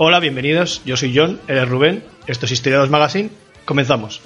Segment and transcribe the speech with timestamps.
[0.00, 0.80] Hola, bienvenidos.
[0.84, 2.04] Yo soy John, él es Rubén.
[2.28, 3.30] Esto es Historiados Magazine.
[3.64, 4.22] Comenzamos.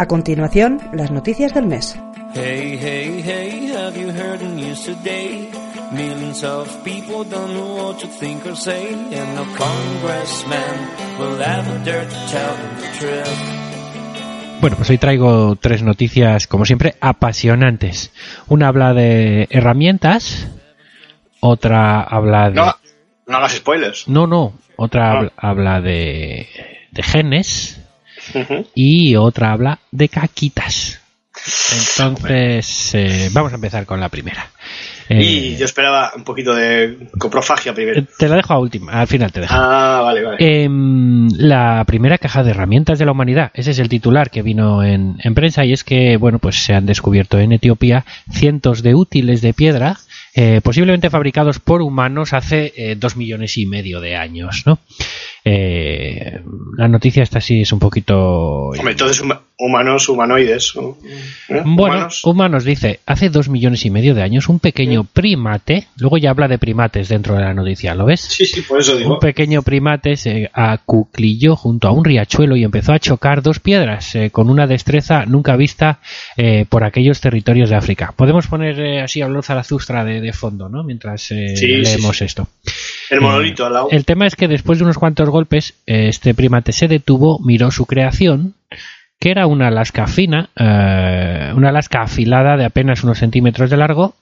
[0.00, 1.94] A continuación, las noticias del mes.
[2.32, 5.46] Hey, hey, hey, have you heard the news today?
[5.92, 11.84] Millions of people don't know what to think or say, and no congressman will ever
[11.84, 14.60] dare to tell the truth.
[14.62, 18.10] Bueno, pues hoy traigo tres noticias, como siempre, apasionantes.
[18.48, 20.48] Una habla de herramientas,
[21.40, 22.56] otra habla de...
[22.56, 22.74] No,
[23.26, 24.08] no hagas spoilers.
[24.08, 25.16] No, no, otra Ah.
[25.18, 26.48] habla, habla de,
[26.90, 27.79] de genes
[28.74, 31.00] Y otra habla de caquitas.
[31.72, 34.50] Entonces, eh, vamos a empezar con la primera.
[35.08, 38.04] Eh, Y yo esperaba un poquito de coprofagia primero.
[38.18, 39.54] te la dejo a última, al final te dejo.
[39.56, 40.36] Ah, vale, vale.
[40.64, 43.50] Em, la primera caja de herramientas de la humanidad.
[43.54, 46.74] Ese es el titular que vino en, en prensa y es que, bueno, pues se
[46.74, 49.98] han descubierto en Etiopía cientos de útiles de piedra,
[50.34, 54.78] eh, posiblemente fabricados por humanos hace eh, dos millones y medio de años, ¿no?
[55.44, 56.42] Eh,
[56.76, 58.70] la noticia esta sí es un poquito...
[59.60, 60.72] humanos, humanoides.
[60.76, 60.96] ¿no?
[61.48, 61.62] ¿Eh?
[61.64, 62.24] Bueno, Humanos.
[62.24, 66.48] humanos dice, hace dos millones y medio de años un pequeño primate, luego ya habla
[66.48, 68.20] de primates dentro de la noticia, ¿lo ves?
[68.22, 69.14] Sí, sí, por eso digo.
[69.14, 74.14] Un pequeño primate se acuclilló junto a un riachuelo y empezó a chocar dos piedras
[74.14, 76.00] eh, con una destreza nunca vista
[76.36, 78.12] eh, por aquellos territorios de África.
[78.16, 80.82] Podemos poner eh, así a Lord Zarazustra de, de fondo, ¿no?
[80.82, 82.24] Mientras eh, Sí, leemos sí.
[82.24, 82.48] esto.
[83.10, 83.88] El monolito al lado.
[83.90, 87.86] El tema es que después de unos cuantos golpes, este primate se detuvo, miró su
[87.86, 88.54] creación,
[89.20, 94.14] que era una lasca fina, eh, una lasca afilada de apenas unos centímetros de largo,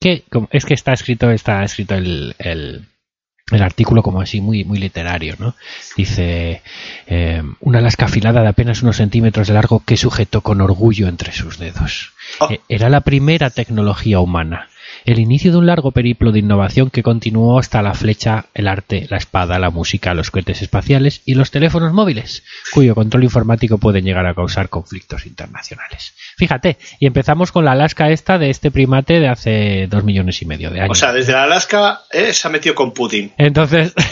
[0.00, 2.86] que es que está escrito, está escrito el, el-
[3.50, 5.54] el artículo como así muy, muy literario, ¿no?
[5.96, 6.60] Dice
[7.06, 11.32] eh, una lasca afilada de apenas unos centímetros de largo que sujetó con orgullo entre
[11.32, 12.12] sus dedos.
[12.40, 12.50] Oh.
[12.50, 14.68] Eh, Era la primera tecnología humana.
[15.08, 19.06] El inicio de un largo periplo de innovación que continuó hasta la flecha, el arte,
[19.08, 24.02] la espada, la música, los cohetes espaciales y los teléfonos móviles, cuyo control informático puede
[24.02, 26.12] llegar a causar conflictos internacionales.
[26.36, 30.44] Fíjate, y empezamos con la Alaska esta de este primate de hace dos millones y
[30.44, 30.90] medio de años.
[30.90, 33.32] O sea, desde la Alaska eh, se ha metido con Putin.
[33.38, 33.94] Entonces,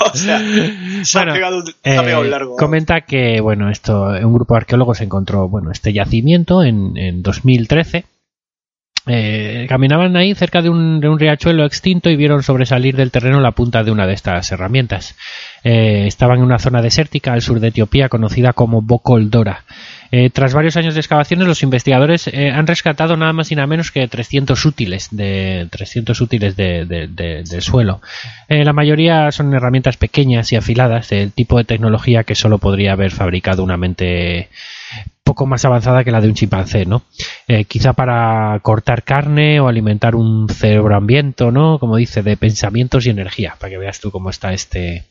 [0.00, 0.40] O sea,
[1.04, 2.56] se Bueno, ha pegado un, se ha pegado eh, largo.
[2.56, 8.06] comenta que bueno esto un grupo de arqueólogos encontró bueno este yacimiento en, en 2013
[9.10, 13.40] Eh, caminaban ahí cerca de un, de un riachuelo extinto y vieron sobresalir del terreno
[13.40, 15.16] la punta de una de estas herramientas.
[15.64, 19.64] Eh, estaban en una zona desértica al sur de Etiopía conocida como Bokol Dora.
[20.10, 23.90] Eh, tras varios años de excavaciones, los investigadores han rescatado nada más y nada menos
[23.90, 28.00] que 300 útiles de 300 útiles de- de- de- del suelo.
[28.48, 33.10] La mayoría son herramientas pequeñas y afiladas, del tipo de tecnología que solo podría haber
[33.10, 34.48] fabricado una mente
[35.28, 37.02] poco más avanzada que la de un chimpancé, ¿no?
[37.48, 41.78] Eh, quizá para cortar carne o alimentar un cerebro hambriento, ¿no?
[41.78, 45.04] Como dice, de pensamientos y energía, para que veas tú cómo está este,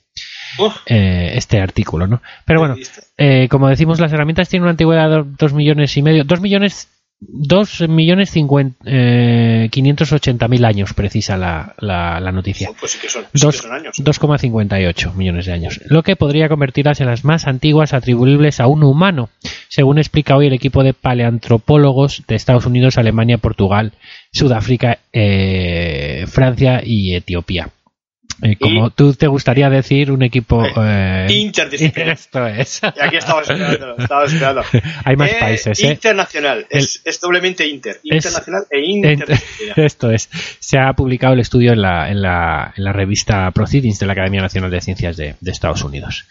[0.87, 2.23] eh, este artículo, ¿no?
[2.45, 2.75] Pero bueno,
[3.15, 6.89] eh, como decimos, las herramientas tienen una antigüedad de dos millones y medio, dos millones,
[7.19, 8.33] dos millones
[8.85, 12.69] eh, quinientos ochenta mil años, precisa la, la, la noticia.
[12.79, 13.97] Pues sí que son, sí que Dos- son años.
[13.97, 18.83] 2,58 millones de años, lo que podría convertirlas en las más antiguas atribuibles a un
[18.83, 19.29] humano,
[19.67, 23.93] según explica hoy el equipo de paleantropólogos de Estados Unidos, Alemania, Portugal,
[24.31, 27.69] Sudáfrica, eh, Francia y Etiopía.
[28.43, 30.63] Eh, como Y- tú te gustaría decir, un equipo...
[30.83, 32.09] eh, Interdisciplinar.
[32.13, 32.81] esto es.
[32.83, 34.63] Y aquí estamos esperando, estamos esperando.
[35.05, 35.87] Hay más Eh, países, ¿eh?
[35.91, 37.99] Internacional, es, es doblemente inter.
[38.03, 39.79] Es- Internacional e interdisciplinar.
[39.85, 40.29] Esto es.
[40.59, 44.13] Se ha publicado el estudio en la, en la, en la revista Proceedings de la
[44.13, 46.25] Academia Nacional de Ciencias de, de Estados Unidos.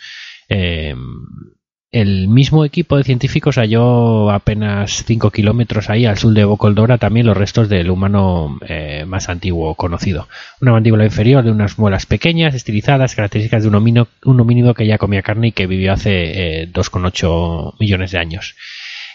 [1.97, 7.25] El mismo equipo de científicos halló apenas 5 kilómetros ahí al sur de Bocoldora también
[7.25, 10.29] los restos del humano eh, más antiguo conocido.
[10.61, 14.99] Una mandíbula inferior de unas muelas pequeñas, estilizadas, características de un un homínido que ya
[14.99, 18.57] comía carne y que vivió hace eh, 2,8 millones de años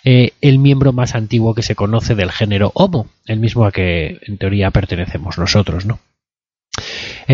[0.04, 4.20] eh, el miembro más antiguo que se conoce del género Homo, el mismo a que
[4.24, 6.00] en teoría pertenecemos nosotros, ¿no?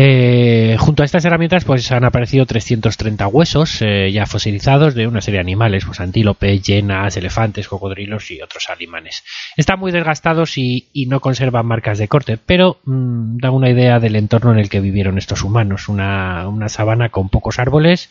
[0.00, 5.20] Eh, junto a estas herramientas pues han aparecido 330 huesos eh, ya fosilizados de una
[5.20, 9.24] serie de animales, pues antílopes, hienas, elefantes, cocodrilos y otros animales.
[9.56, 13.98] Están muy desgastados y, y no conservan marcas de corte, pero mm, dan una idea
[13.98, 18.08] del entorno en el que vivieron estos humanos, una, una sabana con pocos árboles,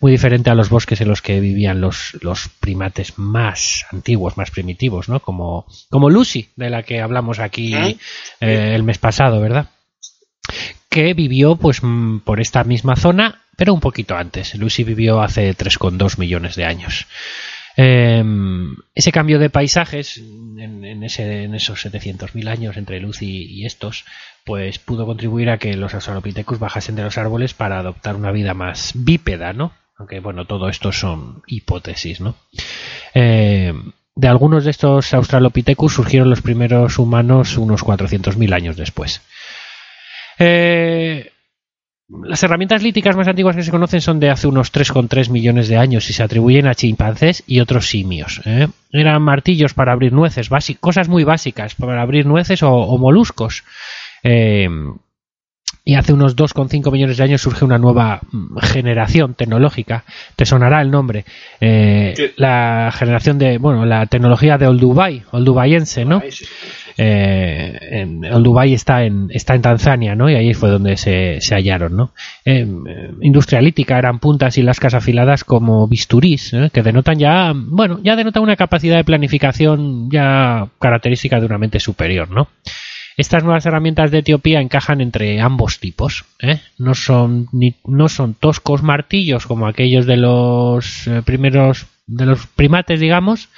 [0.00, 4.50] muy diferente a los bosques en los que vivían los, los primates más antiguos, más
[4.50, 5.20] primitivos, ¿no?
[5.20, 7.96] Como, como Lucy, de la que hablamos aquí ¿Eh?
[8.40, 9.70] eh, el mes pasado, ¿verdad?
[10.92, 14.54] Que vivió pues mm, por esta misma zona, pero un poquito antes.
[14.56, 17.06] Lucy vivió hace 3,2 millones de años.
[17.78, 18.22] Eh,
[18.94, 24.04] ese cambio de paisajes en, en ese, en esos 700.000 años entre Lucy y estos,
[24.44, 28.52] pues pudo contribuir a que los Australopithecus bajasen de los árboles para adoptar una vida
[28.52, 29.72] más bípeda, ¿no?
[29.96, 32.34] Aunque bueno, todo esto son hipótesis, ¿no?
[33.14, 33.72] Eh,
[34.14, 39.22] de algunos de estos Australopithecus surgieron los primeros humanos unos 400.000 años después.
[40.42, 41.30] Eh,
[42.24, 45.78] las herramientas líticas más antiguas que se conocen son de hace unos 3,3 millones de
[45.78, 48.42] años y se atribuyen a chimpancés y otros simios.
[48.44, 48.68] ¿eh?
[48.90, 50.50] Eran martillos para abrir nueces,
[50.80, 53.64] cosas muy básicas para abrir nueces o, o moluscos.
[54.22, 54.68] Eh,
[55.84, 60.04] y hace unos 2,5 millones de años surge una nueva mm, generación tecnológica.
[60.36, 61.24] Te sonará el nombre.
[61.60, 62.32] Eh.
[62.36, 66.20] La generación de, bueno, la tecnología de Olduvai, olduvaiense, ¿no?
[66.22, 66.81] Ay, sí, sí, sí.
[66.96, 70.30] Eh, en, Olduvai está en, está en Tanzania, ¿no?
[70.30, 72.12] Y ahí fue donde se, hallaron, ¿no?
[72.44, 76.70] Eh, eh, industria lítica eran puntas y lascas afiladas como bisturís, ¿eh?
[76.72, 81.80] que denotan ya, bueno, ya denotan una capacidad de planificación ya característica de una mente
[81.80, 82.28] superior.
[83.16, 86.24] Estas nuevas herramientas de Etiopía encajan entre ambos tipos.
[86.78, 87.48] No, son
[87.84, 93.48] no son toscos martillos como aquellos de los primeros de los primates, digamos,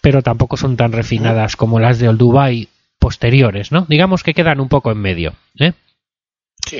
[0.00, 2.68] pero tampoco son tan refinadas como las de Olduvai
[3.04, 3.84] posteriores, ¿no?
[3.86, 5.34] Digamos que quedan un poco en medio.
[5.60, 5.74] ¿eh?
[6.66, 6.78] Sí.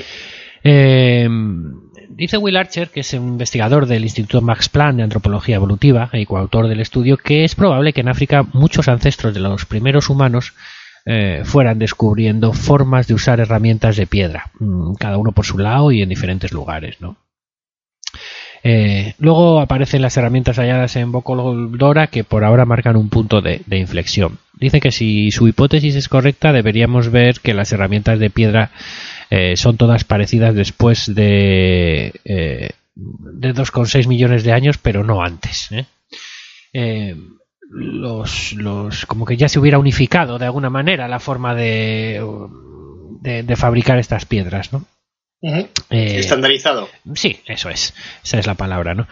[0.63, 1.29] Eh,
[2.09, 6.25] dice Will Archer, que es un investigador del Instituto Max Planck de Antropología Evolutiva y
[6.25, 10.55] coautor del estudio, que es probable que en África muchos ancestros de los primeros humanos
[11.05, 15.91] eh, fueran descubriendo formas de usar herramientas de piedra, mm, cada uno por su lado
[15.91, 17.17] y en diferentes lugares, ¿no?
[18.63, 23.61] Eh, luego aparecen las herramientas halladas en Bocoldora que por ahora marcan un punto de,
[23.67, 24.39] de inflexión.
[24.57, 28.71] Dice que si su hipótesis es correcta deberíamos ver que las herramientas de piedra
[29.29, 35.71] eh, son todas parecidas después de, eh, de 2,6 millones de años, pero no antes.
[35.71, 35.85] ¿eh?
[36.73, 37.15] Eh,
[37.69, 42.21] los, los, como que ya se hubiera unificado de alguna manera la forma de,
[43.21, 44.85] de, de fabricar estas piedras, ¿no?
[45.89, 46.89] Eh, Estandarizado.
[47.13, 47.93] Sí, eso es.
[48.23, 49.07] Esa es la palabra, ¿no?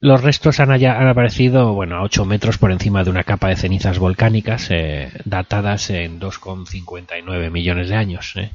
[0.00, 3.48] Los restos han, halla- han aparecido, bueno, a 8 metros por encima de una capa
[3.48, 8.32] de cenizas volcánicas eh, datadas en 2,59 millones de años.
[8.36, 8.50] ¿eh?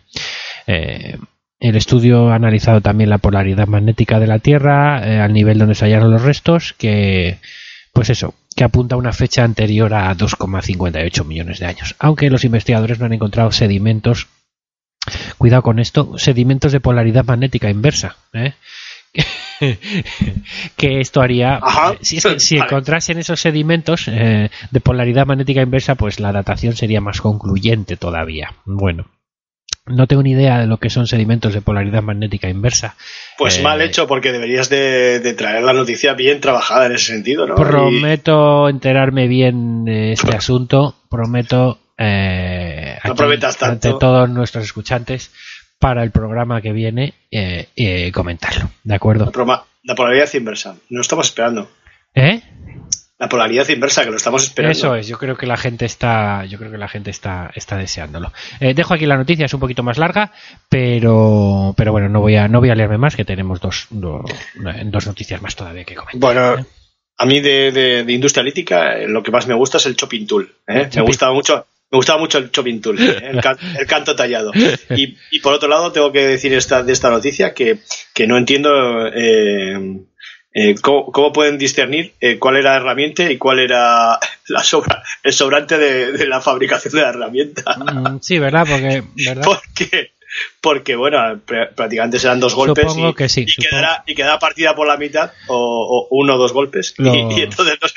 [0.65, 1.17] Eh,
[1.59, 5.75] el estudio ha analizado también la polaridad magnética de la Tierra eh, al nivel donde
[5.75, 7.37] se hallaron los restos, que,
[7.93, 11.95] pues eso, que apunta a una fecha anterior a 2,58 millones de años.
[11.99, 14.27] Aunque los investigadores no han encontrado sedimentos
[15.37, 18.15] Cuidado con esto, sedimentos de polaridad magnética inversa.
[19.61, 19.77] ¿eh?
[20.77, 21.95] que esto haría, Ajá.
[22.01, 22.67] si, es que si Vale.
[22.69, 28.53] encontrasen esos sedimentos eh, de polaridad magnética inversa, pues la datación sería más concluyente todavía.
[28.65, 29.07] Bueno,
[29.87, 32.95] no tengo ni idea de lo que son sedimentos de polaridad magnética inversa.
[33.37, 37.13] Pues Eh, mal hecho, porque deberías de, de traer la noticia bien trabajada en ese
[37.13, 37.53] sentido, ¿no?
[37.53, 43.87] Y- Prometo enterarme bien de este asunto, prometo eh, No aquí, prometas tanto.
[43.89, 45.31] ante todos nuestros escuchantes
[45.85, 49.31] para el programa que viene eh, eh, comentarlo, ¿de acuerdo?
[49.83, 50.77] la, polaridad inversa.
[50.89, 51.69] No estamos esperando.
[52.15, 52.41] ¿Eh?
[53.19, 54.71] La polaridad inversa, que lo estamos esperando.
[54.75, 57.77] Eso es, yo creo que la gente está, yo creo que la gente está, está
[57.77, 58.33] deseándolo.
[58.59, 60.31] Eh, dejo aquí la noticia, es un poquito más larga,
[60.69, 64.25] pero, pero bueno, no voy a, no voy a leerme más, que tenemos dos, do-
[64.85, 66.19] dos noticias más todavía que comentar.
[66.19, 66.65] Bueno,
[67.17, 69.95] a mí de, de- de industria lítica eh, lo que más me gusta es el
[69.95, 70.51] chopping tool.
[70.67, 70.89] ¿eh?
[70.95, 71.67] Me gustaba mucho.
[71.95, 73.29] Me gustaba mucho el chopping tool, ¿eh?
[73.31, 74.51] el, can- el canto tallado.
[74.89, 77.79] Y, y por otro lado, tengo que decir esta, de esta noticia que,
[78.13, 80.01] que no entiendo eh,
[80.53, 85.03] eh, cómo, cómo pueden discernir eh, cuál era la herramienta y cuál era la sobra,
[85.23, 87.63] el sobrante de, de la fabricación de la herramienta.
[87.77, 88.65] Mm, Sí, ¿verdad?
[88.69, 89.43] Porque, ¿verdad?
[89.45, 90.11] Porque,
[90.61, 93.69] porque bueno, pr- prácticamente serán dos golpes Supongo y, que sí, y supongo.
[93.69, 96.93] quedará, y quedará partida por la mitad o, o uno o dos golpes.
[96.97, 97.03] Y,
[97.37, 97.95] y entonces no sé,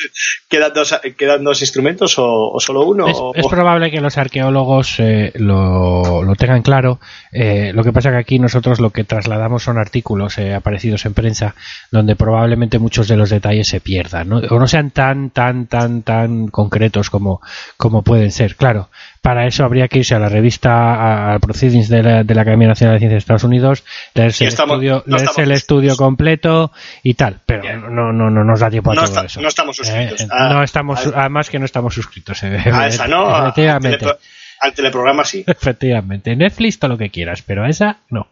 [0.48, 3.08] quedan, dos, quedan dos instrumentos o, o solo uno.
[3.08, 7.00] Es, o- es o- probable que los arqueólogos eh, lo, lo tengan claro.
[7.32, 11.14] Eh, lo que pasa que aquí nosotros lo que trasladamos son artículos eh, aparecidos en
[11.14, 11.54] prensa
[11.90, 14.38] donde probablemente muchos de los detalles se pierdan, ¿no?
[14.38, 17.40] O no sean tan, tan, tan, tan concretos como,
[17.76, 18.56] como pueden ser.
[18.56, 18.88] Claro,
[19.20, 22.68] para eso habría que irse a la revista, al Proceedings de la, de la Academia
[22.68, 23.84] Nacional de Ciencias de Estados Unidos,
[24.14, 26.72] leerse, el, estudio, no leerse el estamos- estudio completo
[27.02, 27.40] y tal.
[27.44, 27.80] Pero Bien.
[27.94, 29.40] no, no, no nos da tiempo a No todo está- eso.
[29.40, 30.20] no estamos suscritos.
[30.22, 32.42] Eh, Ah, no estamos, además que no estamos suscritos.
[32.42, 33.98] eh, a esa no, al, Efectivamente.
[33.98, 34.18] telepro-
[34.60, 35.44] al teleprograma sí.
[35.46, 36.34] Efectivamente.
[36.36, 38.28] Netflix todo lo que quieras, pero a esa no.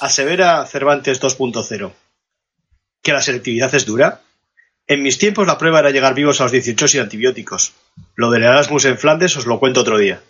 [0.00, 1.92] Asevera Cervantes 2.0
[3.02, 4.20] que la selectividad es dura.
[4.88, 7.72] En mis tiempos la prueba era llegar vivos a los 18 sin antibióticos.
[8.14, 10.20] Lo del Erasmus en Flandes os lo cuento otro día.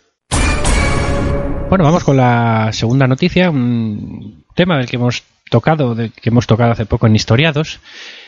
[1.69, 6.73] Bueno, vamos con la segunda noticia, un tema del que hemos tocado, que hemos tocado
[6.73, 7.81] hace poco en Historiados.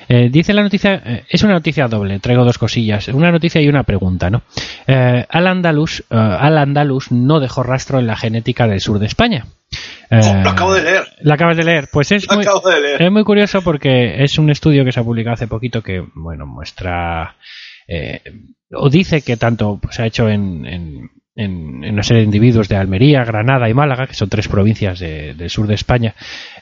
[0.07, 3.69] Eh, dice la noticia, eh, es una noticia doble, traigo dos cosillas, una noticia y
[3.69, 4.43] una pregunta, ¿no?
[4.87, 6.69] Eh, al andalus, eh, al
[7.11, 9.47] no dejó rastro en la genética del sur de España.
[10.11, 11.03] Eh, Oh, lo acabo de leer.
[11.21, 11.89] ¿La acabas de leer?
[11.93, 13.03] Pues es Lo muy, acabo de leer.
[13.03, 16.47] es muy curioso porque es un estudio que se ha publicado hace poquito que, bueno,
[16.47, 17.37] muestra
[17.87, 18.21] eh,
[18.73, 22.27] o dice que tanto pues, se ha hecho en, en- en- en una serie de
[22.27, 26.15] individuos de Almería, Granada y Málaga, que son tres provincias de- del sur de España.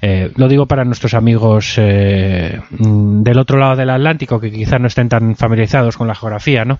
[0.02, 4.78] Eh, lo digo para nuestros amigos eh, mm, del otro lado del Atlántico que quizás
[4.80, 6.78] no estén tan familiarizados con la geografía, ¿no?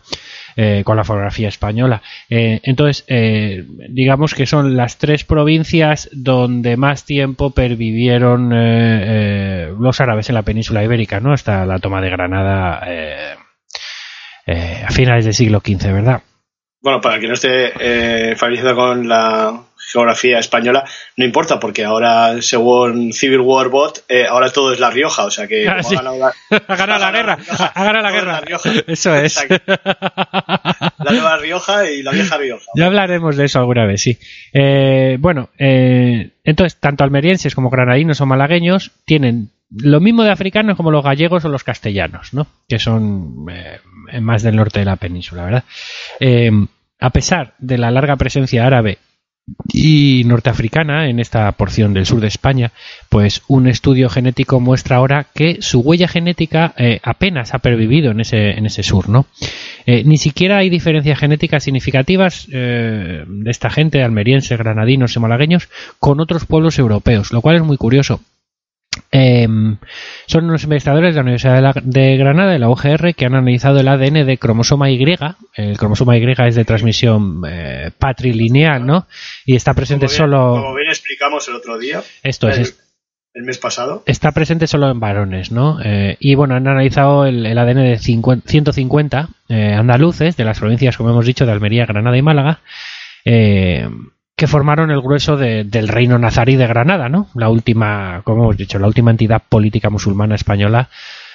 [0.59, 2.01] Eh, con la geografía española.
[2.31, 8.49] Eh, entonces, eh, digamos que son las tres provincias donde más tiempo pervivieron
[9.79, 11.35] los árabes en la península ibérica, ¿no?
[11.35, 12.81] Hasta la toma de Granada
[14.47, 16.23] a finales del siglo XV, ¿verdad?
[16.81, 19.63] Bueno, para quien no esté familiarizado con la
[19.97, 20.85] geografía española,
[21.17, 25.31] no importa, porque ahora, según Civil War Bot, eh, ahora todo es La Rioja, o
[25.31, 25.95] sea que Ah, sí.
[25.99, 26.33] ha ganado la,
[26.69, 27.39] ha ganado la guerra,
[27.75, 28.43] ha ganado la guerra.
[28.87, 29.47] Eso es.
[29.67, 32.67] La nueva Rioja y la vieja Rioja.
[32.75, 34.19] Ya hablaremos de eso alguna vez, sí.
[34.53, 40.77] Eh, bueno, eh, entonces, tanto almerienses como granadinos o malagueños tienen lo mismo de africanos
[40.77, 42.47] como los gallegos o los castellanos, ¿no?
[42.69, 43.81] Que son eh,
[44.21, 45.65] más del norte de la península, ¿verdad?
[46.21, 46.51] Eh,
[47.01, 48.99] a pesar de la larga presencia árabe
[49.73, 52.73] y norteafricana en esta porción del sur de España,
[53.09, 58.21] pues un estudio genético muestra ahora que su huella genética eh, apenas ha pervivido en
[58.21, 59.27] ese, en ese sur, ¿no?
[59.87, 65.69] Eh, ni siquiera hay diferencias genéticas significativas eh, de esta gente, almerienses, granadinos y malagueños,
[66.01, 68.21] con otros pueblos europeos, lo cual es muy curioso.
[69.13, 69.47] Eh,
[70.27, 73.35] son unos investigadores de la Universidad de, la- de Granada, de la UGR, que han
[73.35, 75.03] analizado el ADN de cromosoma Y.
[75.55, 79.07] El cromosoma Y es de transmisión eh, patrilineal, ¿no?
[79.45, 80.63] Y está presente Como bien- solo.
[80.63, 82.83] Como bien explicamos el otro día, Esto es, el, es-
[83.35, 84.03] el mes pasado.
[84.07, 85.79] está presente solo en varones, ¿no?
[85.85, 90.59] Eh, y bueno, han analizado el, el ADN de 50 150 eh, andaluces de las
[90.59, 92.61] provincias, como hemos dicho, de Almería, Granada y Málaga,
[93.25, 93.89] eh,
[94.37, 97.29] que formaron el grueso de- del reino nazarí de Granada, ¿no?
[97.35, 100.89] La última, como hemos dicho, la última entidad política musulmana española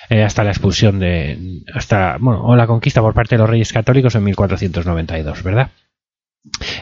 [0.10, 3.72] eh, hasta la expulsión de, hasta, bueno, o la conquista por parte de los reyes
[3.74, 5.72] católicos en 1492, ¿verdad?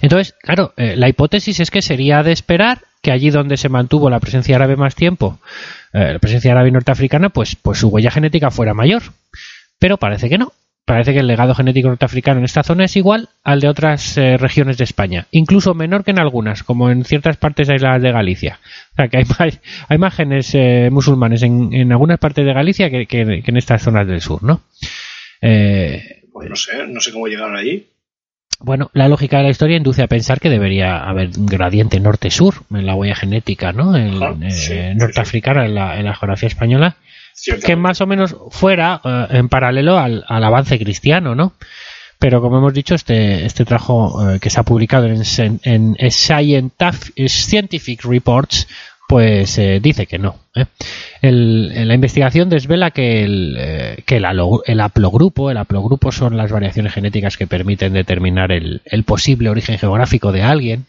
[0.01, 4.09] Entonces, claro, eh, la hipótesis es que sería de esperar que allí donde se mantuvo
[4.09, 5.39] la presencia árabe más tiempo,
[5.93, 9.03] eh, la presencia árabe norteafricana, pues, pues su huella genética fuera mayor.
[9.79, 10.51] Pero parece que no.
[10.89, 14.37] Parece que el legado genético norteafricano en esta zona es igual al de otras eh,
[14.37, 18.59] regiones de España, incluso menor que en algunas, como en ciertas partes la de Galicia.
[18.93, 22.53] O sea, que hay más, hay más genes eh, musulmanes en, en algunas partes de
[22.53, 24.61] Galicia que, que- que en estas zonas del sur, ¿no?
[25.41, 27.85] Eh, Pues no sé, no sé cómo llegaron allí.
[28.59, 32.55] bueno, la lógica de la historia induce a pensar que debería haber un gradiente norte-sur
[32.71, 33.93] en la huella genética, ¿no?
[33.93, 36.95] Ajá, eh, sí, norteafricana en la, en la geografía española.
[37.65, 41.53] Que más o menos fuera eh, en paralelo al, al avance cristiano, ¿no?
[42.19, 45.23] Pero como hemos dicho, este, este trabajo eh, que se ha publicado en,
[45.63, 48.67] en Scientific Reports,
[49.07, 50.35] pues eh, dice que no.
[50.53, 50.65] ¿eh?
[51.21, 54.25] La investigación desvela que, el, que el,
[54.65, 60.33] el haplogrupo, el haplogrupo son las variaciones genéticas que permiten determinar el posible origen geográfico
[60.33, 60.85] de alguien.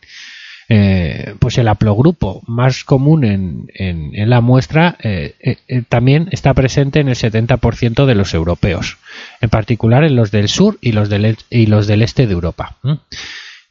[0.72, 6.54] Eh, pues el haplogrupo más común en, en- en la muestra eh, eh, también está
[6.54, 8.98] presente en el 70% de los europeos,
[9.40, 12.34] en particular en los del sur y los del, e- y los del este de
[12.34, 12.76] Europa.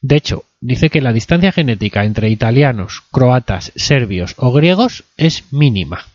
[0.01, 6.05] De hecho, dice que la distancia genética entre italianos, croatas, serbios o griegos es mínima.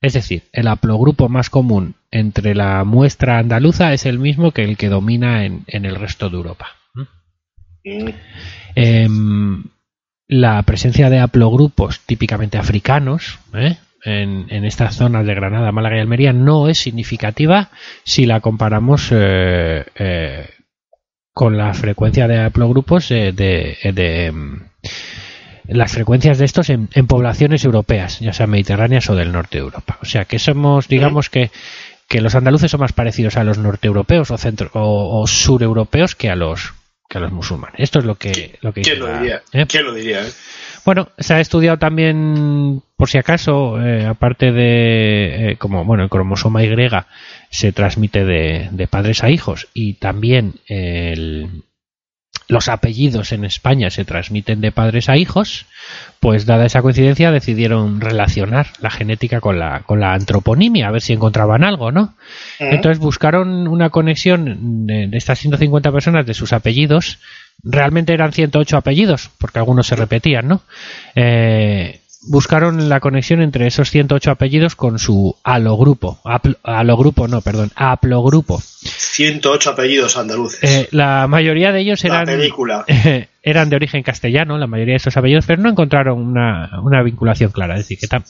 [0.00, 4.78] Es decir, el haplogrupo más común entre la muestra andaluza es el mismo que el
[4.78, 6.68] que domina en, en el resto de Europa.
[10.28, 10.40] Mm.
[10.40, 13.76] La presencia de haplogrupos típicamente africanos ¿eh?
[14.04, 17.70] en, en estas zonas de Granada, Málaga y Almería no es significativa
[18.04, 20.50] si la comparamos eh, eh,
[21.32, 24.60] con la frecuencia de haplogrupos eh, de, de, em,
[25.66, 29.64] las frecuencias de estos en, en poblaciones europeas, ya sean mediterráneas o del norte de
[29.64, 29.98] Europa.
[30.02, 31.50] O sea que somos, digamos que
[32.08, 36.30] que los andaluces son más parecidos a los norteeuropeos o centro o, o sureuropeos que
[36.30, 36.72] a los
[37.08, 37.80] que a los musulmanes.
[37.80, 39.42] Esto es lo que lo que ¿Quién lo diría?
[39.52, 39.66] ¿eh?
[39.66, 40.26] ¿Quién lo diría?
[40.26, 40.30] eh?
[40.84, 46.08] Bueno, se ha estudiado también, por si acaso, eh, aparte de, eh, como, bueno, el
[46.08, 46.70] cromosoma Y
[47.50, 51.62] se transmite de, de padres a hijos y también el,
[52.48, 55.66] los apellidos en España se transmiten de padres a hijos,
[56.18, 61.02] pues dada esa coincidencia decidieron relacionar la genética con la, con la antroponimia, a ver
[61.02, 62.14] si encontraban algo, ¿no?
[62.58, 67.18] Entonces buscaron una conexión de, de, estas 150 personas de sus apellidos,
[67.62, 70.62] realmente eran 108 apellidos, porque algunos se repetían, ¿no?
[71.14, 76.18] Eh, buscaron la conexión entre esos 108 apellidos con su alogrupo.
[76.24, 78.60] Apl alogrupo, no, perdón, aplogrupo.
[79.08, 80.62] 108 apellidos andaluces.
[80.62, 82.84] Eh, la mayoría de ellos eran, la película.
[83.42, 87.50] eran de origen castellano, la mayoría de esos apellidos, pero no encontraron una, una vinculación
[87.50, 87.74] clara.
[87.74, 88.22] Es decir, que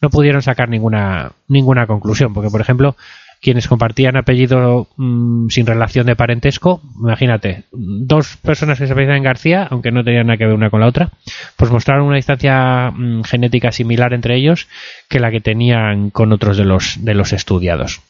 [0.00, 2.96] no pudieron sacar ninguna, ninguna conclusión, porque, por ejemplo,
[3.40, 9.66] quienes compartían apellido mmm, sin relación de parentesco, imagínate, dos personas que se apellidan García,
[9.70, 11.10] aunque no tenían nada que ver una con la otra,
[11.56, 14.68] pues mostraron una distancia mmm, genética similar entre ellos
[15.08, 18.00] que la que tenían con otros de los, de los estudiados.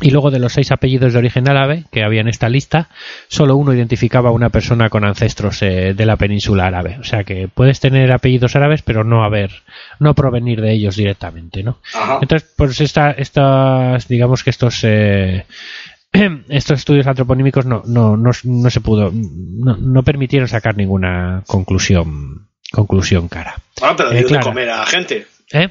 [0.00, 2.88] Y luego de los seis apellidos de origen árabe que había en esta lista,
[3.26, 6.98] solo uno identificaba a una persona con ancestros eh, de la península árabe.
[7.00, 9.50] O sea que puedes tener apellidos árabes, pero no haber,
[9.98, 11.78] no provenir de ellos directamente, ¿no?
[11.94, 12.18] Ajá.
[12.22, 15.46] Entonces, pues esta, estas, digamos que estos eh,
[16.48, 22.48] estos estudios antroponímicos no, no, no, no se pudo, no, no, permitieron sacar ninguna conclusión,
[22.70, 23.56] conclusión cara.
[23.80, 25.26] Bueno, pero eh, de comer a la gente.
[25.52, 25.68] ¿Eh?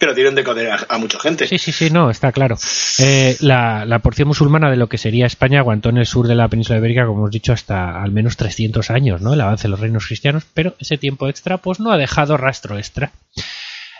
[0.00, 1.46] Pero dieron de comer a, a, mucha gente.
[1.46, 2.56] Sí, sí, sí, no, está claro.
[2.98, 6.34] Eh, la, la, porción musulmana de lo que sería España aguantó en el sur de
[6.34, 9.34] la península ibérica, como hemos dicho, hasta al menos 300 años, ¿no?
[9.34, 12.78] El avance de los reinos cristianos, pero ese tiempo extra, pues no ha dejado rastro
[12.78, 13.12] extra.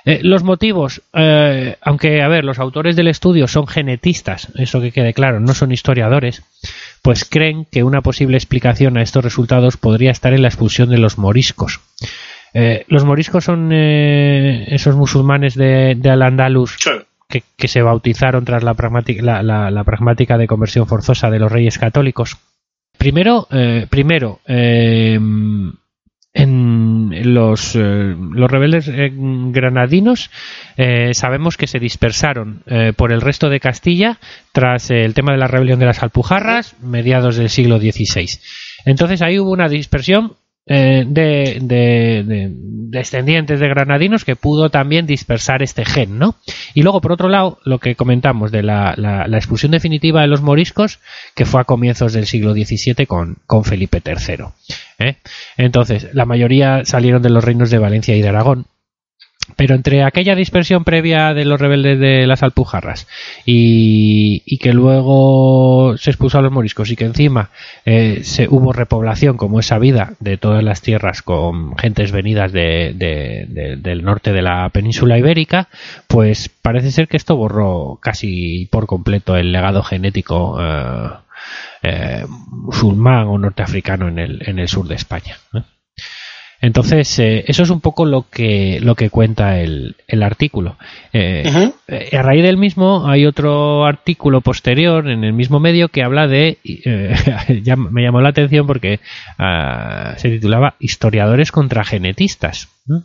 [0.07, 4.93] Eh, los motivos, eh, aunque, a ver, los autores del estudio son genetistas, eso que
[4.93, 6.43] quede claro, no son historiadores,
[7.03, 10.97] pues creen que una posible explicación a estos resultados podría estar en la expulsión de
[10.97, 11.81] los moriscos.
[12.53, 16.91] Eh, los moriscos son eh, esos musulmanes de, de Al-Andalus sí.
[17.29, 21.39] que, que, se bautizaron tras la pragmática, la, la, la pragmática, de conversión forzosa de
[21.39, 22.37] los reyes católicos.
[22.99, 25.75] Primero, eh, primero en
[27.35, 30.31] los, los rebeldes granadinos
[31.13, 32.63] sabemos que se dispersaron
[32.97, 34.19] por el resto de Castilla
[34.53, 38.39] tras el tema de la rebelión de las Alpujarras, mediados del siglo XVI.
[38.85, 40.35] Entonces ahí hubo una dispersión
[40.73, 46.37] eh, de, de, de, descendientes de granadinos que pudo también dispersar este gen, ¿no?
[46.75, 50.29] Y luego, por otro lado, lo que comentamos de la, la, la expulsión definitiva de
[50.29, 51.01] los moriscos,
[51.35, 54.45] que fue a comienzos del siglo XVII con, con Felipe III.
[55.01, 55.17] ¿eh?
[55.57, 58.67] Entonces, la mayoría salieron de los reinos de Valencia y de Aragón,
[59.57, 63.07] pero entre aquella dispersión previa de los rebeldes de las Alpujarras
[63.45, 67.51] y, que luego se expulsó a los moriscos y que encima
[67.85, 72.95] eh, se, hubo repoblación, como es sabida, de todas las tierras con gentes venidas de,
[72.95, 75.69] de, de, del norte de la península ibérica,
[76.07, 81.11] pues parece ser que esto borró casi por completo el legado genético eh,
[81.83, 85.37] eh, musulmán o norteafricano en el, en el sur de España.
[86.61, 90.77] Entonces, eh, eso es un poco lo que, lo que cuenta el, el artículo.
[91.13, 92.19] Eh, uh -huh.
[92.19, 96.59] A raíz del mismo hay otro artículo posterior en el mismo medio que habla de,
[96.65, 99.01] eh, ya me llamó la atención porque
[99.39, 102.69] uh, se titulaba Historiadores contra genetistas.
[102.87, 103.05] ¿no?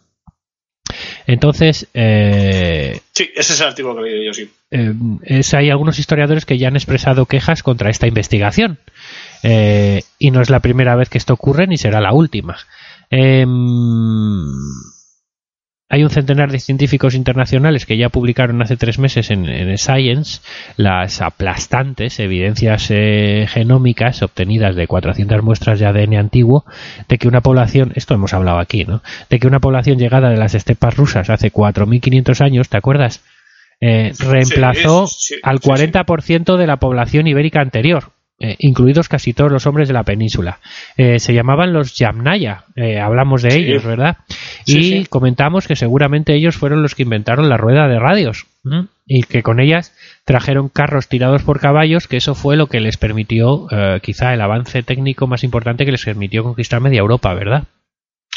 [1.27, 1.87] Entonces.
[1.93, 4.49] Eh, sí, ese es el artículo que leí yo, sí.
[4.71, 8.79] Eh, es, hay algunos historiadores que ya han expresado quejas contra esta investigación.
[9.43, 12.57] Eh, y no es la primera vez que esto ocurre ni será la última.
[13.09, 13.45] Eh,
[15.87, 20.41] hay un centenar de científicos internacionales que ya publicaron hace tres meses en, en Science
[20.77, 26.65] las aplastantes evidencias eh, genómicas obtenidas de 400 muestras de ADN antiguo
[27.07, 29.03] de que una población, esto hemos hablado aquí, ¿no?
[29.29, 33.23] De que una población llegada de las estepas rusas hace 4.500 años, ¿te acuerdas?
[33.79, 38.14] Eh, reemplazó sí, sí, al 40% de la población ibérica anterior.
[38.37, 40.59] Eh, incluidos casi todos los hombres de la península.
[40.97, 43.59] Eh, se llamaban los Yamnaya, eh, hablamos de Sí.
[43.59, 44.17] ellos, ¿verdad?
[44.65, 45.05] Sí, y sí.
[45.09, 48.87] comentamos que seguramente ellos fueron los que inventaron la rueda de radios ¿m?
[49.07, 49.93] y que con ellas
[50.25, 54.41] trajeron carros tirados por caballos, que eso fue lo que les permitió, eh, quizá el
[54.41, 57.63] avance técnico más importante que les permitió conquistar media Europa, ¿verdad?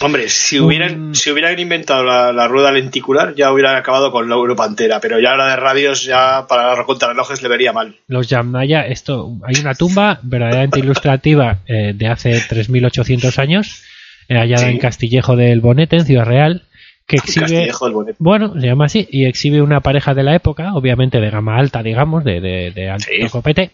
[0.01, 4.37] Hombre, si hubieran, si hubieran inventado la, la, rueda lenticular, ya hubieran acabado con la
[4.37, 7.97] Europa entera, pero ya la de radios, ya para los contrarrelojes le vería mal.
[8.07, 13.83] Los Yamnaya, esto, hay una tumba verdaderamente ilustrativa eh, de hace 3.800 años,
[14.29, 14.71] eh, hallada Sí.
[14.71, 16.63] en Castillejo del Bonete, en Ciudad Real,
[17.09, 18.17] que exhibe, Castillejo del Bonete.
[18.21, 21.83] bueno, se llama así, y exhibe una pareja de la época, obviamente de gama alta,
[21.83, 23.29] digamos, de, de, de alto Sí.
[23.31, 23.73] copete,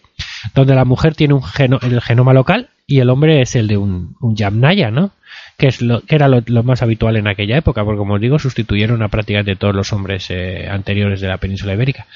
[0.55, 3.77] donde la mujer tiene un geno, el genoma local y el hombre es el de
[3.77, 5.11] un, un Yamnaya, ¿no?
[5.57, 8.39] Que, es lo, que era lo, más habitual en aquella época, porque como os digo,
[8.39, 12.07] sustituyeron a prácticamente todos los hombres eh, anteriores de la península ibérica.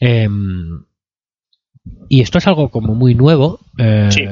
[0.00, 0.84] Em,
[2.08, 3.60] y esto es algo como muy nuevo.
[3.78, 4.22] eh, Sí.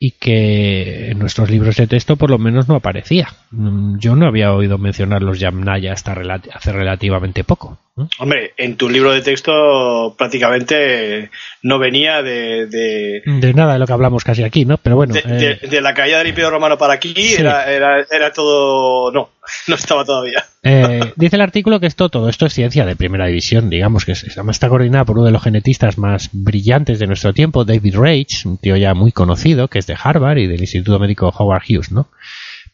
[0.00, 3.28] Y que en nuestros libros de texto por lo menos no aparecía.
[3.50, 7.78] Mm, Yo no había oído mencionar los Yamnaya hasta relati- hace relativamente poco.
[8.20, 11.30] Hombre, en tu libro de texto prácticamente
[11.62, 14.78] no venía de, de, De nada de lo que hablamos casi aquí, ¿no?
[14.78, 17.36] Pero bueno, de, eh, de- de la caída del Imperio Romano para aquí, Sí.
[17.40, 19.10] era, era, era todo...
[19.10, 19.30] No,
[19.66, 20.44] no estaba todavía.
[20.62, 24.12] Eh, dice el artículo que esto todo esto es ciencia de primera división, digamos que
[24.12, 28.58] está coordinada por uno de los genetistas más brillantes de nuestro tiempo, David Rage, un
[28.58, 32.08] tío ya muy conocido que es de Harvard y del Instituto Médico Howard Hughes, ¿no?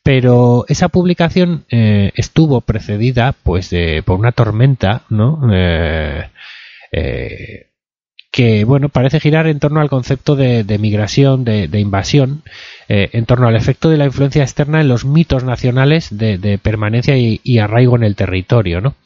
[0.05, 5.49] Pero esa publicación eh, estuvo precedida, pues, de, por una tormenta, ¿no?
[5.51, 6.29] Eh,
[6.93, 7.69] eh,
[8.35, 12.43] que bueno parece girar en torno al concepto de, de migración, de, de invasión,
[12.89, 16.59] eh, en torno al efecto de la influencia externa en los mitos nacionales de, de
[16.59, 18.97] permanencia y, y arraigo en el territorio, ¿no?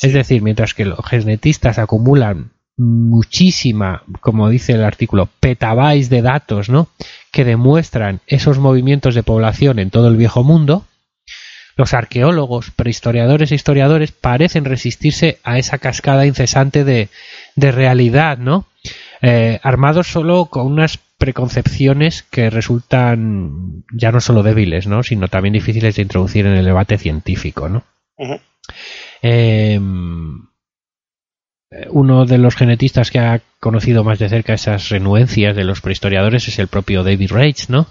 [0.00, 6.68] Es decir, mientras que los genetistas acumulan muchísima, como dice el artículo, petabytes de datos,
[6.68, 6.86] ¿no?
[7.32, 10.84] Que demuestran esos movimientos de población en todo el viejo mundo,
[11.76, 17.08] los arqueólogos, prehistoriadores e historiadores parecen resistirse a esa cascada incesante de,
[17.56, 18.64] de realidad, ¿no?
[19.22, 25.02] Eh, armados solo con unas preconcepciones que resultan ya no solo débiles, ¿no?
[25.02, 27.84] Sino también difíciles de introducir en el debate científico, ¿no?
[28.16, 28.40] Ujú.
[29.22, 29.80] Eh,
[31.90, 36.46] uno de los genetistas que ha conocido más de cerca esas renuencias de los prehistoriadores
[36.48, 37.86] es el propio David Rage, ¿no?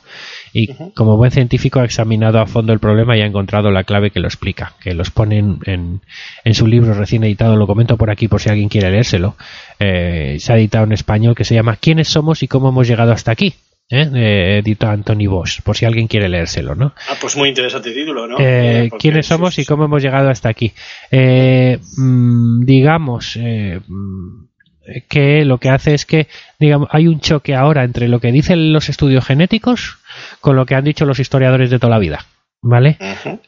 [0.57, 4.09] Y como buen científico ha examinado a fondo el problema y ha encontrado la clave
[4.11, 6.01] que lo explica, que los pone en, en-
[6.45, 9.35] en su libro recién editado, lo comento por aquí por si alguien quiere leérselo.
[9.79, 13.11] Eh, se ha editado en español que se llama ¿Quiénes somos y cómo hemos llegado
[13.11, 13.53] hasta aquí?
[13.89, 14.61] ¿Eh?
[14.63, 16.93] Eh, Anthony Bosch, por si alguien quiere leérselo, ¿no?
[17.09, 18.39] Ah, pues muy interesante título, ¿no?
[18.39, 20.71] Eh, Eh, quiénes somos y cómo hemos llegado hasta aquí.
[21.11, 24.45] Eh, mm, digamos mm,
[25.09, 26.27] que lo que hace es que
[26.59, 29.97] digamos hay un choque ahora entre lo que dicen los estudios genéticos
[30.41, 32.25] con lo que han dicho los historiadores de toda la vida,
[32.61, 32.97] ¿vale?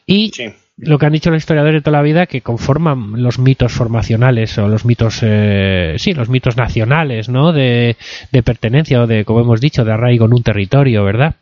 [0.06, 0.52] Y Sí.
[0.76, 4.56] lo que han dicho los historiadores de toda la vida que conforman los mitos formacionales
[4.58, 7.96] o los mitos eh, sí los mitos nacionales no de,
[8.30, 11.34] de pertenencia o de como hemos dicho de arraigo en un territorio verdad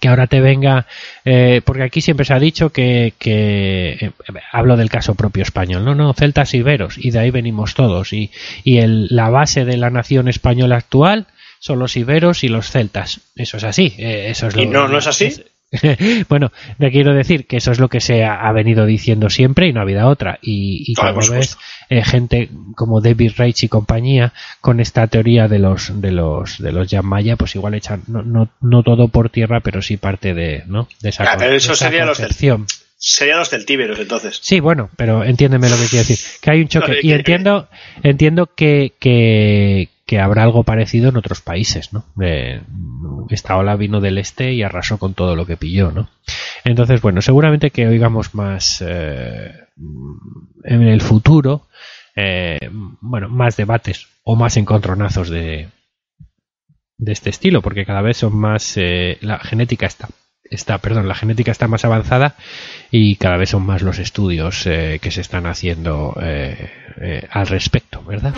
[0.00, 0.86] que ahora te venga
[1.24, 4.12] eh, porque aquí siempre se ha dicho que, que eh,
[4.52, 8.12] hablo del caso propio español no no celtas y iberos y de ahí venimos todos
[8.12, 8.30] y,
[8.62, 11.26] y el, la base de la nación española actual
[11.64, 14.88] son los iberos y los celtas eso es así eh, eso es ¿Y lo- no-
[14.88, 15.32] no es así?
[16.28, 19.66] bueno, te quiero decir que eso es lo que se ha, ha venido diciendo siempre
[19.66, 20.38] y no ha habido otra.
[20.40, 25.48] Y, y Claro, como ves, eh, gente como David Reich y compañía, con esta teoría
[25.48, 29.30] de los de los de los Yamaya, pues igual echan no, no, no todo por
[29.30, 30.86] tierra, pero sí parte de, ¿no?
[31.00, 32.66] de esa, con- pero de eso esa sería los concepción.
[33.06, 34.38] Serían los celtíberos, entonces.
[34.42, 36.16] Sí, bueno, pero entiéndeme lo que quiero decir.
[36.40, 36.92] Que hay un choque.
[36.92, 37.68] No, y que- entiendo,
[38.02, 42.06] entiendo que, que, que habrá algo parecido en otros países, ¿no?
[42.22, 42.62] Eh,
[43.28, 46.08] esta ola vino del este y arrasó con todo lo que pilló, ¿no?
[46.64, 49.52] Entonces, bueno, seguramente que oigamos más eh,
[50.64, 51.66] en el futuro,
[52.16, 52.58] eh,
[53.02, 55.68] bueno, más debates o más encontronazos de,
[56.96, 60.08] de este estilo, porque cada vez son más, eh, la genética está,
[60.50, 62.36] está, perdón, la genética está más avanzada
[62.90, 67.46] y cada vez son más los estudios eh, que se están haciendo eh, eh, al
[67.46, 68.34] respecto, ¿verdad?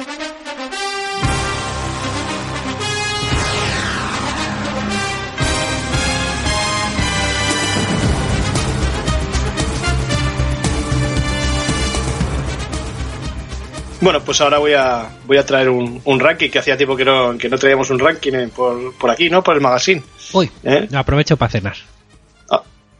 [13.98, 17.04] Bueno, pues ahora voy a voy a traer un, un ranking que hacía tiempo que
[17.04, 19.42] no, que no traíamos un ranking por, por aquí, ¿no?
[19.42, 20.02] Por el magazine.
[20.32, 20.48] Uy,
[20.94, 21.95] aprovecho para cenar.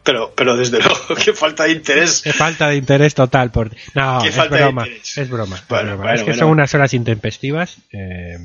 [0.07, 2.23] Pero, pero desde luego, que falta de interés.
[2.23, 5.19] Qué falta de interés total por no, Qué es falta de broma, interés.
[5.19, 5.95] es broma, es broma.
[5.97, 6.39] bueno, es que bueno.
[6.39, 7.77] son unas horas intempestivas.
[7.93, 8.39] eh,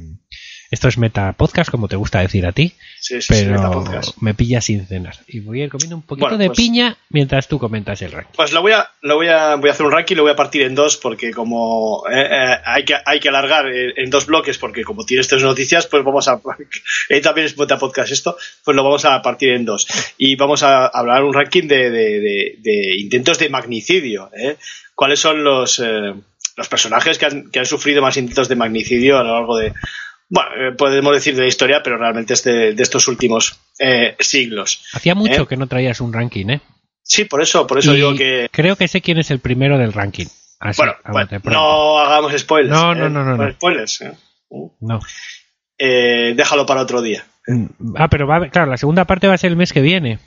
[0.72, 4.18] esto es meta podcast, como te gusta decir a ti, Sí, sí, sí, pero Metapodcast.
[4.22, 6.98] me pilla sin cenar y voy a ir comiendo un poquito Bueno, de pues- piña
[7.10, 8.34] mientras tú comentas el ranking.
[8.36, 10.36] Pues lo voy a, lo voy a, voy a hacer un ranking, lo voy a
[10.36, 14.26] partir en dos, porque como eh, eh, hay, que, hay que alargar en, en dos
[14.28, 16.40] bloques, porque como tienes tres noticias, pues vamos a,
[17.10, 19.88] eh, también es Meta podcast esto, pues lo vamos a partir en dos.
[20.18, 24.56] Y vamos a hablar un ranking de, de- de- de intentos de magnicidio, ¿eh?
[24.96, 26.14] ¿Cuáles son los, eh,
[26.56, 29.74] los personajes que han, que han sufrido más intentos de magnicidio a lo largo de,
[30.34, 34.16] bueno, eh, podemos decir de la historia, pero realmente es de, de estos últimos eh,
[34.20, 34.84] siglos.
[34.94, 35.48] Hacía mucho ¿Eh?
[35.48, 36.62] que no traías un ranking, ¿eh?
[37.04, 39.78] Sí, por eso, por eso Y digo que creo que sé quién es el primero
[39.78, 40.28] del ranking.
[40.60, 42.72] Así, Bueno, a bueno, no hagamos spoilers.
[42.80, 42.96] No, ¿eh?
[42.96, 43.52] no, no, no, no.
[43.52, 44.02] Spoilers.
[44.02, 44.14] ¿eh?
[44.80, 45.00] No.
[45.78, 47.26] Déjalo para otro día.
[47.98, 50.20] Ah, pero va, a- claro, la segunda parte va a ser el mes que viene.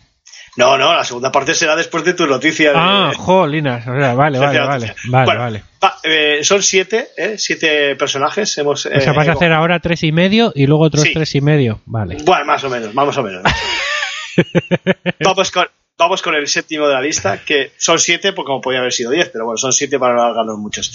[0.57, 2.71] No, no, la segunda parte será después de tu noticia.
[2.71, 3.87] de- Ah, jolinas.
[3.89, 4.95] O sea, vale, vale, vale.
[5.09, 5.65] Vale, Bueno, vale.
[5.83, 7.35] va, eh, son siete, ¿eh?
[7.39, 8.57] Siete personajes.
[8.59, 11.13] Hemos, O sea, eh, vas a hacer ahora tres y medio y luego otros Sí.
[11.13, 11.81] tres y medio.
[11.87, 12.19] Vale.
[12.25, 13.43] Bueno, más o menos, más o menos.
[15.21, 15.67] vamos con,
[15.99, 19.11] vamos con el séptimo de la lista, que son siete, pues como podía haber sido
[19.11, 20.93] diez, pero bueno, son siete para no alargarnos muchos.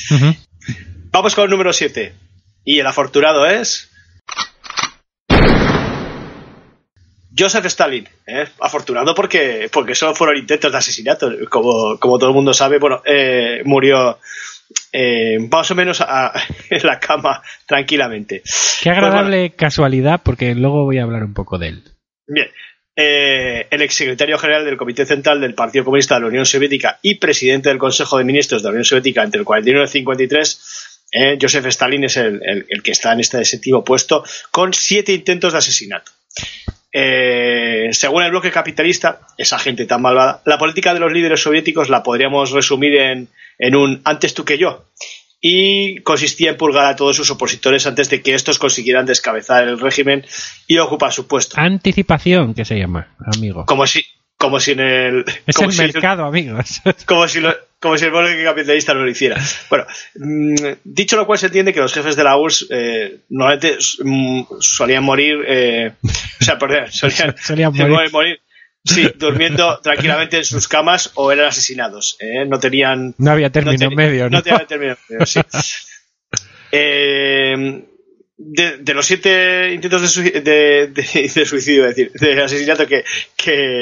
[1.12, 2.14] Vamos con el número siete.
[2.64, 3.89] Y el afortunado es.
[7.38, 8.48] Joseph Stalin, ¿eh?
[8.60, 11.32] afortunado porque, porque solo fueron intentos de asesinato.
[11.50, 14.20] Como, como todo el mundo sabe, bueno, eh, murió
[14.92, 16.34] eh, más o menos a-
[16.70, 18.42] en la cama tranquilamente.
[18.82, 21.84] Qué agradable casualidad, porque luego voy a hablar un poco de él.
[22.28, 22.48] Bien.
[23.02, 27.16] Eh, el exsecretario general del Comité Central del Partido Comunista de la Unión Soviética y
[27.16, 31.08] presidente del Consejo de Ministros de la Unión Soviética entre el 41 y el 53,
[31.14, 35.14] eh, Joseph Stalin es el, el- el que está en este séptimo puesto con siete
[35.14, 36.12] intentos de asesinato.
[36.92, 41.90] Eh, según el bloque capitalista, esa gente tan malvada, la política de los líderes soviéticos
[41.90, 44.86] la podríamos resumir en, en un antes tú que yo.
[45.42, 49.80] Y consistía en purgar a todos sus opositores antes de que estos consiguieran descabezar el
[49.80, 50.26] régimen
[50.68, 51.56] y ocupar su puesto.
[51.58, 53.66] Anticipación, que se llama, amigo.
[53.66, 54.04] Como si,
[54.40, 55.26] como si en el.
[55.46, 56.82] Es como el si, mercado, amigos.
[57.06, 59.38] Como si, lo- como si el bloque capitalista no lo hiciera.
[59.70, 63.78] Bueno, mm, dicho lo cual se entiende que los jefes de la URSS eh, normalmente
[64.04, 65.38] mm, solían morir.
[65.48, 65.92] eh,
[66.42, 68.12] o sea, perdón, solían, Solían morir.
[68.12, 68.40] morir.
[68.84, 72.18] sí, durmiendo tranquilamente en sus camas o eran asesinados.
[72.20, 73.14] eh, no tenían.
[73.18, 74.38] No había término no medio, ¿no?
[74.38, 75.40] No tenía término medio, sí.
[76.72, 77.84] Eh,
[78.42, 83.04] de, los siete intentos de, sui- de- de- de suicidio, es decir, de asesinato que,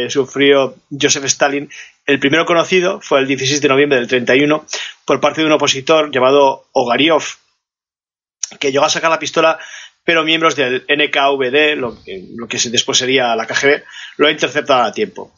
[0.10, 1.70] sufrió Joseph Stalin,
[2.06, 4.66] el primero conocido fue el 16 de noviembre del 31
[5.06, 7.24] por parte de un opositor llamado Ogariov,
[8.60, 9.60] que llegó a sacar la pistola,
[10.04, 13.84] pero miembros del NKVD, lo que, lo que después sería la KGB,
[14.18, 15.34] lo interceptaron a tiempo.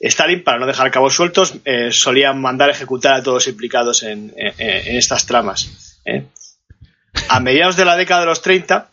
[0.00, 4.32] Stalin, para no dejar cabos sueltos, eh, solía mandar ejecutar a todos los implicados en,
[4.36, 6.00] en- en estas tramas.
[6.06, 6.24] ¿eh?
[7.28, 8.88] A mediados de la década de los 30,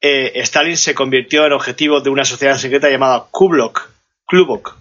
[0.00, 3.90] eh, Stalin se convirtió en objetivo de una sociedad secreta llamada Kublok,
[4.26, 4.76] Klubok.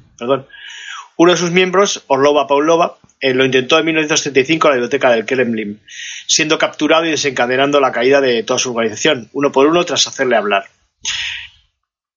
[1.17, 5.25] Uno de sus miembros, Orlova Paulova, eh, lo intentó en 1935 en la biblioteca del
[5.25, 5.79] Kremlin,
[6.25, 10.35] siendo capturado y desencadenando la caída de toda su organización, uno por uno tras hacerle
[10.35, 10.65] hablar.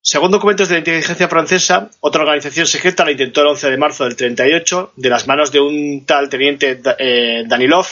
[0.00, 4.05] Según documentos de la inteligencia francesa, otra organización secreta la intentó el 11 de marzo
[4.05, 7.87] del 38 de las manos de un tal teniente eh, Danilov,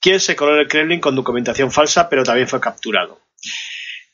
[0.00, 3.20] quien se coló en el Kremlin con documentación falsa, pero también fue capturado.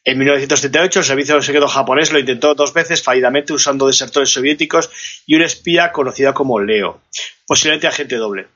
[0.04, 4.88] En 1938, el servicio secreto japonés lo intentó dos veces fallidamente usando desertores soviéticos
[5.26, 7.00] y un espía conocido como Leo,
[7.44, 8.46] posiblemente agente doble.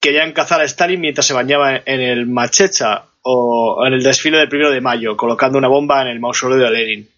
[0.00, 4.50] Querían cazar a Stalin mientras se bañaba en el Machecha o en el desfile del
[4.50, 7.08] primero de mayo, colocando una bomba en el mausoleo de Lenin.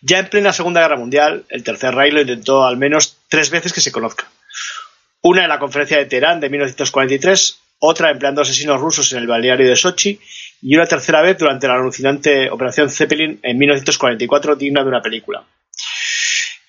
[0.00, 3.72] Ya en plena Segunda Guerra Mundial, el Tercer Reich lo intentó al menos tres veces
[3.72, 4.28] que se conozca.
[5.22, 9.68] Una en la conferencia de Teherán de 1943, otra empleando asesinos rusos en el balneario
[9.68, 10.18] de Sochi
[10.62, 15.44] y una tercera vez durante la alucinante Operación Zeppelin en 1944, digna de una película.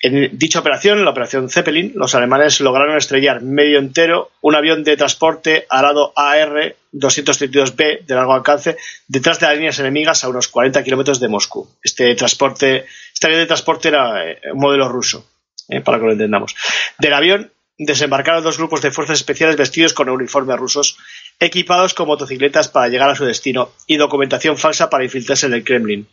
[0.02, 4.96] En dicha operación, la Operación Zeppelin, los alemanes lograron estrellar medio entero un avión de
[4.96, 11.20] transporte arado AR-232B de largo alcance detrás de las líneas enemigas a unos 40 kilómetros
[11.20, 11.68] de Moscú.
[11.82, 15.26] Este transporte, este avión de transporte era eh, un modelo ruso,
[15.68, 16.56] eh, para que lo entendamos.
[16.98, 20.98] Del avión desembarcaron dos grupos de fuerzas especiales vestidos con uniformes rusos,
[21.38, 25.64] equipados con motocicletas para llegar a su destino y documentación falsa para infiltrarse en el
[25.64, 26.06] Kremlin.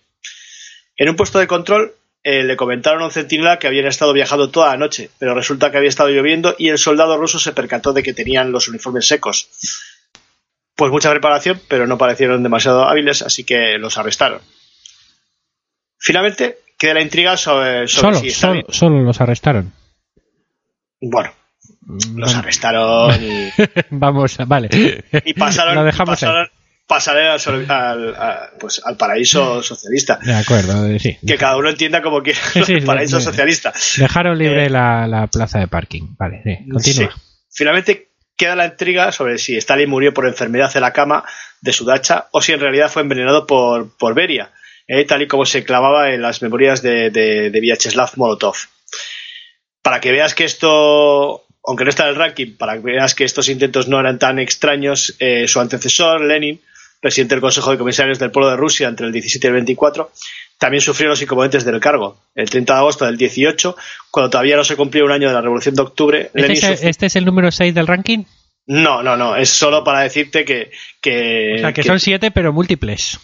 [0.95, 4.49] En un puesto de control eh, le comentaron a un centinela que habían estado viajando
[4.49, 7.91] toda la noche, pero resulta que había estado lloviendo y el soldado ruso se percató
[7.93, 9.49] de que tenían los uniformes secos.
[10.75, 14.41] Pues mucha preparación, pero no parecieron demasiado hábiles, así que los arrestaron.
[15.97, 19.73] Finalmente, queda la intriga sobre, sobre Solo, si solo, Stalin- solo los arrestaron.
[21.01, 21.31] Bueno,
[21.87, 22.35] los Vale.
[22.39, 23.49] arrestaron y,
[23.91, 24.69] Vamos, vale.
[25.25, 26.47] y pasaron, Lo dejamos pasaron,
[26.85, 28.15] pasaron al,
[28.59, 30.19] pues, al paraíso socialista.
[30.21, 31.17] De acuerdo, eh, sí.
[31.25, 33.25] Que cada uno entienda como quiera Sí, sí, el paraíso sí.
[33.25, 33.73] socialista.
[33.97, 36.15] Dejaron libre Eh, la, la plaza de parking.
[36.17, 36.69] Vale, sí.
[36.69, 37.15] Continúa.
[37.51, 41.23] Finalmente queda la intriga sobre si Stalin murió por enfermedad en la cama
[41.61, 44.51] de su dacha o si en realidad fue envenenado por, por Beria,
[44.87, 48.55] eh, tal y como se clavaba en las memorias de, de, de Vyacheslav Molotov.
[49.81, 53.25] Para que veas que esto, aunque no está en el ranking, para que veas que
[53.25, 56.61] estos intentos no eran tan extraños, eh, su antecesor, Lenin,
[57.01, 60.09] presidente del Consejo de Comisarios del Pueblo de Rusia entre el 17 y el 24,
[60.57, 62.21] también sufrió los inconvenientes del cargo.
[62.33, 63.75] El 30 de agosto del 18,
[64.09, 66.63] cuando todavía no se cumplía un año de la Revolución de Octubre, ¿Este Lenin es,
[66.81, 68.23] el, este es el número 6 del ranking?
[68.67, 70.71] no, no, no, es solo para decirte que...
[71.01, 73.19] que O sea, que, que- son 7, pero múltiples.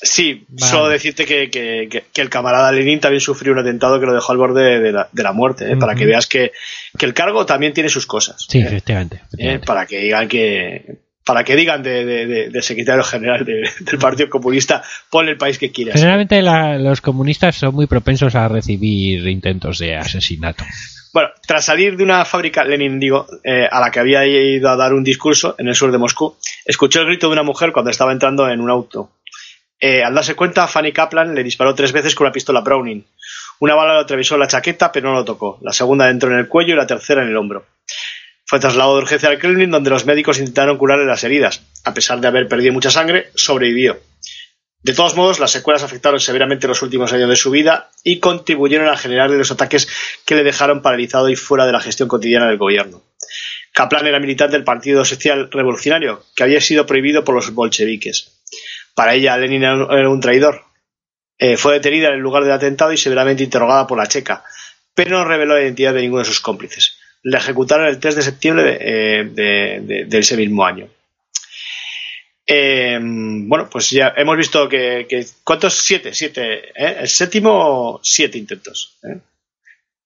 [0.00, 0.70] Sí, Vale.
[0.70, 4.14] solo decirte que, que- que- que el camarada Lenin también sufrió un atentado que lo
[4.14, 5.76] dejó al borde de la, de la muerte, ¿eh?
[5.76, 6.52] para que veas que,
[6.96, 8.46] que el cargo también tiene sus cosas.
[8.48, 8.62] Sí, ¿eh?
[8.66, 9.16] efectivamente.
[9.16, 9.20] ¿eh?
[9.26, 9.66] efectivamente.
[9.66, 10.98] Para que digan que...
[11.24, 15.58] para que digan de, de- de- secretario general de- del Partido Comunista, pon el país
[15.58, 15.94] que quieras.
[15.96, 20.64] Generalmente la- los comunistas son muy propensos a recibir intentos de asesinato.
[21.12, 24.76] Bueno, tras salir de una fábrica, Lenin, digo, eh, a la que había ido a
[24.76, 27.90] dar un discurso en el sur de Moscú, escuchó el grito de una mujer cuando
[27.90, 29.10] estaba entrando en un auto.
[29.80, 33.04] Eh, al darse cuenta, Fanny Kaplan le disparó tres veces con una pistola Browning.
[33.60, 35.58] Una bala le atravesó la chaqueta, pero no lo tocó.
[35.62, 37.66] La segunda entró en el cuello y la tercera en el hombro.
[38.44, 41.62] Fue trasladado de urgencia al Kremlin, donde los médicos intentaron curarle las heridas.
[41.84, 43.98] A pesar de haber perdido mucha sangre, sobrevivió.
[44.82, 48.88] De todos modos, las secuelas afectaron severamente los últimos años de su vida y contribuyeron
[48.88, 49.88] a generarle los ataques
[50.24, 53.02] que le dejaron paralizado y fuera de la gestión cotidiana del gobierno.
[53.74, 58.37] Kaplan era militante del Partido Social Revolucionario, que había sido prohibido por los bolcheviques.
[58.98, 60.64] Para ella, Lenin era un- traidor.
[61.38, 64.42] Eh, fue detenida en el lugar del atentado y severamente interrogada por la checa,
[64.92, 66.98] pero no reveló la identidad de ninguno de sus cómplices.
[67.22, 70.88] La ejecutaron el 3 de septiembre de, eh, de- ese mismo año.
[72.44, 75.06] Eh, bueno, pues ya hemos visto que,
[75.44, 75.74] ¿cuántos?
[75.74, 76.72] Siete, siete.
[76.74, 78.98] El séptimo, siete intentos.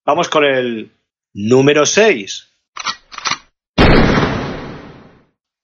[0.04, 0.90] Vamos con el
[1.32, 2.46] número 6.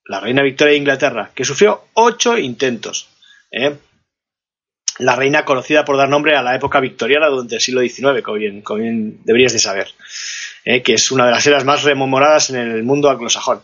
[0.07, 3.11] La reina Victoria de Inglaterra, que sufrió ocho intentos.
[3.51, 3.77] ¿Eh?
[4.99, 8.37] La reina conocida por dar nombre a la época victoriana durante el siglo XIX, como
[8.37, 9.89] bien, como bien deberías de saber,
[10.65, 10.83] ¿eh?
[10.83, 13.61] que es una de las eras más rememoradas en el mundo anglosajón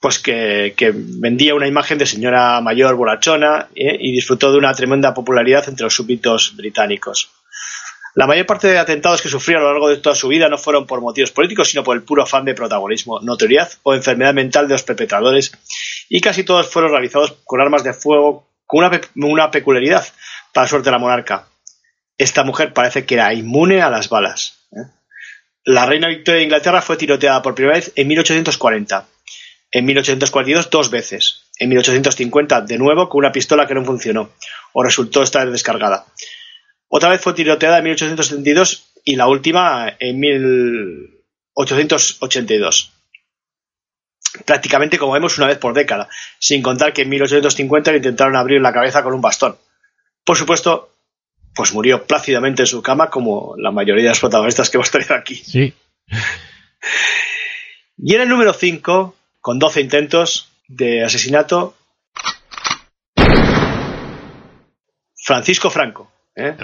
[0.00, 3.96] pues que, vendía una imagen de señora mayor borrachona ¿eh?
[3.98, 7.30] y disfrutó de una tremenda popularidad entre los súbditos británicos.
[8.14, 10.58] La mayor parte de atentados que sufrió a lo largo de toda su vida no
[10.58, 14.66] fueron por motivos políticos, sino por el puro afán de protagonismo, notoriedad o enfermedad mental
[14.66, 15.52] de los perpetradores,
[16.08, 20.06] y casi todos fueron realizados con armas de fuego con una, una peculiaridad,
[20.52, 21.48] para suerte de la monarca.
[22.16, 24.60] Esta mujer parece que era inmune a las balas.
[24.70, 24.86] ¿eh?
[25.64, 29.08] La reina Victoria de Inglaterra fue tiroteada por primera vez en 1840
[29.70, 34.30] en 1842 dos veces, en 1850 de nuevo con una pistola que no funcionó
[34.72, 36.06] o resultó estar descargada.
[36.88, 42.92] Otra vez fue tiroteada en 1872 y la última en 1882.
[44.44, 48.60] Prácticamente, como vemos, una vez por década, sin contar que en 1850 le intentaron abrir
[48.60, 49.56] la cabeza con un bastón.
[50.24, 50.90] Por supuesto,
[51.54, 55.14] pues murió plácidamente en su cama como la mayoría de los protagonistas que hemos traído
[55.14, 55.34] aquí.
[55.34, 55.74] Sí.
[57.96, 61.74] Y en el número 5, con 12 intentos de asesinato,
[65.16, 66.12] Francisco Franco.
[66.38, 66.56] ¿Eh?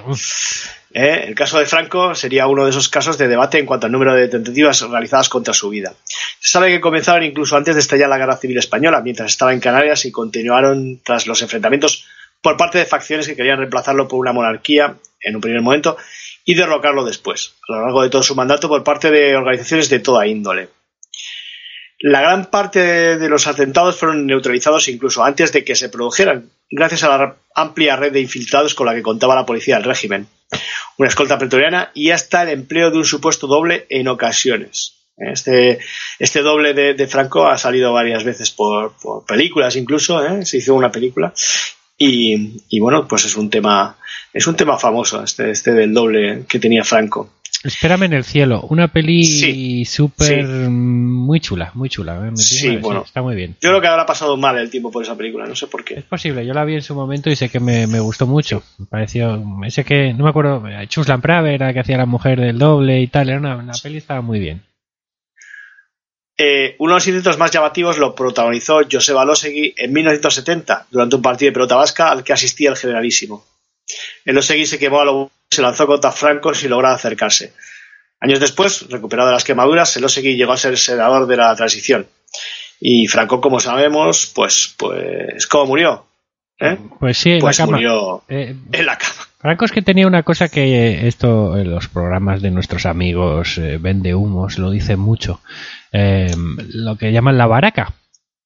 [0.95, 1.25] ¿Eh?
[1.27, 4.15] El caso de Franco sería uno de esos casos de debate en cuanto al número
[4.15, 5.93] de tentativas realizadas contra su vida.
[6.39, 9.61] Se sabe que comenzaron incluso antes de estallar la Guerra Civil Española, mientras estaba en
[9.61, 12.07] Canarias y continuaron tras los enfrentamientos
[12.41, 15.97] por parte de facciones que querían reemplazarlo por una monarquía en un primer momento
[16.45, 19.99] y derrocarlo después, a lo largo de todo su mandato por parte de organizaciones de
[19.99, 20.69] toda índole.
[22.01, 26.51] La gran parte de, de los atentados fueron neutralizados incluso antes de que se produjeran,
[26.71, 30.27] gracias a la amplia red de infiltrados con la que contaba la policía del régimen,
[30.99, 34.95] una escolta pretoriana y hasta el empleo de un supuesto doble en ocasiones.
[35.17, 35.79] Este,
[36.19, 40.45] este doble de, Franco ha salido varias veces por, por películas incluso, ¿eh?
[40.45, 41.33] se hizo una película
[41.97, 43.97] y, y, bueno, pues es un tema
[44.33, 47.35] es un tema famoso este, este del doble que tenía Franco.
[47.65, 50.69] Espérame en el cielo, una peli súper sí.
[50.69, 52.29] muy chula, muy chula.
[52.29, 52.37] ¿eh?
[52.37, 53.03] Sí, bueno.
[53.07, 53.57] está muy bien.
[53.61, 55.87] Yo creo que habrá pasado mal el tiempo por esa película, no sé por Es
[55.87, 56.03] qué.
[56.03, 58.63] posible, yo la vi en su momento y sé que me, me gustó mucho.
[58.79, 62.59] Me pareció, ese que, no me acuerdo, Chuslan Praver era que hacía la mujer del
[62.59, 64.63] doble y tal, era una, una peli estaba muy bien.
[66.37, 71.23] Eh, uno de los intentos más llamativos lo protagonizó Joseba Losegui en 1970, durante un
[71.23, 73.45] partido de pelota vasca al que asistía el generalísimo.
[74.25, 77.53] El Losegui se quemó a lo se lanzó contra Franco sin lograr acercarse.
[78.21, 82.07] Años después, recuperado de las quemaduras, el Losegui llegó a ser senador de la transición.
[82.81, 86.07] Y Franco, como sabemos, pues, pues, ¿cómo murió?
[86.59, 86.79] ¿Eh?
[87.01, 87.77] Pues sí, en Pues la cama.
[87.77, 89.15] murió Eh, en la cama.
[89.39, 93.79] Franco es que tenía una cosa que esto en los programas de nuestros amigos eh,
[93.79, 95.41] Vende Humos lo dicen mucho.
[95.93, 96.35] Eh,
[96.69, 97.93] lo que llaman la baraca.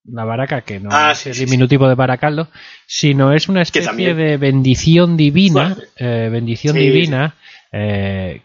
[0.04, 2.48] La baraca, que no Ah, es sí, el sí, diminutivo de baracaldo,
[2.86, 7.34] sino es una especie de bendición divina, eh, bendición divina,
[7.72, 8.40] eh,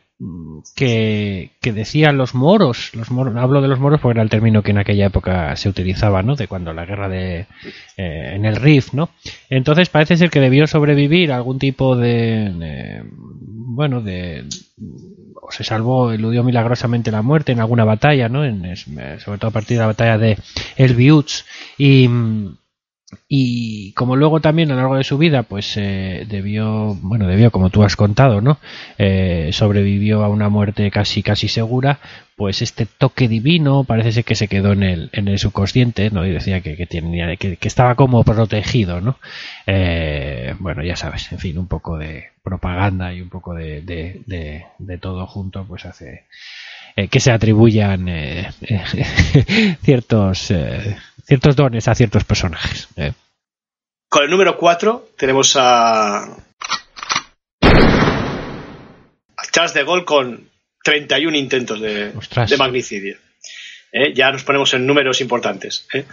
[0.76, 4.62] que, que decían los moros, los moros, hablo de los moros porque era el término
[4.62, 6.36] que en aquella época se utilizaba, ¿no?
[6.36, 7.46] De cuando la guerra de
[7.98, 9.10] eh, en el Rif, ¿no?
[9.50, 14.46] Entonces parece ser que debió sobrevivir a algún tipo de, de- bueno, de
[15.46, 18.46] o se salvó, eludió milagrosamente la muerte en alguna batalla, ¿no?
[18.46, 20.38] En- sobre todo a partir de la batalla de
[20.78, 20.96] El
[21.78, 22.10] y
[23.28, 27.52] y como luego también a lo largo de su vida pues eh, debió bueno debió
[27.52, 28.58] como tú has contado no
[28.98, 32.00] eh, sobrevivió a una muerte casi casi segura
[32.36, 36.24] pues este toque divino parece ser que se quedó en el en el subconsciente no
[36.24, 39.20] decía que, que tenía que, que, estaba como protegido no
[39.68, 44.66] eh, bueno ya sabes en fin un poco de propaganda y un poco de, de,
[44.78, 46.26] de, todo junto pues hace
[46.96, 48.52] eh, que se atribuyan eh,
[49.84, 50.52] ciertos
[51.26, 52.90] ciertos dones a ciertos personajes.
[54.10, 56.38] Con el número 4 tenemos a, a
[59.52, 60.53] Charles de Gaulle con
[60.84, 63.18] 31 intentos de, de magnicidio.
[63.92, 64.14] ¿Eh?
[64.14, 65.88] Ya nos ponemos en números importantes.
[65.94, 66.06] ¿eh?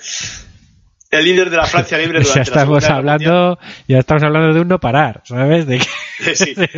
[1.10, 3.84] El líder de la Francia libre durante ya estamos la hablando, mundial.
[3.88, 5.66] ya estamos hablando de un no parar, ¿sabes?
[5.66, 6.54] De que, sí.
[6.54, 6.68] de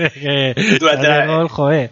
[0.55, 1.91] que durante la, Gaulle, joder.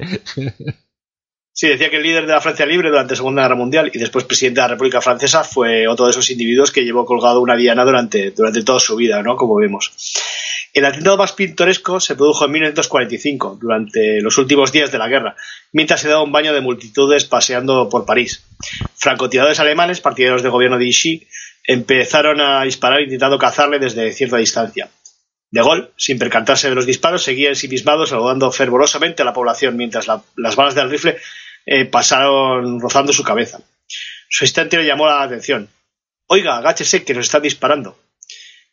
[1.53, 3.99] Sí, decía que el líder de la Francia libre durante la Segunda Guerra Mundial y
[3.99, 7.57] después presidente de la República Francesa fue otro de esos individuos que llevó colgado una
[7.57, 9.37] diana durante, durante toda su vida, ¿no?
[9.37, 9.93] Como vemos.
[10.73, 15.35] El atentado más pintoresco se produjo en 1945, durante los últimos días de la guerra,
[15.73, 18.45] mientras se daba un baño de multitudes paseando por París.
[18.95, 21.27] Francotiradores alemanes, partidarios del gobierno de Vichy,
[21.65, 24.89] empezaron a disparar intentando cazarle desde cierta distancia.
[25.51, 30.07] De Gaulle, sin percatarse de los disparos, seguía ensimismado saludando fervorosamente a la población mientras
[30.07, 31.19] la, las balas del rifle
[31.67, 33.61] eh, pasaron rozando su cabeza.
[34.29, 35.69] Su asistente le llamó la atención.
[36.27, 37.99] Oiga, agáchese, que nos están disparando.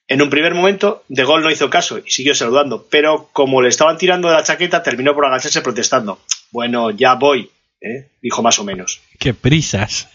[0.07, 3.69] En un primer momento, De Gaulle no hizo caso y siguió saludando, pero como le
[3.69, 6.19] estaban tirando de la chaqueta, terminó por agacharse protestando.
[6.51, 7.51] Bueno, ya voy,
[7.81, 8.07] ¿eh?
[8.21, 9.01] dijo más o menos.
[9.19, 10.07] ¡Qué prisas!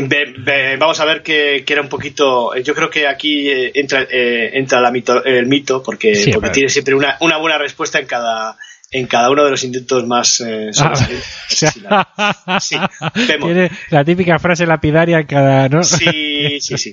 [0.00, 2.54] Be, be, vamos a ver que, que, era un poquito.
[2.54, 6.50] Yo creo que aquí eh, entra, eh, entra la mito, el mito, porque, sí, porque
[6.50, 8.56] tiene siempre una, una, buena respuesta en cada,
[8.90, 12.76] en cada uno de los intentos más eh, ah, sí,
[13.24, 15.68] Tiene la típica frase lapidaria en cada.
[15.68, 15.82] ¿no?
[15.82, 16.92] Sí, sí, sí.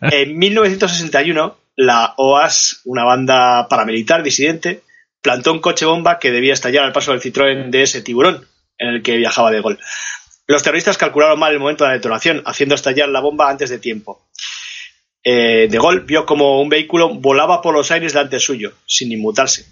[0.00, 4.82] En 1961, la OAS, una banda paramilitar disidente,
[5.22, 8.46] plantó un coche bomba que debía estallar al paso del Citroën de ese tiburón
[8.78, 9.78] en el que viajaba de gol.
[10.46, 13.78] Los terroristas calcularon mal el momento de la detonación, haciendo estallar la bomba antes de
[13.78, 14.28] tiempo.
[15.22, 19.66] Eh, de Gaulle vio como un vehículo volaba por los aires delante suyo, sin inmutarse.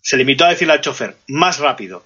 [0.00, 2.04] Se limitó a decirle al chofer, más rápido.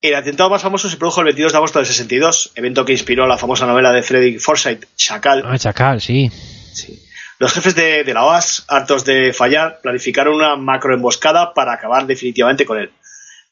[0.00, 3.26] El atentado más famoso se produjo el 22 de agosto del 62, evento que inspiró
[3.26, 5.44] la famosa novela de Frederick Forsyth, Chacal.
[5.46, 6.28] Ah, Chacal, sí.
[6.72, 7.00] sí.
[7.38, 12.64] Los jefes de, de la OAS, hartos de fallar, planificaron una macroemboscada para acabar definitivamente
[12.64, 12.90] con él.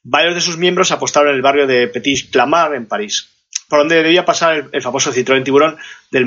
[0.03, 3.29] Varios de sus miembros apostaron en el barrio de Petit Clamart, en París,
[3.69, 5.77] por donde debía pasar el, el famoso Citroën Tiburón
[6.11, 6.27] del,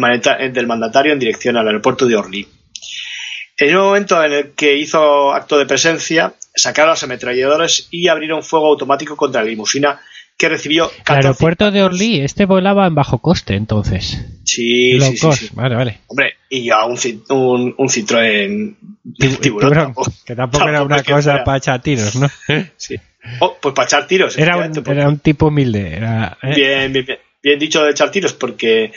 [0.53, 2.47] del, mandatario en dirección al aeropuerto de Orly.
[3.57, 8.43] En el momento en el que hizo acto de presencia, sacaron los ametralladores y abrieron
[8.43, 9.99] fuego automático contra la limusina
[10.37, 10.91] que recibió.
[11.07, 14.25] El aeropuerto de Orly, este volaba en bajo coste entonces.
[14.43, 15.39] Sí, Low sí, cost.
[15.39, 15.99] sí, sí, Vale, vale.
[16.07, 16.97] Hombre, y ya un,
[17.29, 18.75] un, un Citroën
[19.17, 22.27] tiburón, tiburón tampoco, que tampoco, tampoco era una cosa para echar tiros, ¿no?
[22.77, 22.95] sí.
[23.39, 24.35] Oh, pues para echar tiros.
[24.35, 25.95] Un, era un tipo humilde.
[25.95, 26.55] Era, ¿eh?
[26.55, 28.93] bien, bien, bien, bien, dicho de echar tiros, porque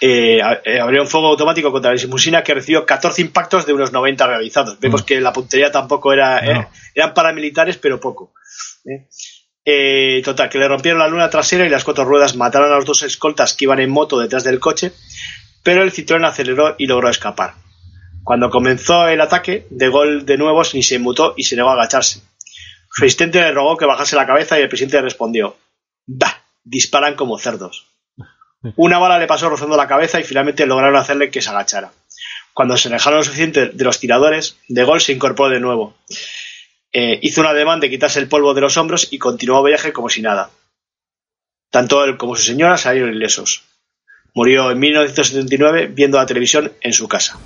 [0.00, 4.26] eh, abrió un fuego automático contra la limusina que recibió 14 impactos de unos 90
[4.26, 4.78] realizados.
[4.78, 5.04] Vemos mm.
[5.06, 6.40] que la puntería tampoco era.
[6.40, 6.60] No.
[6.60, 8.32] Eh, eran paramilitares, pero poco.
[9.64, 12.84] Eh, total, que le rompieron la luna trasera y las cuatro ruedas mataron a los
[12.84, 14.92] dos escoltas que iban en moto detrás del coche,
[15.64, 17.54] pero el Citroën aceleró y logró escapar.
[18.22, 21.74] Cuando comenzó el ataque, De Gaulle de nuevo ni se mutó y se negó a
[21.74, 22.20] agacharse.
[22.90, 25.56] Su asistente le rogó que bajase la cabeza y el presidente respondió:
[26.06, 27.86] Bah, disparan como cerdos.
[28.74, 31.92] Una bala le pasó rozando la cabeza y finalmente lograron hacerle que se agachara.
[32.52, 35.94] Cuando se alejaron lo suficiente de los tiradores, De Gaulle se incorporó de nuevo.
[36.92, 39.92] Eh, hizo un ademán de quitarse el polvo de los hombros y continuó el viaje
[39.92, 40.50] como si nada.
[41.70, 43.62] Tanto él como su señora salieron ilesos.
[44.34, 47.38] Murió en 1979 viendo la televisión en su casa.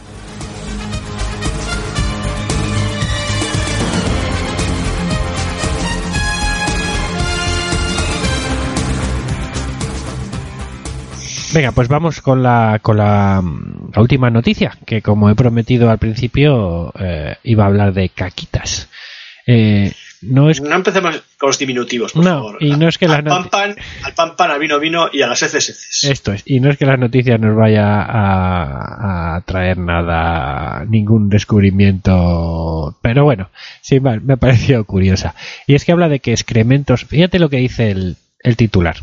[11.53, 13.43] Venga, pues vamos con la, con la,
[13.95, 18.89] la, última noticia, que como he prometido al principio, eh, iba a hablar de caquitas.
[19.47, 19.93] Eh,
[20.23, 20.61] no, es...
[20.61, 22.57] no empecemos con los diminutivos, por no, favor.
[22.61, 23.75] Y no es que al, pan, pan,
[24.05, 26.05] al pan pan, al vino vino y a las heces heces.
[26.05, 26.43] Esto es.
[26.45, 32.97] Y no es que las noticias nos vaya a, a traer nada, ningún descubrimiento.
[33.03, 35.35] Pero bueno, sí, me ha parecido curiosa.
[35.67, 37.05] Y es que habla de que excrementos.
[37.07, 38.97] Fíjate lo que dice el, el titular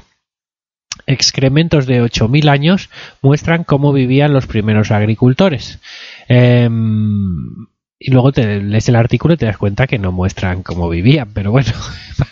[1.05, 2.89] excrementos de 8.000 años
[3.21, 5.79] muestran cómo vivían los primeros agricultores.
[6.27, 6.69] Eh,
[7.99, 11.31] y luego te lees el artículo y te das cuenta que no muestran cómo vivían,
[11.33, 11.71] pero bueno,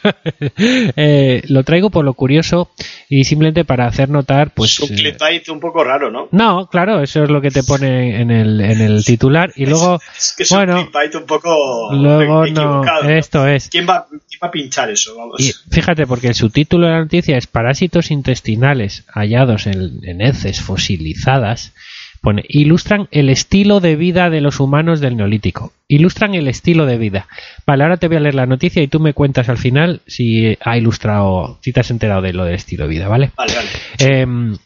[0.96, 2.70] eh, lo traigo por lo curioso
[3.10, 4.80] y simplemente para hacer notar, pues...
[4.80, 6.28] un clickbait un poco raro, ¿no?
[6.32, 10.00] No, claro, eso es lo que te pone en el, en el titular y luego...
[10.16, 13.10] Es que es bueno, un clickbait un poco luego no, equivocado.
[13.10, 13.68] esto es.
[13.70, 15.16] ¿Quién va, quién va a pinchar eso?
[15.16, 15.40] Vamos.
[15.40, 20.62] Y fíjate, porque el subtítulo de la noticia es Parásitos intestinales hallados en, en heces
[20.62, 21.74] fosilizadas.
[22.26, 25.74] Pone, ilustran el estilo de vida de los humanos del neolítico.
[25.88, 27.28] Ilustran el estilo de vida.
[27.68, 30.58] Vale, ahora te voy a leer la noticia y tú me cuentas al final si
[30.60, 33.30] ha ilustrado, si te has enterado de lo del estilo de vida, ¿vale?
[33.38, 33.70] Vale, vale.
[34.00, 34.58] Eh,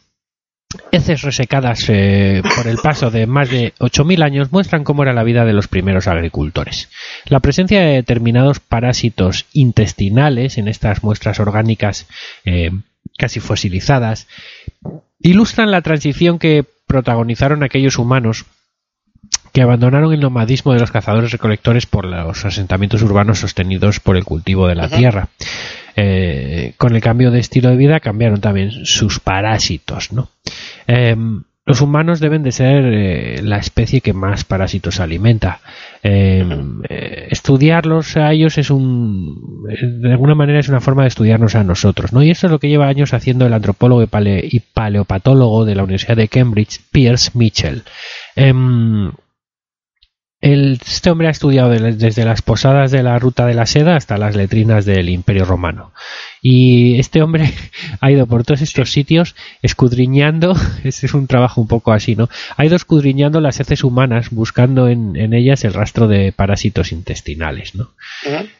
[0.90, 5.22] heces resecadas eh, por el paso de más de 8.000 años muestran cómo era la
[5.22, 6.88] vida de los primeros agricultores.
[7.26, 12.08] La presencia de determinados parásitos intestinales en estas muestras orgánicas
[12.46, 12.70] eh,
[13.18, 14.28] casi fosilizadas
[15.20, 18.46] ilustran la transición que protagonizaron aquellos humanos
[19.52, 24.24] que abandonaron el nomadismo de los cazadores recolectores por los asentamientos urbanos sostenidos por el
[24.24, 24.96] cultivo de la Ajá.
[24.96, 25.28] tierra.
[25.96, 30.30] Eh, con el cambio de estilo de vida cambiaron también sus parásitos, ¿no?
[30.86, 31.16] Eh,
[31.66, 35.60] los humanos deben de ser eh, la especie que más parásitos alimenta.
[36.02, 36.44] Eh,
[36.88, 39.64] eh, estudiarlos a ellos es un,
[40.02, 42.22] de alguna manera es una forma de estudiarnos a nosotros, ¿no?
[42.22, 45.74] Y esto es lo que lleva años haciendo el antropólogo y, pale- y paleopatólogo de
[45.74, 47.82] la Universidad de Cambridge, Pierce Mitchell.
[50.42, 53.96] El- este hombre ha estudiado de- desde las posadas de la ruta de la seda
[53.96, 55.92] hasta las letrinas del Imperio Romano.
[56.40, 57.44] Y este hombre
[58.00, 62.28] ha ido por todos estos sitios escudriñando, ese es un trabajo un poco así, ¿no?
[62.56, 67.74] Ha ido escudriñando las heces humanas, buscando en, en ellas el rastro de parásitos intestinales,
[67.74, 67.90] ¿no?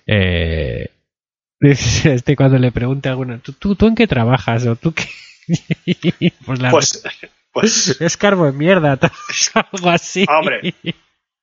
[0.06, 0.90] Eh,
[1.60, 4.66] este cuando le pregunte a alguno, ¿tú, tú, tú en qué trabajas?
[4.66, 5.04] ¿O tú qué?
[6.44, 7.02] pues la Pues,
[7.52, 8.98] pues Escarbo de mierda,
[9.72, 10.26] algo así.
[10.28, 10.74] Hombre.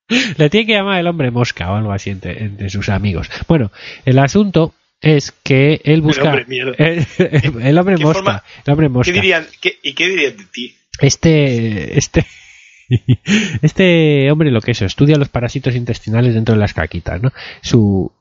[0.38, 3.30] Le tiene que llamar el hombre mosca o algo así entre, entre sus amigos.
[3.46, 3.70] Bueno,
[4.04, 6.24] el asunto es que él busca.
[6.24, 6.72] hombre mierda.
[6.78, 7.06] el,
[7.62, 8.22] el hombre ¿Qué mosca.
[8.22, 9.12] forma- el hombre mosca.
[9.12, 10.76] ¿qué dirían, qué- ¿y qué dirían de ti?
[11.00, 11.98] Este.
[11.98, 12.24] Este.
[13.62, 17.32] Este hombre lo que es, estudia los parásitos intestinales dentro de las caquitas, ¿no?
[17.60, 18.12] Su,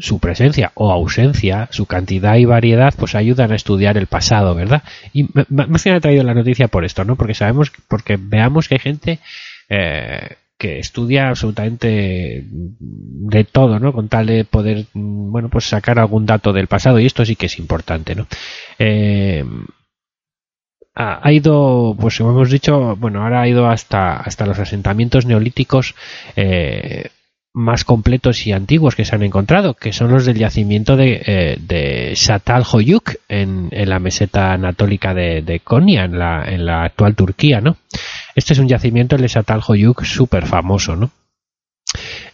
[0.00, 4.82] su presencia o ausencia, su cantidad y variedad, pues ayudan a estudiar el pasado, ¿verdad?
[5.12, 7.16] Y más que nada he traído la noticia por esto, ¿no?
[7.16, 9.18] Porque sabemos, porque veamos que hay gente
[9.68, 13.92] eh, que estudia absolutamente de todo, ¿no?
[13.92, 17.36] Con tal de poder, mm, bueno, pues sacar algún dato del pasado y esto sí
[17.36, 18.26] que es importante, ¿no?
[18.78, 19.44] Eh,
[20.96, 25.96] ha ido, pues como hemos dicho, bueno, ahora ha ido hasta, hasta los asentamientos neolíticos
[26.36, 27.10] eh,
[27.52, 31.56] más completos y antiguos que se han encontrado, que son los del yacimiento de, eh,
[31.60, 37.16] de Çatalhöyük en, en la meseta anatólica de, de Konya, en la, en la actual
[37.16, 37.76] Turquía, ¿no?
[38.34, 41.10] Este es un yacimiento, el de Çatalhöyük, súper famoso, ¿no?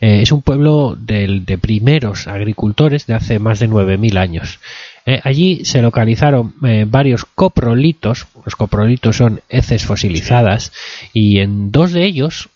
[0.01, 4.61] Eh, es un pueblo de primeros agricultores de hace más de 9.000 años.
[5.07, 10.73] Eh, allí se localizaron eh, varios coprolitos, los coprolitos son heces fosilizadas,
[11.13, 12.49] y en dos de ellos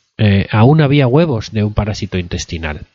[0.52, 2.86] aún había huevos de un parásito intestinal.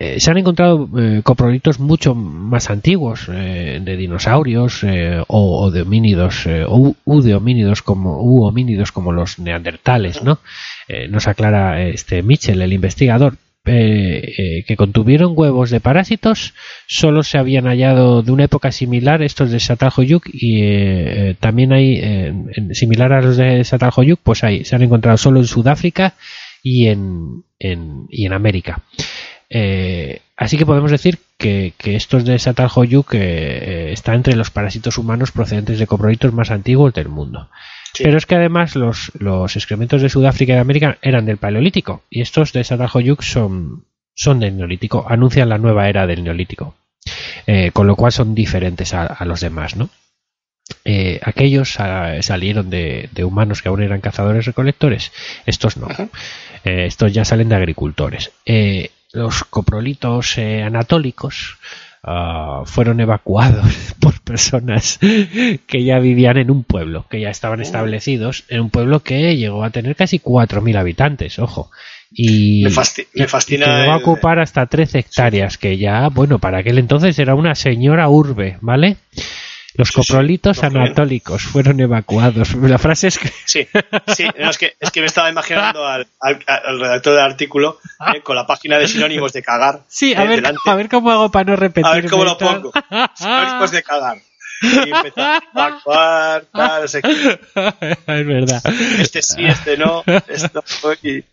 [0.00, 5.82] Eh, se han encontrado eh, coprolitos mucho más antiguos, eh, de dinosaurios eh, o, de
[5.82, 10.38] homínidos, o u- de homínidos como, u homínidos como los neandertales, ¿no?
[11.10, 13.34] Nos aclara este Mitchell, el investigador,
[13.64, 16.54] que contuvieron huevos de parásitos,
[16.86, 22.32] solo se habían hallado de una época similar estos de Çatalhöyük y también hay,
[22.72, 26.14] similar a los de Çatalhöyük, pues hay, se han encontrado solo en Sudáfrica
[26.62, 28.80] y en América.
[29.50, 34.50] Eh, así que podemos decir que, que estos de Çatalhöyük eh, eh, están entre los
[34.50, 37.48] parásitos humanos procedentes de coprolitos más antiguos del mundo.
[37.94, 38.04] Sí.
[38.04, 42.02] Pero es que además los, los excrementos de Sudáfrica y de América eran del Paleolítico
[42.10, 43.84] y estos de Çatalhöyük son,
[44.14, 46.74] son del Neolítico, anuncian la nueva era del Neolítico,
[47.46, 49.88] Eh, con lo cual son diferentes a, a los demás, ¿no?
[50.84, 51.78] Eh, aquellos
[52.20, 55.12] salieron de, de humanos que aún eran cazadores recolectores,
[55.46, 55.88] estos no.
[56.64, 58.32] Eh, estos ya salen de agricultores.
[58.44, 61.58] Eh, los coprolitos eh, anatólicos
[62.02, 68.44] ah, fueron evacuados por personas que ya vivían en un pueblo, que ya estaban establecidos
[68.48, 71.70] en un pueblo que llegó a tener casi 4.000 habitantes, ojo.
[72.10, 76.78] Y, Me fascina que llegó a ocupar hasta 13 hectáreas, que ya, bueno, para aquel
[76.78, 78.96] entonces era una señora urbe, ¿vale?
[79.78, 82.54] Los coprolitos anatólicos fueron evacuados.
[82.56, 83.66] La frase es que Sí,
[84.14, 87.78] sí, no, es, que, es que me estaba imaginando al, al- al redactor del artículo
[88.14, 89.82] eh, con la página de sinónimos de cagar.
[89.88, 91.86] Sí, a eh, ver, a ver cómo hago para no repetir.
[91.86, 92.72] A ver cómo lo pongo.
[93.14, 94.16] Sinónimos de cagar.
[94.60, 97.40] y empezar a evacuar, tal, no sé qué.
[98.08, 98.62] es verdad.
[98.98, 100.64] este sí, este no, esto
[101.02, 101.24] y-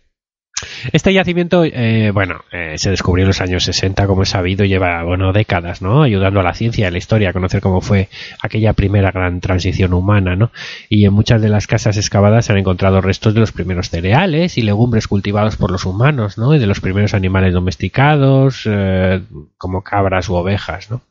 [0.92, 5.02] Este yacimiento, eh, bueno, eh, se descubrió en los años 60, como es sabido, lleva,
[5.04, 6.02] bueno, décadas, ¿no?
[6.02, 8.08] Ayudando a la ciencia y a la historia a conocer cómo fue
[8.42, 10.50] aquella primera gran transición humana, ¿no?
[10.88, 14.58] Y en muchas de las casas excavadas se han encontrado restos de los primeros cereales
[14.58, 16.54] y legumbres cultivados por los humanos, ¿no?
[16.54, 19.22] Y de los primeros animales domesticados, eh,
[19.58, 21.02] como cabras u ovejas, ¿no?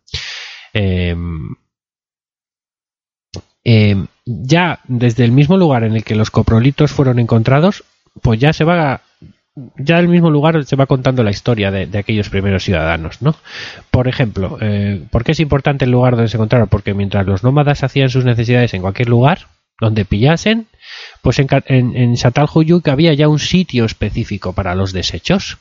[0.74, 1.16] Eh,
[3.66, 7.84] eh, ya desde el mismo lugar en el que los coprolitos fueron encontrados,
[8.22, 9.02] pues ya se va
[9.78, 13.36] ya el mismo lugar se va contando la historia de, aquellos primeros ciudadanos, ¿no?
[13.90, 16.68] Por ejemplo, eh, ¿por qué es importante el lugar donde se encontraron?
[16.68, 19.48] Porque mientras los nómadas hacían sus necesidades en cualquier lugar
[19.80, 20.68] donde pillasen,
[21.22, 25.58] pues en, en Satalhuyuk había ya un sitio específico para los desechos.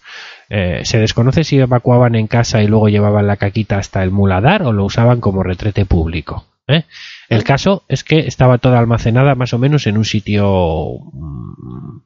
[0.50, 4.62] Eh, se desconoce si evacuaban en casa y luego llevaban la caquita hasta el muladar
[4.62, 6.46] o lo usaban como retrete público.
[6.68, 6.84] ¿eh?
[7.28, 12.00] El caso es que estaba toda almacenada más o menos en un sitio mm,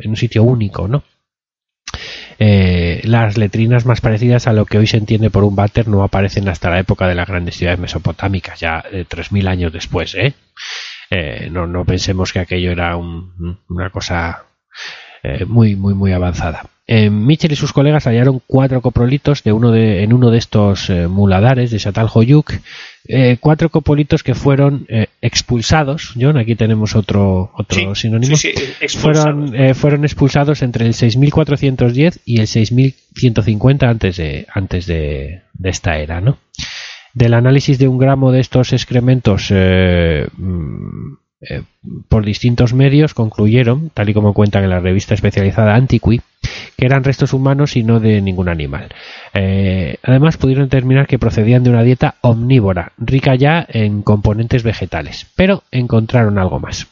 [0.00, 1.04] en un sitio único, ¿no?
[2.38, 6.02] Eh, las letrinas más parecidas a lo que hoy se entiende por un váter no
[6.02, 10.14] aparecen hasta la época de las grandes ciudades mesopotámicas, ya eh, 3.000 años después.
[10.14, 10.34] ¿eh?
[11.10, 14.44] Eh, no, no pensemos que aquello era un- una cosa
[15.22, 16.66] eh, muy, muy, muy avanzada.
[16.88, 20.88] Eh, Mitchell y sus colegas hallaron cuatro coprolitos de uno de, en uno de estos
[20.88, 22.52] eh, muladares de Satalhoyuk,
[23.08, 26.12] eh, cuatro coprolitos que fueron eh, expulsados.
[26.20, 29.50] John, aquí tenemos otro, otro Sí, sinónimo sí, sí, expulsados.
[29.50, 35.98] fueron, fueron expulsados entre el 6410 y el 6150 antes de, antes de, de esta
[35.98, 36.38] era, ¿no?
[37.14, 39.50] Del análisis de un gramo de estos excrementos
[41.48, 41.62] eh,
[42.08, 46.20] por distintos medios concluyeron, tal y como cuentan en la revista especializada Antiqui,
[46.76, 48.88] que eran restos humanos y no de ningún animal.
[49.34, 55.26] Eh, además pudieron determinar que procedían de una dieta omnívora, rica ya en componentes vegetales,
[55.36, 56.86] pero encontraron algo más.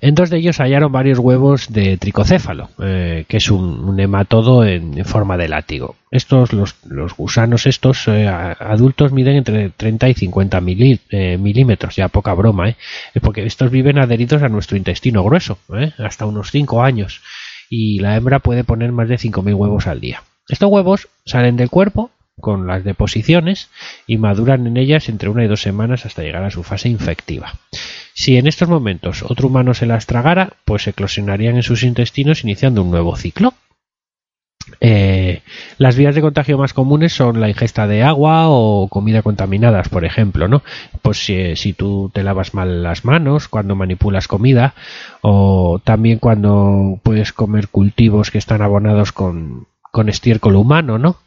[0.00, 5.04] En dos de ellos hallaron varios huevos de tricocéfalo, eh, que es un, hematodo en,
[5.04, 5.96] forma de látigo.
[6.10, 12.08] Estos, los, gusanos estos eh, adultos miden entre 30 y 50 mili- eh, milímetros, ya
[12.08, 12.76] poca broma, ¿eh?
[13.20, 15.58] Porque estos viven adheridos a nuestro intestino grueso,
[15.98, 17.20] hasta unos 5 años,
[17.68, 20.22] y la hembra puede poner más de 5.000 huevos al día.
[20.48, 23.70] Estos huevos salen del cuerpo con las deposiciones
[24.06, 27.54] y maduran en ellas entre una y dos semanas hasta llegar a su fase infectiva.
[28.16, 32.82] Si en estos momentos otro humano se las tragara, pues eclosionarían en sus intestinos iniciando
[32.82, 33.52] un nuevo ciclo.
[34.80, 35.42] Eh,
[35.76, 40.06] las vías de contagio más comunes son la ingesta de agua o comida contaminadas, por
[40.06, 40.62] ejemplo, ¿no?
[41.02, 44.74] Pues si, si tú te lavas mal las manos cuando manipulas comida
[45.20, 51.18] o también cuando puedes comer cultivos que están abonados con, con estiércol humano, ¿no?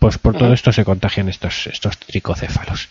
[0.00, 2.88] Pues por todo esto se contagian estos, estos tricocéfalos.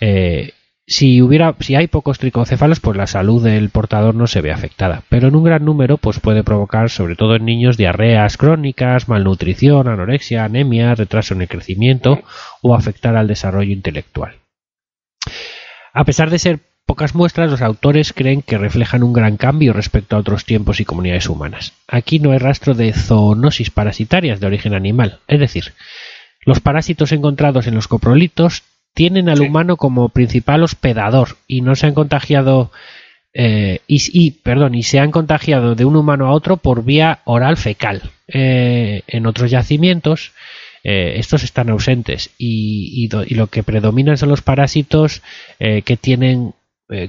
[0.00, 0.54] Eh,
[0.86, 5.02] si hay pocos tricocéfalos, pues la salud del portador no se ve afectada.
[5.08, 9.88] Pero en un gran número, pues puede provocar, sobre todo en niños, diarreas crónicas, malnutrición,
[9.88, 12.22] anorexia, anemia, retraso en el crecimiento
[12.60, 14.36] o afectar al desarrollo intelectual.
[15.92, 20.16] A pesar de ser pocas muestras, los autores creen que reflejan un gran cambio respecto
[20.16, 21.72] a otros tiempos y comunidades humanas.
[21.88, 25.72] Aquí no hay rastro de zoonosis parasitarias de origen animal, es decir,
[26.44, 28.64] los parásitos encontrados en los coprolitos
[28.94, 29.44] tienen al Sí.
[29.44, 32.70] humano como principal hospedador y no se han contagiado
[33.32, 37.18] eh, y, y, perdón y se han contagiado de un humano a otro por vía
[37.24, 38.02] oral fecal.
[38.28, 40.32] Eh, en otros yacimientos
[40.84, 45.22] eh, estos están ausentes y, y do- y lo que predominan son los parásitos
[45.58, 46.54] que tienen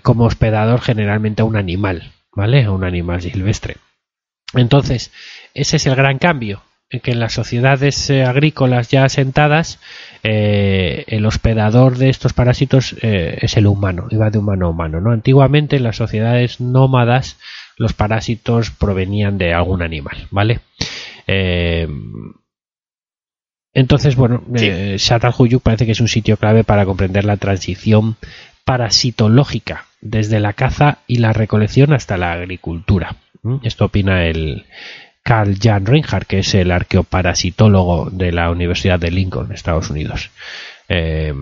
[0.01, 2.63] como hospedador generalmente a un animal, ¿vale?
[2.63, 3.75] A un animal silvestre.
[4.53, 5.11] Entonces,
[5.53, 9.79] ese es el gran cambio, en que en las sociedades agrícolas ya asentadas,
[10.27, 14.99] eh, el hospedador de estos parásitos eh, es el humano, va de humano a humano,
[14.99, 15.11] ¿no?
[15.11, 17.37] Antiguamente en las sociedades nómadas
[17.77, 20.61] los parásitos provenían de algún animal, ¿vale?
[21.27, 21.87] Eh,
[23.75, 24.67] entonces, bueno, Sí.
[24.67, 24.97] eh,
[25.61, 28.15] parece que es un sitio clave para comprender la transición
[28.63, 33.17] parasitológica desde la caza y la recolección hasta la agricultura.
[33.61, 34.65] Esto opina el
[35.25, 40.29] Carl Jan Reinhardt, que es el arqueoparasitólogo de la Universidad de Lincoln, Estados Unidos.
[40.87, 41.33] Eh,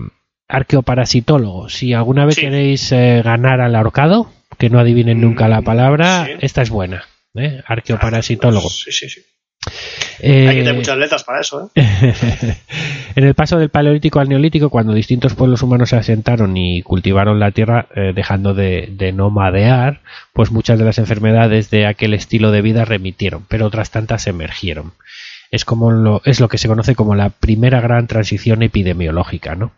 [0.48, 2.40] arqueoparasitólogo, si alguna vez Sí.
[2.40, 6.32] queréis eh, ganar al ahorcado, que no adivinen nunca la Mm, palabra, sí.
[6.40, 7.04] esta es buena.
[7.34, 7.62] ¿eh?
[7.66, 8.70] Arqueoparasitólogo.
[8.70, 9.20] Sí, sí, sí.
[10.20, 11.82] Eh, Hay que tener muchas letras para eso, ¿eh?
[13.16, 17.40] en el paso del Paleolítico al Neolítico, cuando distintos pueblos humanos se asentaron y cultivaron
[17.40, 20.00] la tierra, eh, dejando de, de nomadear,
[20.32, 24.92] pues muchas de las enfermedades de aquel estilo de vida remitieron, pero otras tantas emergieron.
[25.50, 29.72] Es como lo, es lo que se conoce como la primera gran transición epidemiológica, ¿no?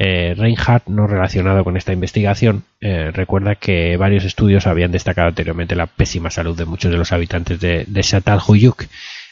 [0.00, 5.74] Eh, Reinhardt, no relacionado con esta investigación, eh, recuerda que varios estudios habían destacado anteriormente
[5.74, 8.84] la pésima salud de muchos de los habitantes de, de Chatal-Huyuk.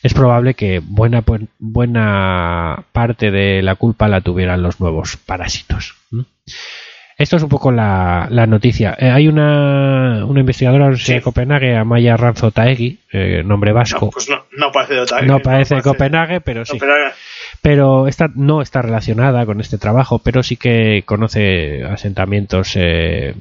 [0.03, 1.25] Es probable que buena,
[1.59, 5.95] buena parte de la culpa la tuvieran los nuevos parásitos.
[7.19, 8.95] Esto es un poco la, noticia.
[8.99, 14.07] Eh, hay una, una investigadora de Copenhague, Amaya Ranzo Taegui, eh, nombre vasco.
[14.07, 16.79] No, pues no, no parece de Otaegui, No parece de Copenhague, pero sí.
[17.63, 23.35] Pero esta no está relacionada con este trabajo, pero sí que conoce asentamientos eh,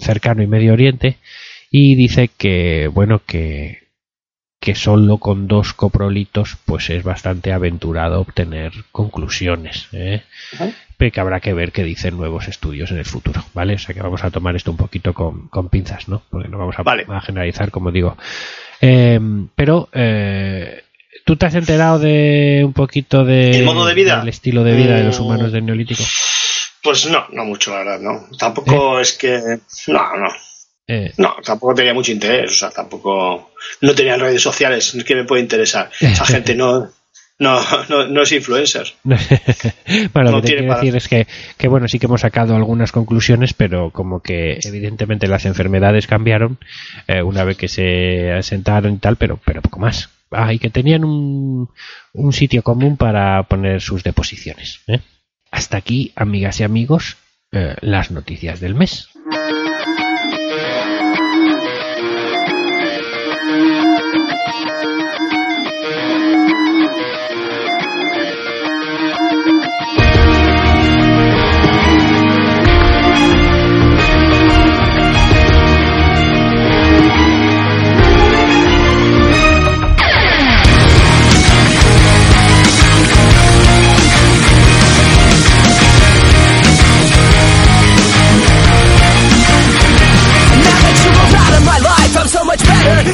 [0.00, 1.16] cercano y Medio Oriente
[1.70, 3.85] y dice que, bueno, que,
[4.66, 9.86] que solo con dos coprolitos pues es bastante aventurado obtener conclusiones.
[9.92, 10.24] ¿eh?
[10.98, 13.74] que habrá que ver qué dicen nuevos estudios en el futuro, ¿vale?
[13.74, 16.20] O sea que vamos a tomar esto un poquito con, pinzas, ¿no?
[16.30, 18.16] Porque no vamos a, generalizar, como digo.
[18.80, 19.20] Eh,
[19.54, 20.82] pero, eh,
[21.24, 24.18] ¿tú te has enterado de un poquito de, ¿El modo de vida?
[24.18, 26.02] del estilo de vida de los humanos del Neolítico?
[26.82, 28.36] Pues no, no mucho, la verdad, no.
[28.36, 29.02] Tampoco ¿Eh?
[29.02, 29.60] es que...
[29.86, 30.28] No, no.
[31.16, 33.50] No, tampoco tenía mucho interés, o sea, tampoco...
[33.80, 35.90] No tenía redes sociales, que me puede interesar.
[36.00, 36.90] Esa gente no
[37.38, 38.94] no, no, no es influencer.
[39.04, 41.26] bueno, lo que quiero decir es que,
[41.58, 46.58] que, bueno, sí que hemos sacado algunas conclusiones, pero como que evidentemente las enfermedades cambiaron
[47.06, 50.10] eh, una vez que se asentaron y tal, pero, pero poco más.
[50.30, 51.68] Ah, y que tenían un,
[52.12, 54.80] un sitio común para poner sus deposiciones.
[54.86, 55.00] ¿eh?
[55.50, 57.16] Hasta aquí, amigas y amigos,
[57.52, 59.08] eh, las noticias del mes.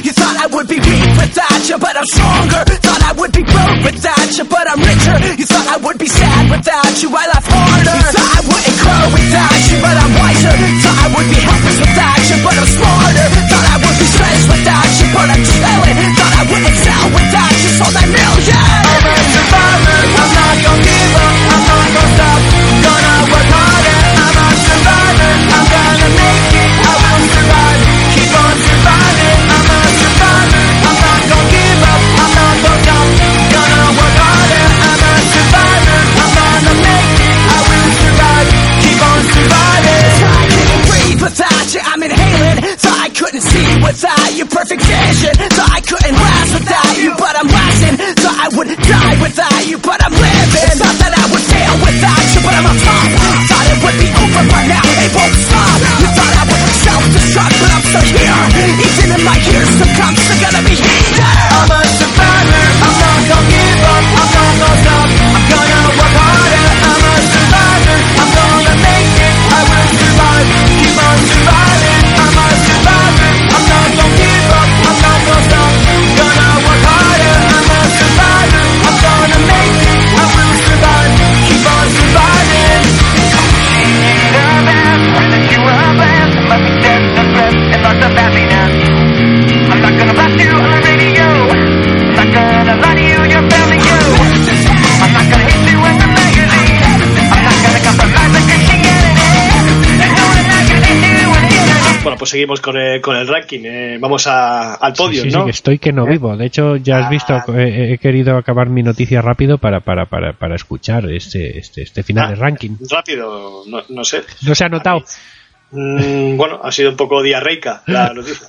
[0.00, 2.64] You thought I would be weak without you, but I'm stronger.
[2.80, 5.16] Thought I would be broke without you, but I'm richer.
[5.36, 7.92] You thought I would be sad without you, I laugh harder.
[7.92, 10.54] You thought I wouldn't grow without you, but I'm wiser.
[10.80, 13.26] Thought I would be helpless without you, but I'm smarter.
[13.52, 15.98] Thought I would be stressed without you, but I'm chilling.
[16.16, 18.64] Thought I would excel without you, so that million.
[18.88, 22.61] I'm a survivor, I'm not gonna give up, I'm not gonna stop.
[43.12, 45.36] Couldn't see without you, perfect vision.
[45.52, 47.96] Thought I couldn't last without you, but I'm lasting.
[48.16, 50.76] Thought I would die without you, but I'm living.
[50.80, 53.08] Thought that I would fail without you, but I'm on top.
[53.52, 55.78] Thought it would be over by now, it won't stop.
[56.00, 58.40] You thought I would self-destruct, but I'm still here.
[58.80, 61.81] Even in my years to come, still gonna be here.
[102.32, 103.60] Seguimos con el, con el ranking.
[103.64, 105.46] eh, vamos a- al podio, Sí, sí, ¿no?
[105.48, 106.36] estoy que no vivo.
[106.36, 107.44] De hecho, ya has visto, Ah.
[107.56, 112.02] he, he querido acabar mi noticia rápido para, para, para, para escuchar este, este, este
[112.02, 112.30] final Ah.
[112.30, 112.70] de ranking.
[112.90, 114.22] Rápido, no, no sé.
[114.42, 115.04] No se ha notado.
[115.70, 118.48] Mm, bueno, ha sido un poco diarreica la noticia.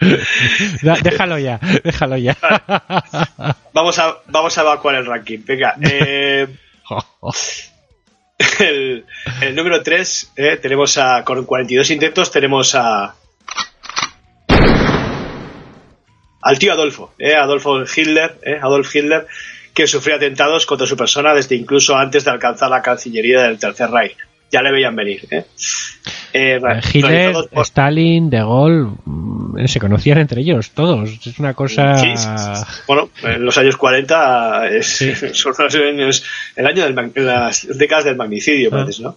[1.02, 2.36] Déjalo ya, déjalo ya.
[3.72, 5.38] Vamos a, vamos a evacuar el ranking.
[5.46, 6.48] Venga, eh,
[8.60, 9.04] el,
[9.54, 13.14] número 3 tenemos a, con 42 intentos, tenemos a
[16.42, 19.26] al tío Adolfo, eh, Adolfo Hitler, eh, Adolf Hitler,
[19.72, 23.90] que sufrió atentados contra su persona desde incluso antes de alcanzar la Cancillería del Tercer
[23.90, 24.16] Reich.
[24.52, 25.26] Ya le veían venir.
[25.30, 25.44] Eh.
[26.34, 31.08] Eh, re- Hitler, por- Stalin, De Gaulle, mm, se conocían entre ellos todos.
[31.26, 31.96] Es una cosa.
[31.98, 32.64] Sí, sí, sí.
[32.86, 34.86] Bueno, en los años 40 es,
[35.32, 36.24] son los años,
[36.56, 38.76] el año mag- las décadas del magnicidio, Ah.
[38.82, 39.16] parece, ¿no?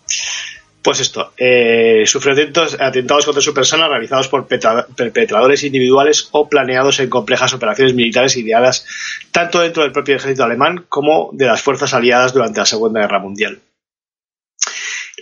[0.81, 2.33] Pues esto, eh, sufrió
[2.79, 8.37] atentados contra su persona realizados por petra- perpetradores individuales o planeados en complejas operaciones militares
[8.37, 8.85] ideadas
[9.31, 13.19] tanto dentro del propio ejército alemán como de las fuerzas aliadas durante la Segunda Guerra
[13.19, 13.59] Mundial.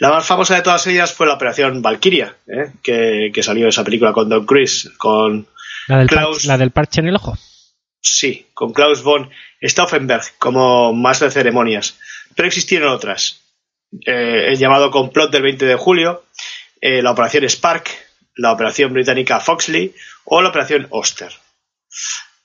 [0.03, 2.73] La más famosa de todas ellas fue la Operación Valkyria, ¿eh?
[2.83, 5.47] que, que salió esa película con Don Cruise, con
[5.87, 7.37] La del, Klaus- par- la del parche en el ojo.
[8.01, 9.29] Sí, con Klaus von
[9.61, 11.97] Stauffenberg como más de ceremonias.
[12.35, 13.39] Pero existieron otras.
[14.05, 16.25] Eh, el llamado complot del 20 de julio,
[16.81, 17.87] eh, la operación Spark,
[18.35, 19.93] la operación británica Foxley
[20.25, 21.31] o la operación Oster.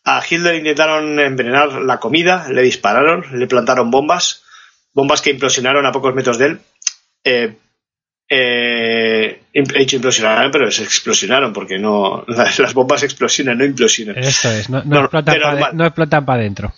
[0.04, 4.42] A Hitler intentaron envenenar la comida, le dispararon, le plantaron bombas,
[4.92, 6.60] bombas que implosionaron a pocos metros de él.
[7.28, 7.56] Eh,
[8.30, 9.96] eh, he dicho
[10.52, 14.18] pero se explosionaron porque no las bombas explosionan, no implosionan.
[14.18, 15.92] Eso es, no, no No, explotan para normal.
[16.28, 16.74] adentro.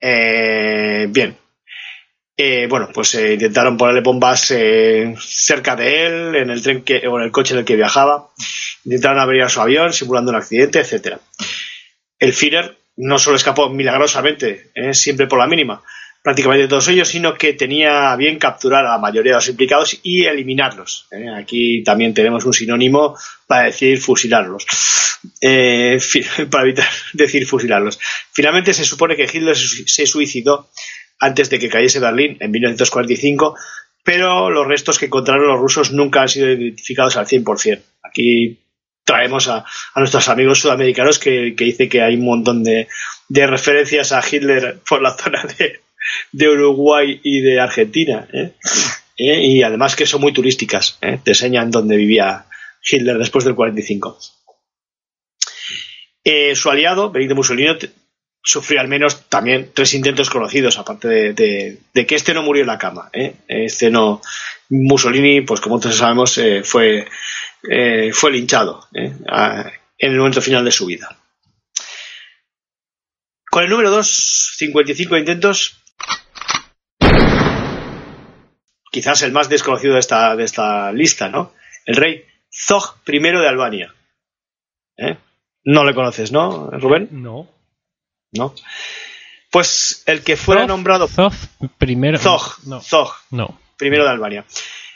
[0.00, 1.36] Eh, bien.
[2.40, 7.06] Eh, bueno, pues eh, intentaron ponerle bombas eh, cerca de él, en el tren que,
[7.08, 8.28] o en el coche en el que viajaba.
[8.84, 11.18] Intentaron averiar su avión, simulando un accidente, etcétera.
[12.18, 15.82] El Führer no solo escapó milagrosamente, siempre por la mínima,
[16.28, 20.26] prácticamente todos ellos, sino que tenía bien capturar a la mayoría de los implicados y
[20.26, 21.06] eliminarlos.
[21.10, 21.24] eh.
[21.34, 23.16] Aquí también tenemos un sinónimo
[23.46, 24.66] para decir fusilarlos.
[25.40, 25.98] Eh,
[26.50, 27.98] para evitar decir fusilarlos.
[28.30, 30.68] Finalmente se supone que Hitler se se suicidó
[31.18, 33.56] antes de que cayese Berlín en 1945,
[34.04, 37.80] pero los restos que encontraron los rusos nunca han sido identificados al 100%.
[38.02, 38.58] Aquí
[39.02, 39.64] traemos a,
[39.94, 42.86] a nuestros amigos sudamericanos que, que dice que hay un montón de,
[43.30, 45.87] de referencias a Hitler por la zona de,
[46.32, 48.26] de Uruguay y de Argentina.
[48.32, 48.52] ¿eh?
[49.16, 49.40] ¿Eh?
[49.46, 50.98] Y además que son muy turísticas.
[51.00, 51.18] ¿eh?
[51.22, 52.46] Te enseñan dónde vivía
[52.88, 54.18] Hitler después del 45.
[56.24, 57.76] Eh, su aliado, Benito Mussolini,
[58.42, 62.68] sufrió al menos también tres intentos conocidos, aparte de, de- que este no murió en
[62.68, 63.10] la cama.
[63.48, 64.20] Este no.
[64.70, 67.06] Mussolini, pues como todos sabemos, fue,
[68.12, 69.16] fue linchado en
[69.98, 71.18] el momento final de su vida.
[73.50, 75.82] Con el número 2, 55 intentos.
[78.90, 81.52] Quizás el más desconocido de esta, de esta lista, ¿no?
[81.84, 83.94] El rey Zog I de Albania.
[84.96, 85.16] ¿Eh?
[85.64, 87.08] No le conoces, ¿no, Rubén?
[87.10, 87.48] No.
[88.32, 88.54] ¿No?
[89.50, 91.32] Pues el que fuera nombrado Zog
[91.78, 92.18] primero.
[92.18, 92.80] Zog, No.
[92.80, 93.60] Zog, No.
[93.76, 94.44] primero de Albania.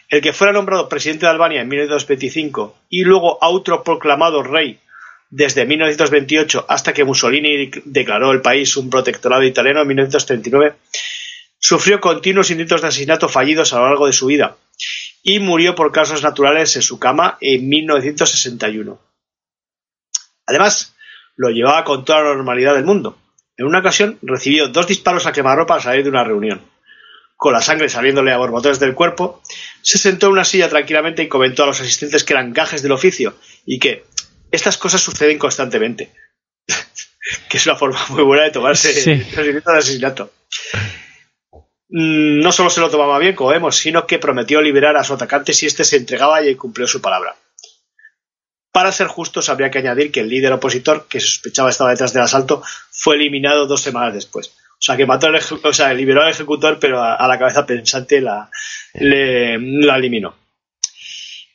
[0.08, 4.78] El que fuera nombrado presidente de Albania en 1925 y luego autoproclamado rey
[5.30, 10.76] desde 1928 hasta que Mussolini declaró el país un protectorado italiano en 1939,
[11.62, 14.56] sufrió continuos intentos de asesinato fallidos a lo largo de su vida
[15.22, 19.00] y murió por causas naturales en su cama en 1961.
[20.46, 20.94] Además,
[21.36, 23.16] lo llevaba con toda la normalidad del mundo.
[23.56, 26.62] En una ocasión recibió dos disparos a quemarropa al salir de una reunión.
[27.36, 29.40] Con la sangre saliéndole a borbotones del cuerpo,
[29.82, 32.92] se sentó en una silla tranquilamente y comentó a los asistentes que eran gajes del
[32.92, 34.04] oficio y que
[34.50, 36.12] estas cosas suceden constantemente.
[37.48, 39.10] que es una forma muy buena de tomarse Sí.
[39.12, 40.32] el procedimiento de asesinato.
[41.92, 45.14] Mm, No solo se lo tomaba bien, como vemos, sino que prometió liberar a su
[45.14, 47.36] atacante si éste se entregaba y cumplió su palabra.
[48.72, 52.14] Para ser justos, habría que añadir que el líder opositor, que se sospechaba estaba detrás
[52.14, 54.48] del asalto, fue eliminado dos semanas después.
[54.48, 58.20] O sea, que mató al o sea, liberó al ejecutor, pero a, la cabeza pensante
[58.22, 58.50] la,
[58.94, 60.34] la eliminó.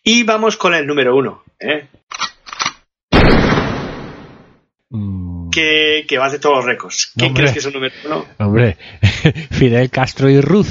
[0.03, 1.88] Y vamos con el número uno, ¿eh?
[5.58, 7.12] Que, que va de todos los récords.
[7.16, 7.41] ¿Quién Hombre.
[7.43, 8.26] crees que es el número uno?
[8.39, 8.78] Hombre,
[9.51, 10.68] Fidel Castro y Ruth.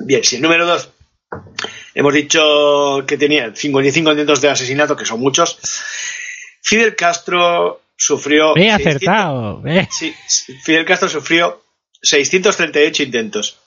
[0.00, 0.90] Bien, si el número dos
[1.94, 5.58] hemos dicho que tenía 55 intentos de asesinato, que son muchos,
[6.62, 8.54] Fidel Castro sufrió...
[8.56, 9.62] He 600 acertado.
[9.66, 9.88] eh.
[9.90, 10.14] Sí,
[10.64, 11.62] Fidel Castro sufrió
[12.02, 13.58] 638 intentos.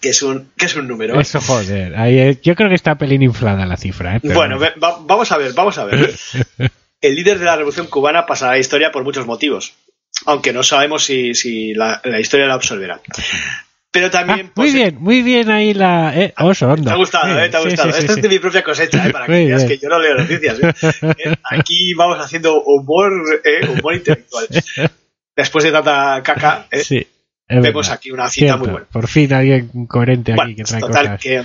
[0.00, 1.14] Que es un, que es un número.
[1.16, 1.22] ¿eh?
[1.22, 1.94] Eso, joder.
[1.96, 4.16] Ahí, eh, yo creo que está pelín inflada la cifra.
[4.16, 6.12] eh, pero- Bueno, va- vamos a ver, vamos a ver.
[7.06, 9.74] El líder de la Revolución Cubana pasará a la historia por muchos motivos,
[10.26, 13.00] aunque no sabemos si, si la, la historia la absolverá.
[13.90, 14.50] Pero Ah, también...
[14.56, 16.12] muy bien, muy bien ahí la.
[16.20, 17.48] Eh, oso, Te ha gustado, ¿eh?
[17.48, 17.90] Te ha gustado.
[17.92, 18.18] sí, sí, Esto sí.
[18.18, 19.10] es de mi propia cosecha, ¿eh?
[19.12, 20.58] Para que veas que yo no leo noticias.
[20.60, 20.72] ¿eh?
[21.18, 23.12] Eh, Aquí vamos haciendo humor,
[23.44, 23.68] ¿eh?
[23.68, 24.46] humor intelectual.
[25.36, 26.66] Después de tanta caca,
[27.48, 27.92] vemos verdad.
[27.92, 28.86] aquí una cita Cierto, muy buena.
[28.90, 31.20] Por fin alguien coherente aquí Bueno, que pues trae total, cosas.
[31.20, 31.44] que,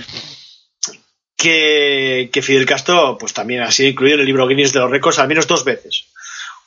[1.40, 5.18] que, Fidel Castro pues también ha sido incluido en el libro Guinness de los récords
[5.18, 6.06] al menos dos veces.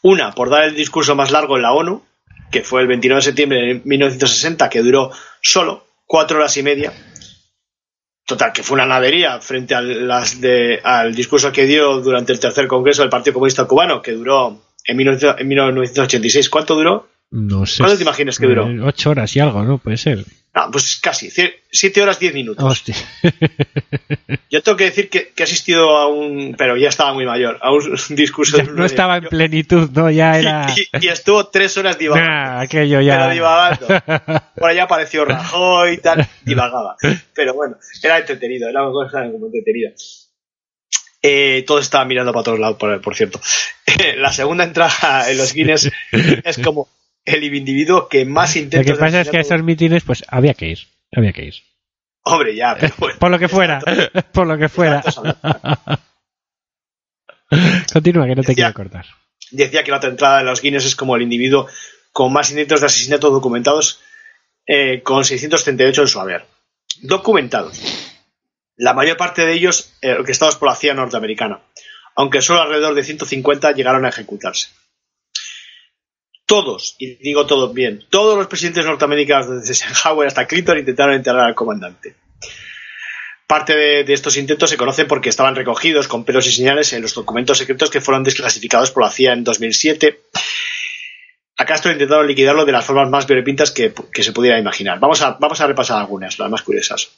[0.02, 2.04] Una, por dar el discurso más largo en la ONU,
[2.52, 5.12] que fue el 29 de septiembre de 1960, que duró
[5.42, 6.92] solo cuatro horas y media.
[8.26, 12.40] Total, que fue una nadería frente al, las de, al discurso que dio durante el
[12.40, 16.50] tercer congreso del Partido Comunista Cubano, que duró en, 19 en 1986.
[16.50, 17.08] ¿Cuánto duró?
[17.36, 17.80] No sé.
[17.80, 18.70] ¿Cuánto te imaginas que duró?
[18.70, 19.80] Eh, Ocho horas y algo, ¿no?
[19.80, 20.24] Puede ser.
[20.54, 21.32] Ah, pues casi,
[21.72, 22.64] siete horas diez minutos.
[22.64, 22.96] Hostia.
[24.52, 27.58] Yo tengo que decir que, que he asistido a un, pero ya estaba muy mayor,
[27.60, 30.12] a un discurso Ya de no estaba en plenitud, ¿no?
[30.12, 30.68] Ya era.
[30.78, 32.30] y, y estuvo tres horas divagando.
[32.30, 33.30] Nah, aquello Pero ya.
[33.32, 33.88] divagando.
[34.56, 36.98] Por allá apareció Rajoy y tal, divagaba.
[37.34, 39.90] Pero bueno, era entretenido, era una cosa como entretenida.
[41.20, 43.42] Eh, todos estaban mirando para todos lados, por, por cierto.
[44.18, 46.90] La segunda entrada en los Guinness es como
[47.26, 50.24] el individuo que más Lo intentos que de pasa es que a esos mítines, pues
[50.28, 50.80] había que ir.
[51.16, 51.56] Había que ir.
[52.24, 53.20] Hombre, ya, pero bueno.
[53.20, 53.80] Por lo que fuera.
[54.34, 55.04] Por lo que fuera.
[57.94, 59.06] Continúa, que no te quiero cortar.
[59.52, 61.68] decía que la otra entrada de los Guinness es como el individuo
[62.12, 64.00] con más intentos de asesinato documentados,
[64.66, 66.46] eh, con 638 en su haber.
[67.02, 67.80] Documentados.
[68.76, 71.62] La mayor parte de ellos eh, orquestados por la CIA norteamericana,
[72.16, 74.70] aunque solo alrededor de 150 llegaron a ejecutarse.
[76.54, 81.46] Todos, y digo todos bien, todos los presidentes norteamericanos desde Eisenhower hasta Clinton intentaron enterrar
[81.46, 82.16] al comandante.
[83.48, 87.16] Parte de, estos intentos se conocen porque estaban recogidos con pelos y señales en los
[87.16, 90.22] documentos secretos que fueron desclasificados por la CIA en 2007.
[91.58, 95.00] A Castro intentaron liquidarlo de las formas más variopintas que, que se pudiera imaginar.
[95.00, 97.10] Vamos a, vamos a repasar algunas, las más curiosas.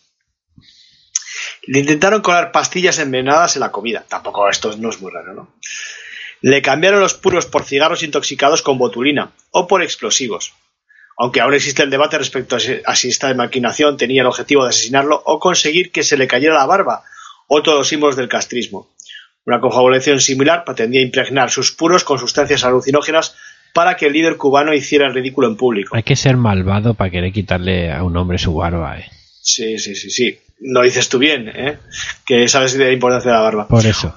[1.63, 4.05] Le intentaron colar pastillas envenenadas en la comida.
[4.07, 5.55] Tampoco esto no es muy raro, ¿no?
[6.47, 10.53] Le cambiaron los puros por cigarros intoxicados con botulina o por explosivos.
[11.17, 15.19] Aunque aún existe el debate respecto a si esta maquinación tenía el objetivo de asesinarlo
[15.25, 17.01] o conseguir que se le cayera la barba,
[17.47, 18.91] otro de los símbolos del castrismo.
[19.47, 23.35] Una confabulación similar pretendía impregnar sus puros con sustancias alucinógenas
[23.73, 25.95] para que el líder cubano hiciera el ridículo en público.
[25.95, 29.09] Hay que ser malvado para querer quitarle a un hombre su barba, eh.
[29.41, 30.37] Sí, sí, sí, sí.
[30.59, 31.79] Lo dices tú bien, ¿eh?
[32.23, 33.67] Que sabes de la importancia de la barba.
[33.67, 34.13] Por eso.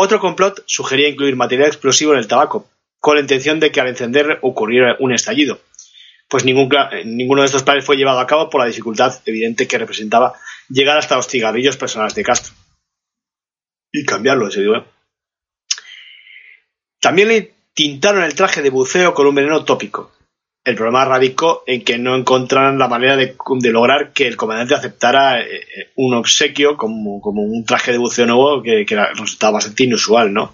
[0.00, 2.70] Otro complot sugería incluir material explosivo en el tabaco,
[3.00, 5.60] con la intención de que al encender ocurriera un estallido.
[6.28, 9.76] Pues eh, ninguno de estos planes fue llevado a cabo por la dificultad evidente que
[9.76, 10.34] representaba
[10.68, 12.54] llegar hasta los cigarrillos personales de Castro.
[13.90, 14.76] Y cambiarlo, en serio.
[14.76, 14.84] ¿eh?
[17.00, 20.12] También le tintaron el traje de buceo con un veneno tópico.
[20.68, 23.34] El problema radicó en que no encontraran la manera de,
[23.72, 28.62] lograr que el comandante aceptara eh, eh, un obsequio como, un traje de buceo nuevo
[28.62, 30.52] que, resultaba bastante inusual, ¿no?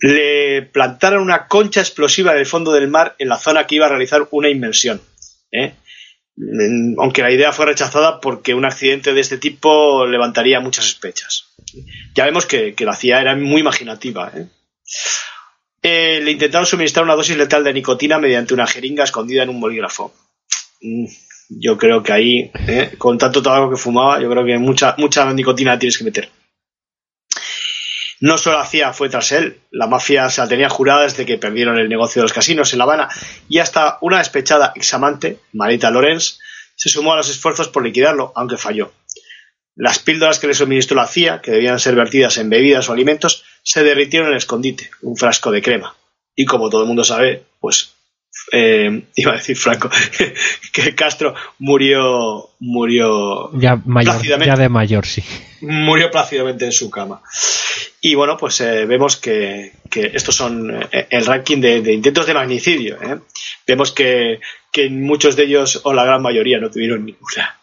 [0.00, 3.84] Le plantaron una concha explosiva en el fondo del mar en la zona que iba
[3.84, 5.02] a realizar una inmersión.
[5.52, 5.74] ¿eh?
[6.96, 11.52] Aunque la idea fue rechazada porque un accidente de este tipo levantaría muchas sospechas.
[12.14, 14.32] Ya vemos que, la CIA era muy imaginativa.
[15.82, 19.60] Eh, le intentaron suministrar una dosis letal de nicotina mediante una jeringa escondida en un
[19.60, 20.14] bolígrafo.
[20.80, 21.06] Mm,
[21.48, 22.92] Yo creo que ahí, ¿eh?
[22.96, 26.30] con tanto tabaco que fumaba, yo creo que mucha, mucha nicotina tienes que meter.
[28.20, 31.38] No solo la CIA fue tras él, la mafia se la tenía jurada desde que
[31.38, 33.08] perdieron el negocio de los casinos en La Habana
[33.48, 36.38] y hasta una despechada examante, Marita Lorenz,
[36.76, 38.92] se sumó a los esfuerzos por liquidarlo, aunque falló.
[39.74, 43.44] Las píldoras que le suministró la CIA, que debían ser vertidas en bebidas o alimentos,
[43.62, 45.96] se derritieron en el escondite, un frasco de crema.
[46.36, 47.94] Y como todo el mundo sabe, pues
[48.52, 49.90] eh, iba a decir Franco
[50.72, 54.46] que Castro murió murió Ya mayor, Plácidamente.
[54.46, 55.22] ya de mayor, sí.
[55.60, 57.22] murió plácidamente en su cama.
[58.00, 62.26] Y bueno, pues eh, vemos que, que estos son eh, el ranking de, de intentos
[62.26, 63.00] de magnicidio.
[63.00, 63.18] ¿eh?
[63.66, 64.40] Vemos que,
[64.72, 67.60] que muchos de ellos, o la gran mayoría, no tuvieron ninguna,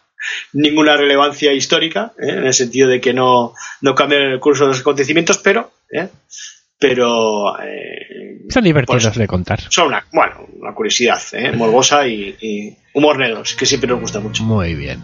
[0.52, 2.28] ninguna relevancia histórica, ¿eh?
[2.30, 6.08] en el sentido de que no, no cambiaron el curso de los acontecimientos, pero, ¿eh?
[6.78, 9.60] pero eh, Son divertidos Pues- de contar.
[9.70, 11.52] son una, bueno, una curiosidad ¿eh?
[11.52, 14.42] morbosa y, y humor negro, que siempre nos gusta mucho.
[14.44, 15.00] Muy bien.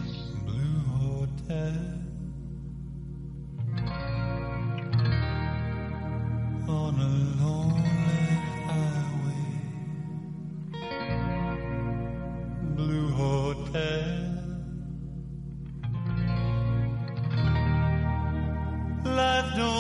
[12.77, 14.16] Blue Hotel.
[19.17, 19.76] Life don't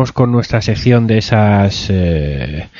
[0.00, 2.70] vamos con nuestra sección de esas eh,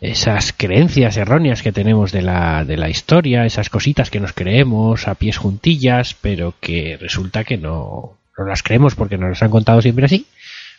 [0.00, 5.08] esas creencias erróneas que tenemos de la, de la historia, esas cositas que nos creemos
[5.08, 9.50] a pies juntillas, pero que resulta que no, no las creemos porque nos las han
[9.50, 10.26] contado siempre así,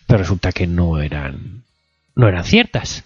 [0.07, 1.63] pero resulta que no eran
[2.15, 3.03] no eran ciertas.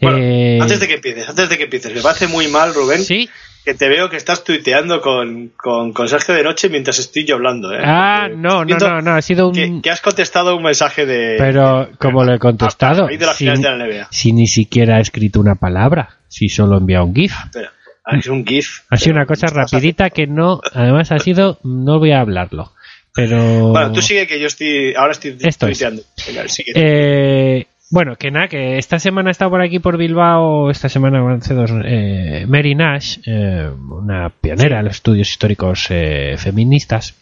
[0.00, 3.04] Bueno, Eh, antes de que empieces, antes de que empieces, me parece muy mal, Rubén,
[3.04, 3.28] Sí.
[3.64, 7.36] Que te veo que estás tuiteando con, con, con Sergio de noche mientras estoy yo
[7.36, 7.72] hablando.
[7.72, 7.78] ¿eh?
[7.84, 9.54] Ah, Porque no, no, no, no, ha sido un...
[9.54, 11.36] Que, que has contestado un mensaje de.
[11.38, 13.04] Pero, ¿cómo lo he contestado?
[13.04, 14.08] A de las Si, de la NBA.
[14.10, 17.32] si ni siquiera he escrito una palabra, si solo enviado un GIF.
[17.44, 17.72] Espera,
[18.04, 18.80] ah, es un GIF.
[18.90, 22.72] Ha sido una cosa rapidita que no, además ha sido, no voy a hablarlo,
[23.14, 23.68] pero...
[23.68, 24.94] Bueno, tú sigue que yo estoy.
[24.94, 25.78] Ahora estoy Esto es.
[25.78, 26.02] tuiteando.
[26.26, 26.44] Venga.
[26.74, 31.34] Eh, bueno, que nada, que esta semana he estado por aquí por Bilbao, esta semana
[31.34, 37.14] hace dos, eh, Mary Nash, eh, una pionera en los estudios históricos eh, feministas,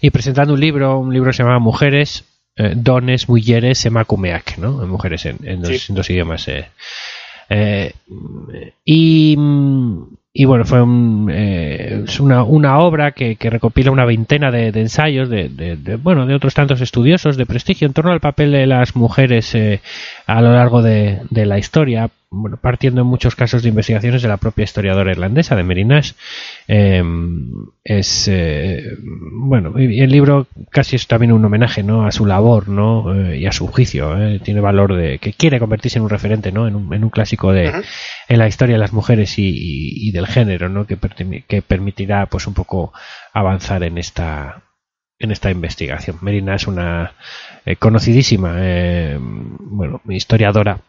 [0.00, 2.24] y presentando un libro, un libro que se llama Mujeres,
[2.76, 4.86] Dones, Mujeres, Emakumeak, ¿no?
[4.86, 5.86] Mujeres en, en dos, Sí.
[5.90, 6.48] en dos idiomas.
[8.84, 9.36] y,
[10.38, 15.30] y bueno, fue un, eh, una, una obra que, que recopila una veintena de, ensayos
[15.30, 19.54] de, bueno, de otros tantos estudiosos de prestigio en torno al papel de las mujeres
[19.54, 19.80] eh,
[20.26, 24.36] a lo largo de la historia, bueno, partiendo en muchos casos de investigaciones de la
[24.36, 26.12] propia historiadora irlandesa, de Mary Nash.
[26.66, 27.02] Eh,
[27.84, 28.82] es, eh,
[29.32, 32.04] bueno, el libro casi es también un homenaje, ¿no?
[32.04, 33.14] A su labor, ¿no?
[33.14, 34.40] Eh, y a su juicio, ¿eh?
[34.40, 36.66] Tiene valor de, que quiere convertirse en un referente, ¿no?
[36.66, 37.68] En un, en un clásico de,
[38.28, 40.84] en la historia de las mujeres y, y- y del género, ¿no?
[40.86, 40.98] Que,
[41.46, 42.92] que permitirá, pues, un poco
[43.32, 44.62] avanzar en esta,
[45.20, 46.18] en esta investigación.
[46.22, 47.12] Merina es una
[47.78, 48.56] conocidísima,
[49.60, 50.80] bueno, historiadora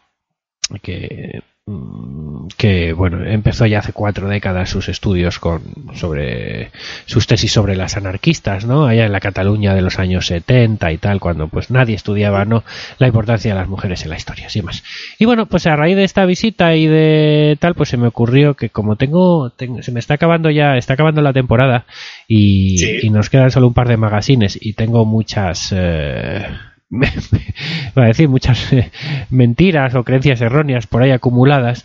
[0.82, 5.60] que mm, que bueno empezó ya hace cuatro décadas sus estudios con
[5.94, 6.70] sobre
[7.04, 10.96] sus tesis sobre las anarquistas no allá en la Cataluña de los años 70 y
[10.98, 12.64] tal cuando pues nadie estudiaba no
[12.98, 14.82] la importancia de las mujeres en la historia sin más.
[15.18, 18.54] Y bueno pues a raíz de esta visita y de tal pues se me ocurrió
[18.54, 21.84] que como tengo, tengo- se me está acabando ya está acabando la temporada
[22.26, 22.98] y, Sí.
[23.02, 26.46] y nos quedan solo un par de magazines y tengo muchas eh,
[26.90, 28.90] iba a decir muchas eh,
[29.30, 31.84] mentiras o creencias erróneas por ahí acumuladas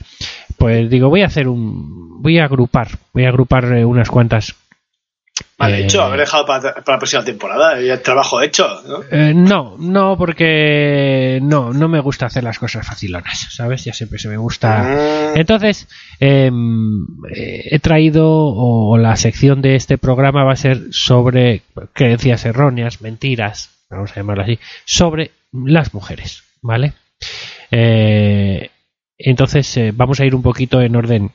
[0.57, 4.55] pues digo voy a hacer un voy a agrupar voy a agrupar eh, unas cuantas
[5.57, 7.79] Mal eh, hecho, haber dejado para, para la próxima temporada.
[7.79, 9.03] El trabajo hecho, ¿no?
[9.09, 13.83] eh, no, no, porque no, no me gusta hacer las cosas facilonas, ¿sabes?
[13.83, 14.83] Ya siempre se me gusta.
[14.83, 15.87] Mm, Entonces,
[16.19, 17.03] em,
[17.35, 22.45] eh, he traído, o, o la sección de este programa va a ser sobre creencias
[22.45, 26.93] erróneas, mentiras, vamos a llamarlo así, sobre las mujeres, ¿vale?
[27.71, 28.69] Eh,
[29.17, 31.31] entonces, eh, vamos a ir un poquito en orden,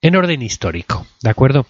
[0.00, 1.66] en orden histórico, ¿de acuerdo?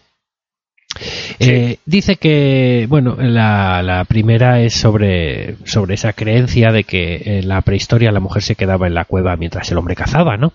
[1.38, 7.48] Eh, dice que, bueno, la, la primera es sobre, sobre esa creencia de que en
[7.48, 10.54] la prehistoria la mujer se quedaba en la cueva mientras el hombre cazaba, ¿no?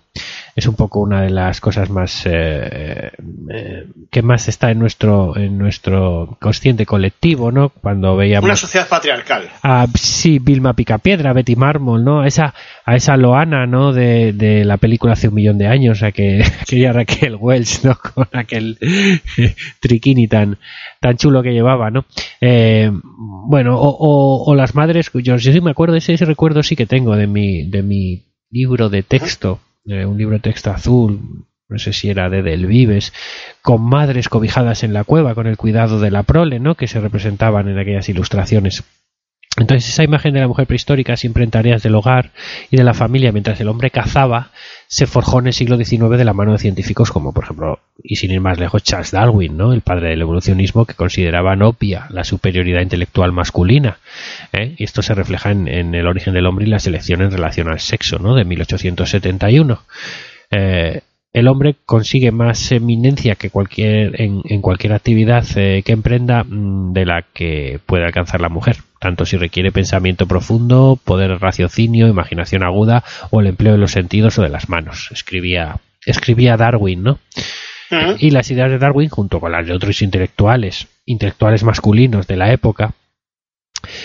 [0.55, 3.11] Es un poco una de las cosas más eh,
[3.49, 7.69] eh, que más está en nuestro en nuestro consciente colectivo, ¿no?
[7.69, 9.49] Cuando veíamos una sociedad patriarcal.
[9.63, 12.21] a sí, Vilma Picapiedra, Betty Marmol, ¿no?
[12.21, 12.53] A esa,
[12.85, 13.93] a esa Loana, ¿no?
[13.93, 17.97] De, de la película hace un millón de años, a que quería Raquel Welch, ¿no?
[18.13, 18.77] Con aquel
[19.79, 20.59] triquini tan,
[20.99, 22.05] tan chulo que llevaba, ¿no?
[22.41, 26.61] Eh, bueno, o, o, o las madres, yo, yo sí me acuerdo, ese, ese recuerdo
[26.61, 30.71] sí que tengo de mi, de mi libro de texto, eh, un libro de texto
[30.71, 33.13] azul, no sé si era de Del Vives,
[33.61, 36.75] con madres cobijadas en la cueva, con el cuidado de la prole, ¿no?
[36.75, 38.83] Que se representaban en aquellas ilustraciones.
[39.55, 42.31] Entonces esa imagen de la mujer prehistórica siempre en tareas del hogar
[42.71, 44.49] y de la familia mientras el hombre cazaba
[44.87, 48.15] se forjó en el siglo XIX de la mano de científicos como por ejemplo y
[48.15, 49.71] sin ir más lejos Charles Darwin, ¿no?
[49.71, 53.99] el padre del evolucionismo que consideraba obvia la superioridad intelectual masculina
[54.53, 54.73] ¿eh?
[54.75, 57.79] y esto se refleja en, el origen del hombre y la selección en relación al
[57.79, 58.33] sexo ¿no?
[58.33, 59.83] de 1871
[60.49, 61.01] eh,
[61.31, 67.05] el hombre consigue más eminencia que cualquier en, cualquier actividad eh, que emprenda mmm, de
[67.05, 72.63] la que puede alcanzar la mujer tanto si requiere pensamiento profundo, poder de raciocinio, imaginación
[72.63, 75.09] aguda o el empleo de los sentidos o de las manos.
[75.11, 77.19] Escribía, escribía Darwin, ¿no?
[77.91, 78.15] Uh -huh.
[78.17, 82.53] Y las ideas de Darwin, junto con las de otros intelectuales, intelectuales masculinos de la
[82.53, 82.93] época,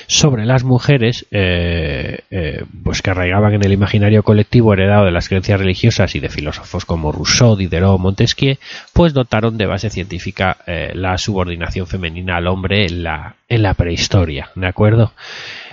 [0.06, 5.28] sobre las mujeres, eh, eh, pues que arraigaban en el imaginario colectivo heredado de las
[5.28, 8.56] creencias religiosas y de filósofos como Rousseau, Diderot, Montesquieu,
[8.92, 13.74] pues dotaron de base científica eh, la subordinación femenina al hombre en la, en la
[13.74, 15.12] prehistoria, ¿de acuerdo?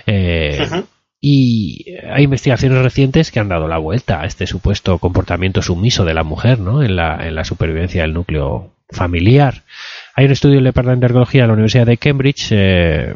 [0.06, 0.86] Uh -huh.
[1.20, 6.14] Y hay investigaciones recientes que han dado la vuelta a este supuesto comportamiento sumiso de
[6.14, 6.82] la mujer, ¿no?
[6.82, 9.64] En la, en la supervivencia del núcleo familiar.
[10.18, 13.14] Hay un estudio del Departamento de Arqueología de la Universidad de Cambridge, eh,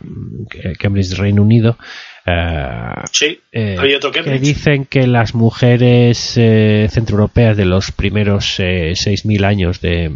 [0.79, 1.79] Cambridge, Reino Unido,
[2.27, 8.61] Eh, Sí, eh, hay otro que dicen que las mujeres eh, centroeuropeas de los primeros
[8.61, 10.13] eh, 6.000 años de,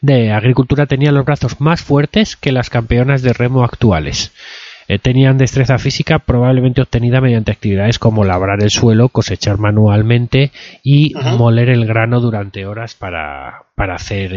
[0.00, 4.32] de agricultura tenían los brazos más fuertes que las campeonas de remo actuales.
[4.86, 11.12] Eh, tenían destreza física probablemente obtenida mediante actividades como labrar el suelo, cosechar manualmente y
[11.36, 14.32] moler el grano durante horas para, para hacer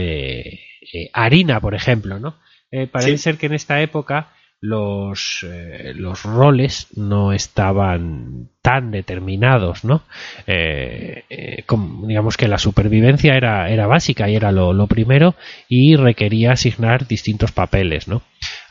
[0.81, 2.35] eh, harina, por ejemplo, ¿no?
[2.71, 3.23] Eh, parece Sí.
[3.23, 4.29] ser que en esta época
[4.63, 10.03] los, eh, los roles no estaban tan determinados, ¿no?
[10.45, 11.63] Eh, eh,
[12.07, 15.33] digamos que la supervivencia era, era básica y era lo, lo primero
[15.67, 18.21] y requería asignar distintos papeles, ¿no?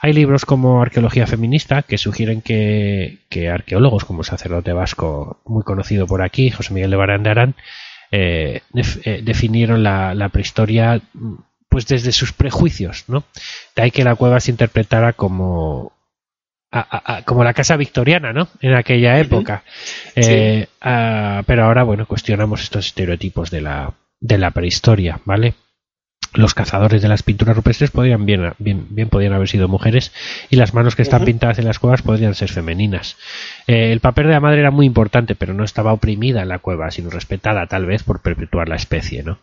[0.00, 5.64] Hay libros como Arqueología Feminista que sugieren que, que arqueólogos como el sacerdote vasco muy
[5.64, 7.54] conocido por aquí, José Miguel de Barandarán,
[8.10, 11.00] def- definieron la, la prehistoria
[11.70, 13.24] pues desde sus prejuicios, ¿no?
[13.74, 15.92] De ahí que la cueva se interpretara como
[16.72, 18.48] a- como la casa victoriana, ¿no?
[18.60, 19.64] En aquella época.
[20.14, 25.54] Eh, ah, pero ahora, bueno, cuestionamos estos estereotipos de la, de la prehistoria, ¿vale?
[26.32, 30.12] Los cazadores de las pinturas rupestres podrían bien, bien, bien podían haber sido mujeres
[30.48, 33.16] y las manos que están pintadas en las cuevas podrían ser femeninas.
[33.66, 36.60] Eh, el papel de la madre era muy importante, pero no estaba oprimida en la
[36.60, 39.40] cueva, sino respetada tal vez por perpetuar la especie, ¿no?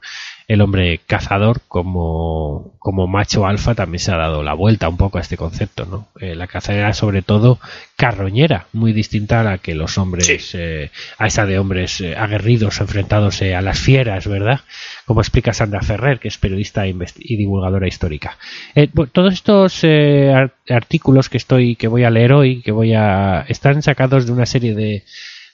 [0.48, 5.18] El hombre cazador como, como macho alfa también se ha dado la vuelta un poco
[5.18, 6.07] a este concepto, ¿no?
[6.22, 7.60] Eh, la caza era sobre todo
[7.98, 10.38] carroñera, muy distinta a la que los hombres, Sí.
[10.53, 14.61] eh, a esa de hombres eh, aguerridos enfrentados a las fieras, ¿verdad?
[15.06, 18.38] Como explica Sandra Ferrer, que es periodista e y divulgadora histórica.
[18.74, 23.41] Eh, todos estos ar- artículos que estoy, que voy a leer hoy, que voy a,
[23.49, 25.03] están sacados de una serie de,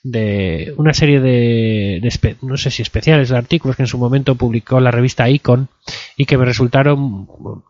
[0.03, 2.01] de una serie de,
[2.41, 5.69] no sé si especiales de artículos que en su momento publicó la revista Icon
[6.17, 7.25] y que me resultaron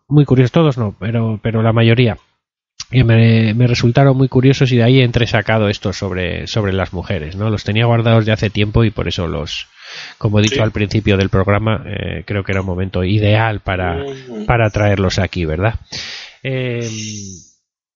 [0.08, 2.18] muy curiosos todos no pero pero la mayoría
[2.90, 6.94] que me, me resultaron muy curiosos y de ahí he entresacado esto sobre, sobre las
[6.94, 7.50] mujeres, ¿no?
[7.50, 9.68] Los tenía guardados de hace tiempo y por eso los,
[10.20, 10.62] como he dicho Sí.
[10.62, 14.04] al principio del programa, eh, creo que era un momento ideal para,
[14.46, 15.80] para traerlos aquí, ¿verdad?
[16.44, 16.88] Eh,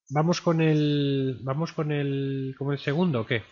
[0.09, 3.43] vamos con el, vamos con el, como el segundo, ¿o qué?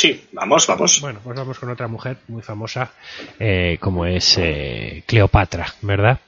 [0.00, 0.98] Sí, vamos, vamos.
[1.02, 2.90] Bueno, pues vamos con otra mujer muy famosa,
[3.38, 6.18] eh, como es eh, Cleopatra, ¿verdad?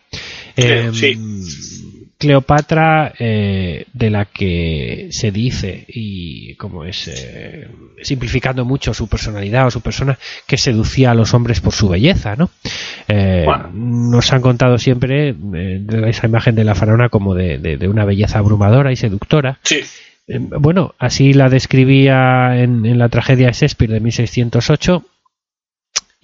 [0.57, 1.19] Eh, sí.
[2.19, 7.66] Cleopatra, eh, de la que se dice, y como es eh,
[8.03, 12.36] simplificando mucho su personalidad o su persona, que seducía a los hombres por su belleza,
[12.36, 12.51] ¿no?
[13.09, 13.70] Eh, Bueno.
[13.73, 18.05] Nos han contado siempre de esa imagen de la faraona como de, de- de una
[18.05, 19.59] belleza abrumadora y seductora.
[19.62, 19.81] Sí,
[20.28, 25.05] Eh, Bueno, así la describía en, en la tragedia de Shakespeare de 1608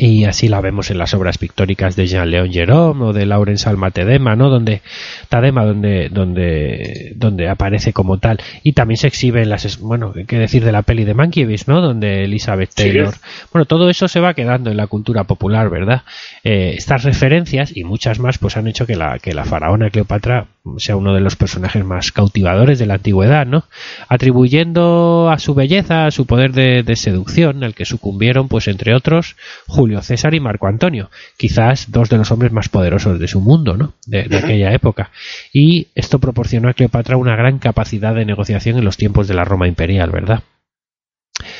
[0.01, 3.91] y así la vemos en las obras pictóricas de Jean-Léon Gérôme o de Laurence Alma
[3.91, 4.49] Tadema, ¿no?
[4.49, 4.81] Donde
[5.29, 10.39] Tadema donde donde donde aparece como tal y también se exhibe en las bueno, qué
[10.39, 11.81] decir de la peli de Mankiewicz, ¿no?
[11.81, 12.77] Donde Elizabeth Sí.
[12.85, 13.15] Taylor.
[13.53, 16.03] Bueno, todo eso se va quedando en la cultura popular, ¿verdad?
[16.45, 20.47] Eh, estas referencias y muchas más pues han hecho que la que la faraona Cleopatra
[20.78, 23.65] sea uno de los personajes más cautivadores de la antigüedad, ¿no?
[24.09, 28.95] Atribuyendo a su belleza, a su poder de, de seducción, al que sucumbieron, pues entre
[28.95, 29.36] otros,
[29.66, 33.77] Julio César y Marco Antonio, quizás dos de los hombres más poderosos de su mundo,
[33.77, 33.95] ¿no?
[34.07, 35.11] De, aquella época.
[35.53, 39.45] Y esto proporcionó a Cleopatra una gran capacidad de negociación en los tiempos de la
[39.45, 40.43] Roma imperial, ¿verdad?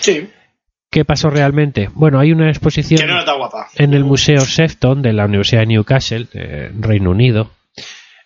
[0.01, 0.29] sí.
[0.91, 1.91] ¿Qué pasó realmente?
[1.93, 6.73] Bueno, hay una exposición no en el Museo Sefton de la Universidad de Newcastle, eh,
[6.81, 7.51] Reino Unido,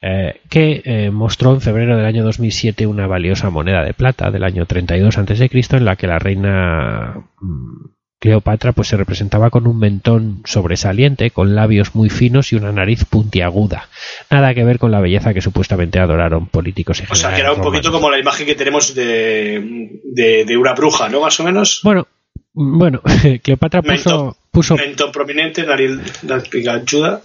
[0.02, 4.42] eh, que eh, mostró en febrero del año 2007 una valiosa moneda de plata del
[4.42, 5.50] año 32 a.C.
[5.52, 7.86] en la que la reina mm,
[8.18, 13.04] Cleopatra pues se representaba con un mentón sobresaliente, con labios muy finos y una nariz
[13.04, 13.88] puntiaguda.
[14.28, 17.52] Nada que ver con la belleza que supuestamente adoraron políticos y O sea, que era
[17.52, 21.20] un poquito como la imagen que tenemos de, de, de una bruja, ¿no?
[21.20, 21.80] Más o menos.
[21.84, 22.08] Bueno,
[22.52, 23.02] bueno,
[23.42, 24.36] Cleopatra puso.
[24.52, 25.64] Puso prominente,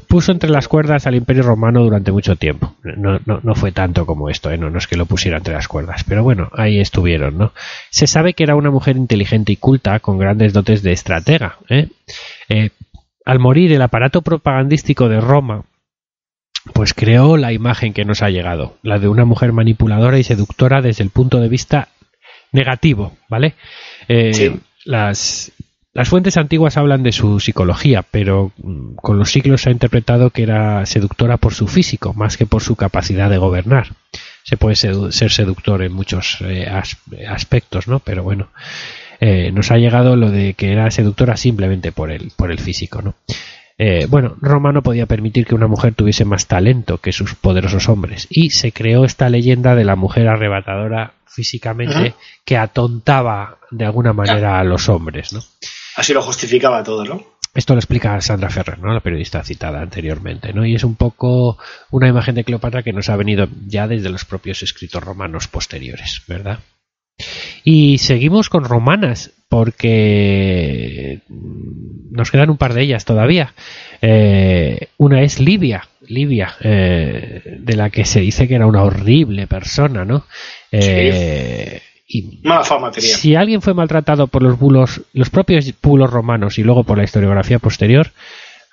[0.07, 2.75] puso entre las cuerdas al Imperio Romano durante mucho tiempo.
[2.83, 4.57] No, no, no fue tanto como esto, ¿eh?
[4.57, 7.53] no, no es que lo pusiera entre las cuerdas, pero bueno, ahí estuvieron, ¿no?
[7.91, 11.57] Se sabe que era una mujer inteligente y culta, con grandes dotes de estratega.
[11.69, 11.89] ¿eh?
[12.47, 12.69] Eh,
[13.25, 15.65] al morir, el aparato propagandístico de Roma
[16.73, 20.81] pues creó la imagen que nos ha llegado, la de una mujer manipuladora y seductora
[20.81, 21.89] desde el punto de vista
[22.51, 23.55] negativo, ¿vale?
[24.07, 24.59] Eh, Sí.
[24.85, 25.51] las,
[25.97, 30.29] las fuentes antiguas hablan de su psicología, pero mm, con los siglos se ha interpretado
[30.29, 33.87] que era seductora por su físico, más que por su capacidad de gobernar.
[34.43, 36.97] Se puede sedu- ser seductor en muchos eh, as-
[37.27, 37.99] aspectos, ¿no?
[37.99, 38.49] Pero bueno,
[39.19, 43.01] eh, nos ha llegado lo de que era seductora simplemente por el, por el físico,
[43.01, 43.15] ¿no?
[43.79, 47.89] Eh, bueno, Roma no podía permitir que una mujer tuviese más talento que sus poderosos
[47.89, 52.13] hombres y se creó esta leyenda de la mujer arrebatadora físicamente
[52.45, 55.41] que atontaba de alguna manera a los hombres, ¿no?
[55.97, 57.23] Así lo justificaba todo, ¿no?
[57.53, 58.93] Esto lo explica Sandra Ferrer, ¿no?
[58.93, 60.63] la periodista citada anteriormente, ¿no?
[60.63, 61.57] y es un poco
[61.89, 66.21] una imagen de Cleopatra que nos ha venido ya desde los propios escritos romanos posteriores,
[66.27, 66.59] ¿verdad?
[67.63, 73.53] Y seguimos con romanas, porque nos quedan un par de ellas todavía.
[74.01, 79.47] Eh, una es Libia, Libia, eh, de la que se dice que era una horrible
[79.47, 80.25] persona, ¿no?
[80.71, 83.17] Eh, y Mala fama tenía.
[83.17, 87.03] si alguien fue maltratado por los bulos, los propios bulos romanos y luego por la
[87.03, 88.11] historiografía posterior,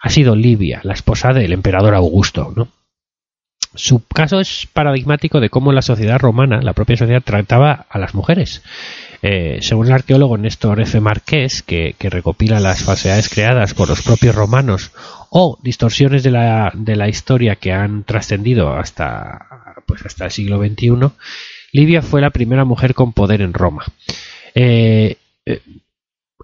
[0.01, 2.69] ha sido Livia, la esposa del emperador Augusto, ¿no?
[3.75, 8.15] Su caso es paradigmático de cómo la sociedad romana, la propia sociedad, trataba a las
[8.15, 8.63] mujeres.
[9.23, 11.01] Eh, según el arqueólogo Néstor F.
[11.01, 14.93] Marqués, que, que recopila las falsedades creadas por los propios romanos
[15.31, 20.59] o distorsiones de la, de la historia que han trascendido hasta, pues hasta el siglo
[20.59, 21.11] XXI,
[21.75, 23.85] Livia fue la primera mujer con poder en Roma.
[24.55, 25.61] Eh, eh,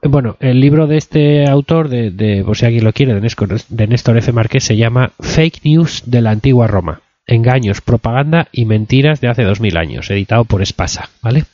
[0.02, 3.60] bueno, el libro de este autor, de, de por si alguien lo quiere, de Néstor,
[3.68, 4.32] de Néstor F.
[4.32, 7.02] Marqués, se llama Fake News de la antigua Roma.
[7.28, 11.44] Engaños, propaganda y mentiras de hace dos mil años, editado por Espasa, ¿vale?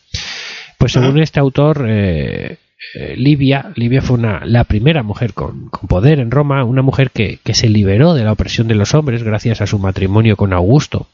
[0.78, 2.57] Pues según este autor, eh,
[2.94, 7.11] eh, Livia, Livia fue una, la primera mujer con, con poder en Roma, una mujer
[7.11, 10.55] que, que se liberó de la opresión de los hombres gracias a su matrimonio con
[10.55, 11.09] Augusto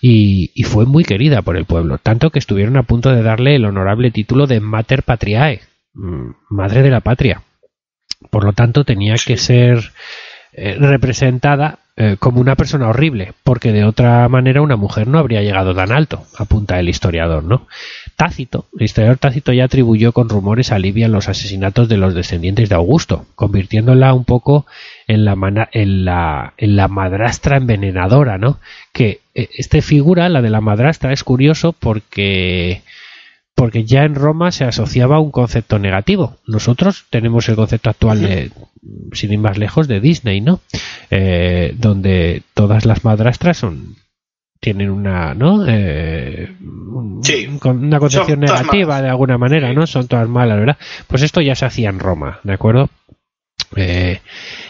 [0.00, 3.56] y, y fue muy querida por el pueblo, tanto que estuvieron a punto de darle
[3.56, 5.60] el honorable título de Mater Patriae,
[5.94, 7.42] mm, madre de la patria.
[8.30, 9.92] Por lo tanto, tenía que ser
[10.52, 15.42] eh, representada eh, como una persona horrible, porque de otra manera una mujer no habría
[15.42, 17.66] llegado tan alto, apunta el historiador, ¿no?
[18.18, 22.68] Tácito, el historiador Tácito ya atribuyó con rumores a Livia los asesinatos de los descendientes
[22.68, 24.66] de Augusto, convirtiéndola un poco
[25.06, 28.58] en la, mana- en la, en la madrastra envenenadora, ¿no?
[28.92, 32.82] Que eh, esta figura, la de la madrastra, es curioso porque
[33.54, 36.38] porque ya en Roma se asociaba un concepto negativo.
[36.46, 38.50] Nosotros tenemos el concepto actual de,
[39.12, 40.60] sin ir más lejos, de Disney, ¿no?
[41.10, 43.96] Eh, donde todas las madrastras son
[44.60, 45.64] tienen una, ¿no?
[45.66, 46.54] Eh,
[47.22, 47.48] Sí.
[47.64, 49.74] una concepción negativa de alguna manera, Sí.
[49.74, 49.86] ¿no?
[49.86, 50.76] Son todas malas, ¿verdad?
[51.06, 52.90] Pues esto ya se hacía en Roma, ¿de acuerdo?
[53.76, 54.20] Eh,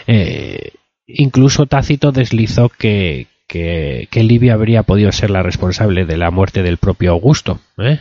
[0.06, 0.72] eh,
[1.06, 6.62] incluso Tácito deslizó que, que, que Livia habría podido ser la responsable de la muerte
[6.62, 7.60] del propio Augusto.
[7.78, 8.00] ¿eh?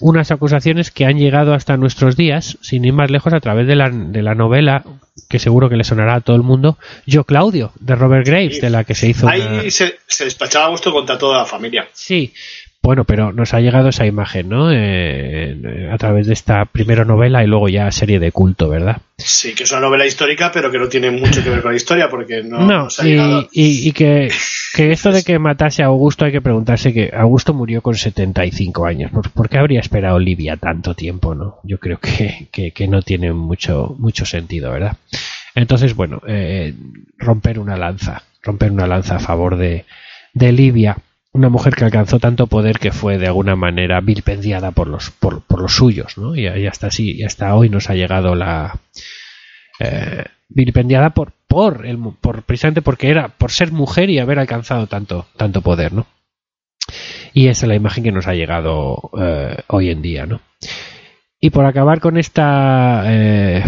[0.00, 3.76] Unas acusaciones que han llegado hasta nuestros días, sin ir más lejos, a través de
[3.76, 4.84] la, de la novela
[5.34, 8.60] que seguro que le sonará a todo el mundo, Yo Claudio, de Robert Graves, Sí.
[8.60, 9.34] de la que se hizo una...
[9.34, 11.88] Ahí se, se despachaba gusto contra toda la familia.
[11.92, 12.32] Sí,
[12.84, 14.68] bueno, pero nos ha llegado esa imagen, ¿no?
[14.70, 18.98] Eh, a través de esta primera novela y luego ya serie de culto, ¿verdad?
[19.16, 21.76] Sí, que es una novela histórica, pero que no tiene mucho que ver con la
[21.76, 23.48] historia, porque no, No, nos ha y, llegado.
[23.52, 24.30] y- y que,
[24.74, 28.84] que esto de que matase a Augusto hay que preguntarse que Augusto murió con 75
[28.86, 29.10] años.
[29.12, 31.34] ¿Por, por qué habría esperado Livia tanto tiempo?
[31.34, 31.60] no?
[31.64, 34.96] Yo creo que, que- que no tiene mucho, mucho sentido, ¿verdad?
[35.54, 36.74] Entonces, bueno, eh,
[37.18, 39.84] romper una lanza, romper una lanza a favor de,
[40.34, 40.98] de Livia,
[41.34, 45.42] una mujer que alcanzó tanto poder que fue de alguna manera vilpendiada por los, por,
[45.42, 46.34] por los suyos, ¿no?
[46.34, 48.78] Y, hasta así, y hasta hoy nos ha llegado la,
[49.80, 54.86] eh, vilipendiada por por el por precisamente porque era por ser mujer y haber alcanzado
[54.86, 56.06] tanto tanto poder no
[57.32, 60.40] y esa es la imagen que nos ha llegado eh, hoy en día no
[61.40, 63.62] y por acabar con esta eh,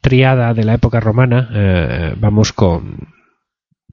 [0.00, 2.96] triada de la época romana eh, vamos con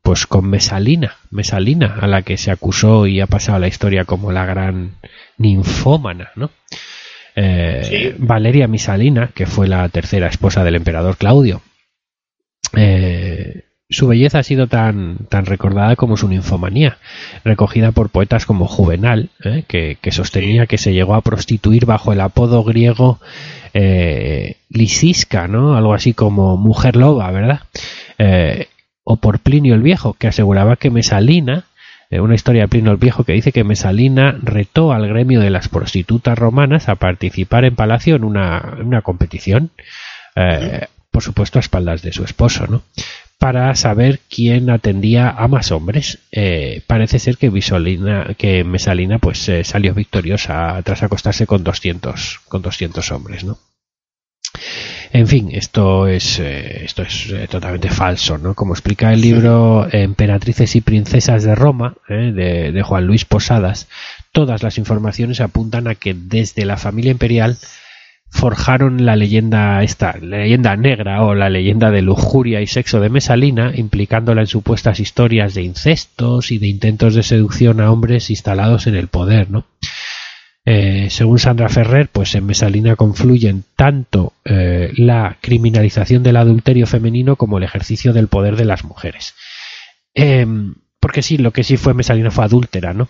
[0.08, 4.32] pues con Mesalina Mesalina a la que se acusó y ha pasado la historia como
[4.32, 4.92] la gran
[5.38, 6.50] ninfómana no
[7.36, 8.16] Eh, Sí.
[8.18, 11.62] Valeria Misalina, que fue la tercera esposa del emperador Claudio.
[12.74, 16.98] Eh, su belleza ha sido tan, tan recordada como su ninfomanía,
[17.44, 22.14] recogida por poetas como Juvenal, eh, que, que sostenía que se llegó a prostituir bajo
[22.14, 23.20] el apodo griego
[24.70, 25.76] Lisisca, ¿no?
[25.76, 27.60] Algo así como mujer loba, ¿verdad?
[28.18, 28.68] Eh,
[29.10, 31.64] o por Plinio el Viejo, que aseguraba que Mesalina,
[32.10, 35.50] eh, una historia de Plinio el Viejo que dice que Mesalina retó al gremio de
[35.50, 39.72] las prostitutas romanas a participar en palacio en una, una competición,
[40.36, 42.84] eh, por supuesto a espaldas de su esposo, ¿no?
[43.40, 46.20] Para saber quién atendía a más hombres.
[46.34, 52.62] Eh, parece ser que, Visolina, que Mesalina pues salió victoriosa tras acostarse con 200, con
[52.62, 53.58] 200 hombres, ¿no?
[55.14, 58.54] En fin, esto es, eh, esto es eh, totalmente falso, ¿no?
[58.54, 63.88] Como explica el libro Emperatrices y Princesas de Roma, eh, de, de Juan Luis Posadas,
[64.32, 67.58] todas las informaciones apuntan a que desde la familia imperial
[68.30, 73.10] forjaron la leyenda esta, la leyenda negra o la leyenda de lujuria y sexo de
[73.10, 78.88] Mesalina, implicándola en supuestas historias de incestos y de intentos de seducción a hombres instalados
[78.88, 79.66] en el poder, ¿no?
[80.70, 87.38] Eh, según Sandra Ferrer, pues en Mesalina confluyen tanto eh, la criminalización del adulterio femenino
[87.38, 89.34] como el ejercicio del poder de las mujeres.
[90.14, 93.08] Em, porque sí, lo que sí fue Mesalina fue adúltera, ¿no?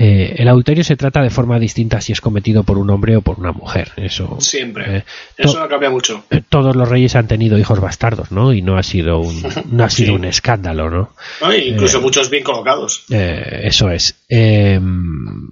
[0.00, 3.20] Eh, el adulterio se trata de forma distinta si es cometido por un hombre o
[3.20, 3.90] por una mujer.
[3.96, 4.98] Eso siempre.
[4.98, 5.04] Eh,
[5.36, 6.24] Eso no cambia mucho.
[6.30, 8.52] Eh, todos los reyes han tenido hijos bastardos, ¿no?
[8.52, 9.42] Y no ha sido un,
[9.72, 11.12] no ha sido un escándalo, ¿no?
[11.52, 13.04] incluso muchos bien colocados.
[13.08, 14.14] eso es.
[14.28, 15.48] Em,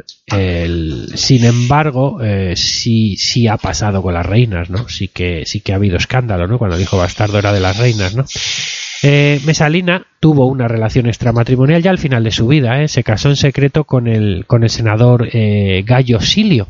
[1.14, 2.18] sin embargo,
[2.54, 4.88] sí, sí ha pasado con las reinas, ¿no?
[4.88, 6.58] Sí que, sí que ha habido escándalo, ¿no?
[6.58, 8.24] Cuando dijo bastardo era de las reinas, ¿no?
[9.02, 12.80] Eh, Mesalina tuvo una relación extramatrimonial ya al final de su vida.
[12.82, 12.88] ¿eh?
[12.88, 16.68] Se casó en secreto con el, con el senador eh, Gallo Silio.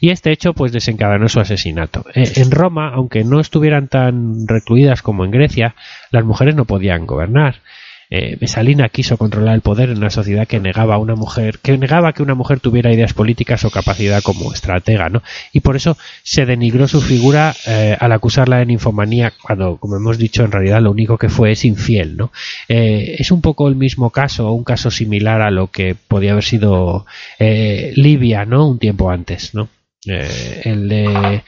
[0.00, 2.04] Y este hecho pues desencadenó su asesinato.
[2.14, 5.74] en Roma, aunque no estuvieran tan recluidas como en Grecia,
[6.10, 7.62] las mujeres no podían gobernar.
[8.10, 11.76] Eh, Mesalina quiso controlar el poder en una sociedad que negaba a una mujer, que
[11.78, 15.22] negaba que una mujer tuviera ideas políticas o capacidad como estratega, ¿no?
[15.52, 20.18] Y por eso se denigró su figura eh, al acusarla de ninfomanía, cuando, como hemos
[20.18, 22.32] dicho, en realidad lo único que fue es infiel, ¿no?
[22.68, 26.44] Eh, es un poco el mismo caso, un caso similar a lo que podía haber
[26.44, 27.06] sido
[27.38, 28.68] Libia, ¿no?
[28.68, 29.68] Un tiempo antes, ¿no?
[30.06, 31.42] el, de,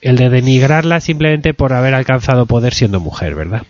[0.00, 3.62] el de denigrarla simplemente por haber alcanzado poder siendo mujer, ¿verdad?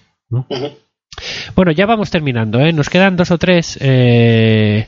[1.54, 2.72] Bueno, ya vamos terminando, ¿eh?
[2.72, 3.78] Nos quedan dos o tres.
[3.80, 4.86] Eh,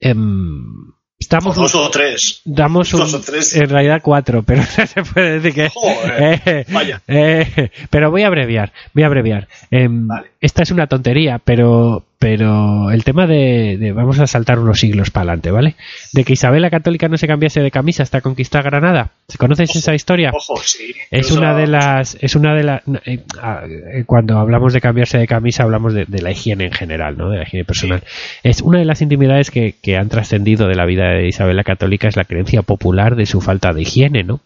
[0.00, 2.42] em, estamos dos o tres.
[2.44, 3.54] Damos dos o tres.
[3.56, 5.70] En realidad cuatro, pero se puede decir que.
[6.18, 7.02] Eh, vaya.
[7.06, 9.48] Eh, pero voy a abreviar, voy a abreviar.
[9.70, 10.08] Em,
[10.40, 15.22] esta es una tontería, pero, pero el tema de, vamos a saltar unos siglos para
[15.22, 15.74] adelante, ¿vale?
[16.12, 19.12] De que Isabel la Católica no se cambiase de camisa hasta conquistar Granada.
[19.26, 20.30] ¿Se conoces esa historia?
[20.34, 20.94] Ojo, sí.
[21.10, 25.16] Es una de las, es una de las, eh, ah, eh, cuando hablamos de cambiarse
[25.16, 27.30] de camisa hablamos de, la higiene en general, ¿no?
[27.30, 28.02] De la higiene personal.
[28.42, 31.64] Es una de las intimidades que, que han trascendido de la vida de Isabel la
[31.64, 34.40] Católica es la creencia popular de su falta de higiene, ¿no?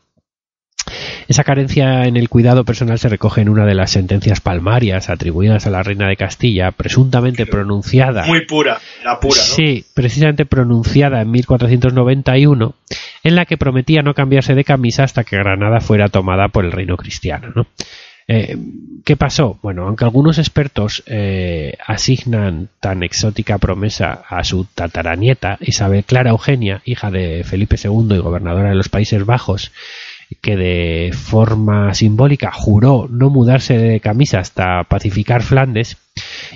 [1.28, 5.66] Esa carencia en el cuidado personal se recoge en una de las sentencias palmarias atribuidas
[5.66, 8.26] a la reina de Castilla, presuntamente pronunciada.
[8.26, 9.54] Muy pura, la pura, ¿no?
[9.54, 12.74] Sí, precisamente pronunciada en 1491,
[13.22, 16.72] en la que prometía no cambiarse de camisa hasta que Granada fuera tomada por el
[16.72, 17.66] reino cristiano, ¿no?
[18.26, 18.56] Eh,
[19.04, 19.58] ¿Qué pasó?
[19.62, 26.80] Bueno, aunque algunos expertos eh, asignan tan exótica promesa a su tataranieta, Isabel Clara Eugenia,
[26.86, 29.72] hija de Felipe II y gobernadora de los Países Bajos,
[30.34, 35.96] que de forma simbólica juró no mudarse de camisa hasta pacificar Flandes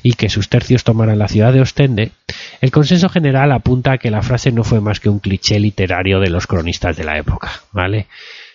[0.02, 2.12] y que sus tercios tomaran la ciudad de Ostende,
[2.60, 6.20] el consenso general apunta a que la frase no fue más que un cliché literario
[6.20, 8.06] de los cronistas de la época, ¿vale?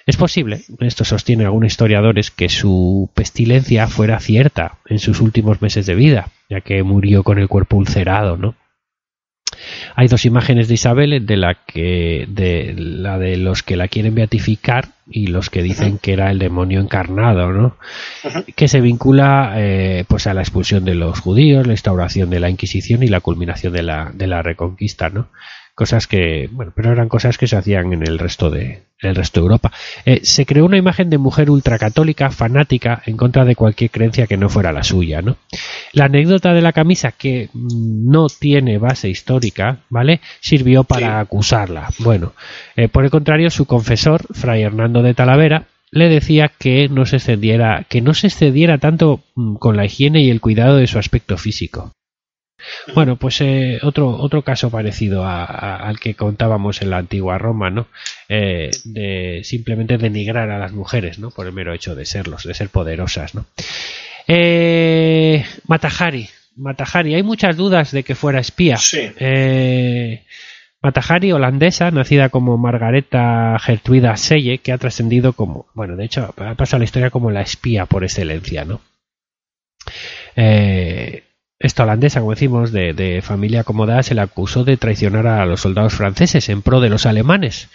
[0.05, 5.85] Es posible, esto sostiene algunos historiadores, que su pestilencia fuera cierta en sus últimos meses
[5.85, 8.55] de vida, ya que murió con el cuerpo ulcerado, ¿no?
[9.95, 14.15] Hay dos imágenes de Isabel, de la que de la de los que la quieren
[14.15, 17.77] beatificar y los que dicen que era el demonio encarnado, ¿no?
[18.55, 22.49] Que se vincula eh, pues a la expulsión de los judíos, la instauración de la
[22.49, 25.27] Inquisición y la culminación de la, de la Reconquista, ¿no?
[25.75, 29.41] Cosas que bueno pero eran cosas que se hacían en el resto de el resto
[29.41, 29.71] de Europa.
[30.05, 34.37] Eh, se creó una imagen de mujer ultracatólica fanática en contra de cualquier creencia que
[34.37, 35.37] no fuera la suya no
[35.93, 41.89] la anécdota de la camisa que no tiene base histórica vale sirvió para acusarla.
[41.99, 42.33] Bueno
[42.75, 47.17] eh, por el contrario su confesor fray Hernando de Talavera le decía que no se
[47.17, 50.99] excediera que no se excediera tanto mm, con la higiene y el cuidado de su
[50.99, 51.93] aspecto físico
[52.93, 57.87] bueno, pues eh, otro, otro caso parecido al que contábamos en la antigua Roma, ¿no?
[58.29, 61.31] Eh, de simplemente denigrar a las mujeres, ¿no?
[61.31, 63.45] Por el mero hecho de serlos, de ser poderosas, ¿no?
[64.27, 68.77] Eh, Matahari, Matahari, hay muchas dudas de que fuera espía.
[68.77, 69.11] Sí.
[70.81, 76.55] Matahari, holandesa, nacida como Margareta Gertruida Selle, que ha trascendido como, bueno, de hecho, ha
[76.55, 78.81] pasado la historia como la espía por excelencia, ¿no?
[80.35, 81.23] Eh,
[81.63, 85.93] esta holandesa, como decimos, de, familia acomodada, se le acusó de traicionar a los soldados
[85.93, 87.69] franceses en pro de los alemanes.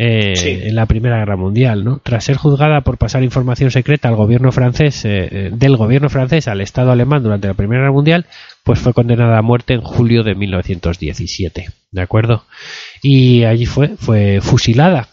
[0.00, 2.00] Eh, en la Primera Guerra Mundial, ¿no?
[2.04, 6.46] Tras ser juzgada por pasar información secreta al gobierno francés, eh, eh, del gobierno francés
[6.46, 8.26] al Estado alemán durante la Primera Guerra Mundial,
[8.62, 12.44] pues fue condenada a muerte en julio de 1917, ¿de acuerdo?
[13.02, 15.08] Y allí fue, fue fusilada,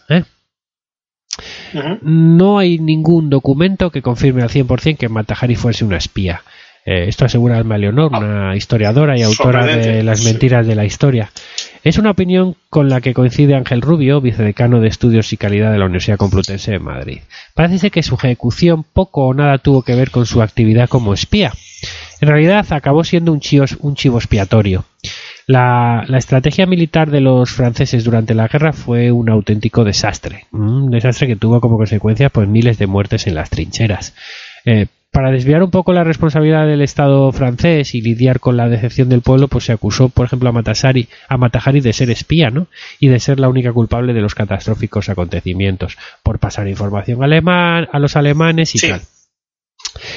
[2.02, 6.42] No hay ningún documento que confirme al 100% que Matahari fuese una espía.
[6.86, 10.26] Eh, esto asegura Alma Leonor, una historiadora y autora de Las sí.
[10.26, 11.32] mentiras de la historia.
[11.82, 15.78] Es una opinión con la que coincide Ángel Rubio, vicedecano de Estudios y Calidad de
[15.78, 17.18] la Universidad Complutense de Madrid.
[17.54, 21.12] Parece ser que su ejecución poco o nada tuvo que ver con su actividad como
[21.12, 21.52] espía.
[22.20, 24.84] En realidad acabó siendo un chivo, un chivo expiatorio.
[25.48, 30.46] La, la estrategia militar de los franceses durante la guerra fue un auténtico desastre.
[30.52, 34.14] Un desastre que tuvo como consecuencia pues, miles de muertes en las trincheras.
[34.64, 34.86] Eh,
[35.16, 39.22] para desviar un poco la responsabilidad del Estado francés y lidiar con la decepción del
[39.22, 42.66] pueblo, pues se acusó, por ejemplo, a Matasari, a Matahari de ser espía, ¿no?
[43.00, 47.98] Y de ser la única culpable de los catastróficos acontecimientos, por pasar información alemán, a
[47.98, 48.88] los alemanes y Sí.
[48.90, 49.00] tal.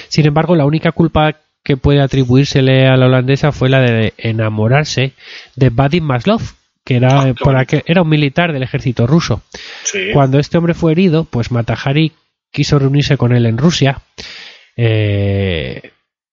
[0.10, 5.14] Sin embargo, la única culpa que puede atribuírsele a la holandesa fue la de enamorarse
[5.56, 6.42] de Vadim Maslov,
[6.84, 9.44] que era, Ah, por aquel- era un militar del ejército ruso.
[9.86, 10.10] Sí.
[10.12, 12.12] Cuando este hombre fue herido, pues Matahari
[12.52, 14.02] quiso reunirse con él en Rusia
[14.82, 15.92] eh,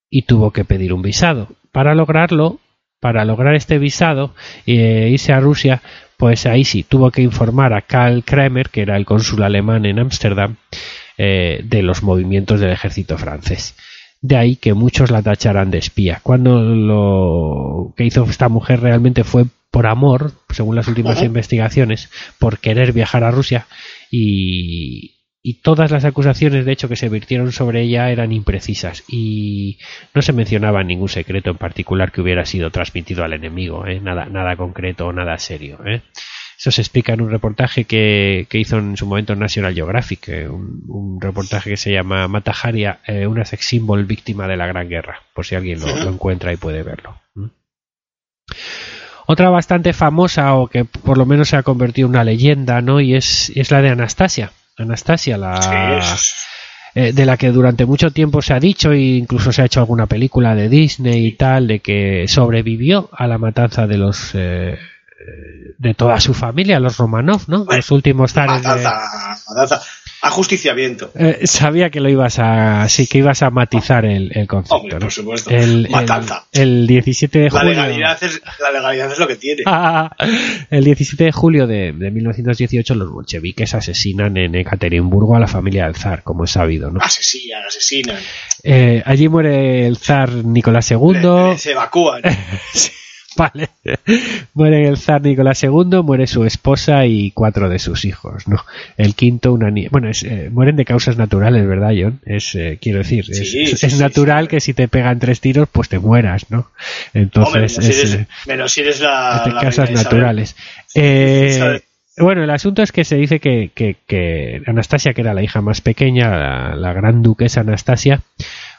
[0.09, 1.49] y tuvo que pedir un visado.
[1.73, 2.59] Para lograrlo,
[3.01, 4.33] para lograr este visado
[4.65, 5.81] e irse a Rusia,
[6.15, 9.99] pues ahí sí, tuvo que informar a Karl Kramer, que era el cónsul alemán en
[9.99, 10.55] Ámsterdam,
[11.17, 13.75] eh, de los movimientos del ejército francés.
[14.21, 16.21] De ahí que muchos la tacharan de espía.
[16.23, 22.09] Cuando lo que hizo esta mujer realmente fue por amor, según las últimas investigaciones,
[22.39, 23.67] por querer viajar a Rusia
[24.09, 25.16] y,
[25.47, 29.79] y todas las acusaciones, de hecho, que se vertieron sobre ella eran imprecisas y
[30.13, 34.01] no se mencionaba ningún secreto en particular que hubiera sido transmitido al enemigo, ¿eh?
[34.01, 35.79] nada, nada concreto o nada serio.
[35.85, 36.01] ¿eh?
[36.59, 40.49] Eso se explica en un reportaje que, que hizo en su momento National Geographic, eh,
[40.49, 44.89] un, un reportaje que se llama Mataharia, eh, una sex symbol víctima de la Gran
[44.89, 47.21] Guerra, por si alguien lo, lo encuentra y puede verlo.
[47.35, 47.45] ¿Mm?
[49.27, 52.99] Otra bastante famosa o que por lo menos se ha convertido en una leyenda, ¿no?
[52.99, 54.51] Y es, es la de Anastasia.
[54.77, 55.59] Anastasia, la,
[56.01, 56.33] Sí.
[56.95, 59.79] eh, de la que durante mucho tiempo se ha dicho e incluso se ha hecho
[59.79, 64.77] alguna película de Disney y tal de que sobrevivió a la matanza de los eh,
[65.77, 69.81] de toda su familia los Romanov no Bueno, los últimos zares de- Matanza, matanza.
[70.21, 71.11] Ajusticiamiento.
[71.15, 74.93] Eh, sabía que lo ibas a sí que ibas a matizar el, el concepto Hombre,
[74.95, 74.99] ¿no?
[75.01, 75.49] por supuesto.
[75.51, 76.45] el, Matanza.
[76.51, 79.63] el 17 de La julio legalidad, es, la legalidad es lo que tiene.
[80.69, 85.85] el 17 de julio de, de 1918 los bolcheviques asesinan en Ekaterimburgo a la familia
[85.85, 86.99] del zar, como es sabido, ¿no?
[87.01, 88.17] Asesinan, asesinan.
[88.63, 90.99] Eh, allí muere el zar Nicolás II.
[91.13, 92.21] Le- le- Se evacúan.
[92.73, 92.91] Sí,
[93.37, 93.69] vale.
[94.53, 98.57] Muere el zar Nicolás II, muere su esposa y cuatro de sus hijos, ¿no?
[98.97, 99.89] El quinto, una niña.
[99.91, 102.19] Bueno, es, eh, mueren de causas naturales, ¿verdad, John?
[102.25, 105.19] Es, eh, quiero decir, es, Sí, es- sí, es sí, natural que si te pegan
[105.19, 106.57] tres tiros, pues te mueras, ¿no?
[106.59, 106.69] Hombre,
[107.13, 110.55] Entonces, menos, si es, eres, eh, menos si eres la, de la causas naturales.
[110.95, 111.81] Eh,
[112.19, 115.61] bueno, el asunto es que se dice que, que- que Anastasia, que era la hija
[115.61, 118.21] más pequeña, la, la gran duquesa Anastasia,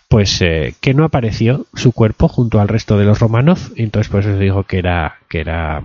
[0.09, 4.11] pues eh, que no apareció su cuerpo junto al resto de los Romanov, y entonces
[4.11, 5.83] pues se dijo que era que era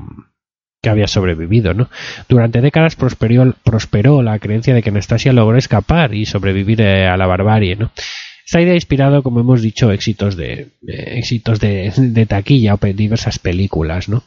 [0.83, 1.89] que había sobrevivido, ¿no?
[2.27, 7.15] Durante décadas prosperó, prosperó la creencia de que Anastasia logró escapar y sobrevivir eh, a
[7.15, 7.91] la barbarie, ¿no?
[8.45, 13.39] Esta idea ha inspirado, como hemos dicho, éxitos de eh, éxitos de, taquilla o diversas
[13.39, 14.23] películas, ¿no?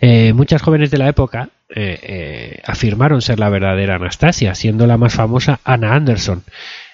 [0.00, 4.98] Eh, muchas jóvenes de la época eh, eh, afirmaron ser la verdadera Anastasia, siendo la
[4.98, 6.42] más famosa Anna Anderson.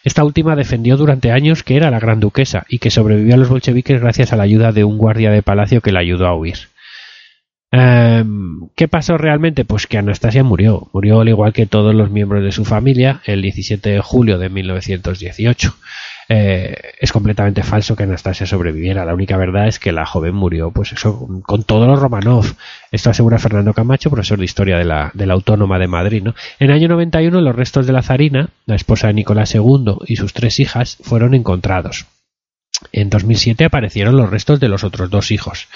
[0.05, 3.49] Esta última defendió durante años que era la gran duquesa y que sobrevivió a los
[3.49, 6.69] bolcheviques gracias a la ayuda de un guardia de palacio que la ayudó a huir.
[7.71, 9.65] Em, ¿Qué pasó realmente?
[9.65, 10.89] Pues que Anastasia murió.
[10.93, 14.49] Murió al igual que todos los miembros de su familia el 17 de julio de
[14.49, 15.75] 1918.
[16.29, 19.05] Eh, es completamente falso que Anastasia sobreviviera.
[19.05, 22.45] La única verdad es que la joven murió, pues eso, con, todos los Romanov.
[22.93, 26.23] Esto asegura Fernando Camacho, profesor de historia de la, de la Autónoma de Madrid.
[26.23, 26.35] ¿no?
[26.59, 30.17] En el año 91, los restos de la zarina, la esposa de Nicolás II y
[30.17, 32.07] sus tres hijas, fueron encontrados.
[32.93, 35.69] En 2007 aparecieron los restos de los otros dos hijos.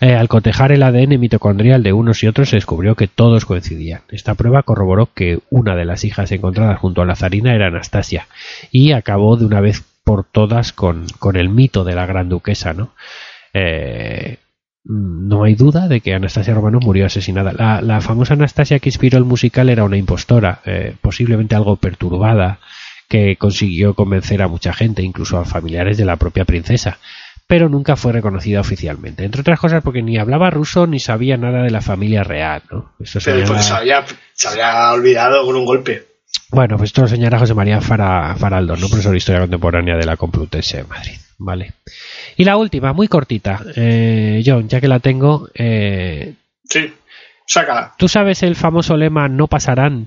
[0.00, 4.02] Eh, al cotejar el ADN mitocondrial de unos y otros se descubrió que todos coincidían.
[4.10, 8.28] Esta prueba corroboró que una de las hijas encontradas junto a la zarina era Anastasia
[8.70, 12.72] y acabó de una vez por todas con, con el mito de la gran duquesa,
[12.72, 12.92] ¿no?
[13.54, 14.38] Eh,
[14.82, 17.52] no hay duda de que Anastasia Romano murió asesinada.
[17.52, 22.58] La, la famosa Anastasia que inspiró el musical era una impostora, eh, posiblemente algo perturbada,
[23.08, 26.98] que consiguió convencer a mucha gente, incluso a familiares de la propia princesa,
[27.46, 29.24] pero nunca fue reconocida oficialmente.
[29.24, 32.94] Entre otras cosas porque ni hablaba ruso ni sabía nada de la familia real, ¿no?
[32.98, 36.09] Eso Pero porque se había, se había olvidado con un golpe.
[36.52, 38.88] Bueno, pues esto lo señala José María Fara- Faraldo, ¿no?
[38.88, 41.12] profesor de Historia Contemporánea de la Complutense de Madrid.
[41.38, 41.72] Vale.
[42.36, 43.62] Y la última, muy cortita.
[43.76, 46.92] Eh, John, ya que la tengo, eh, Sí.
[47.46, 47.94] Sácala.
[47.98, 50.06] ¿tú sabes el famoso lema no pasarán?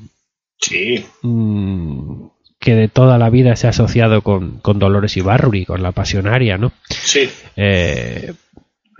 [0.60, 1.06] Sí.
[1.24, 2.28] Mm,
[2.60, 6.58] que de toda la vida se ha asociado con, con Dolores Ibarruri, con la pasionaria,
[6.58, 6.72] ¿no?
[6.90, 7.30] Sí.
[7.58, 8.34] Eh,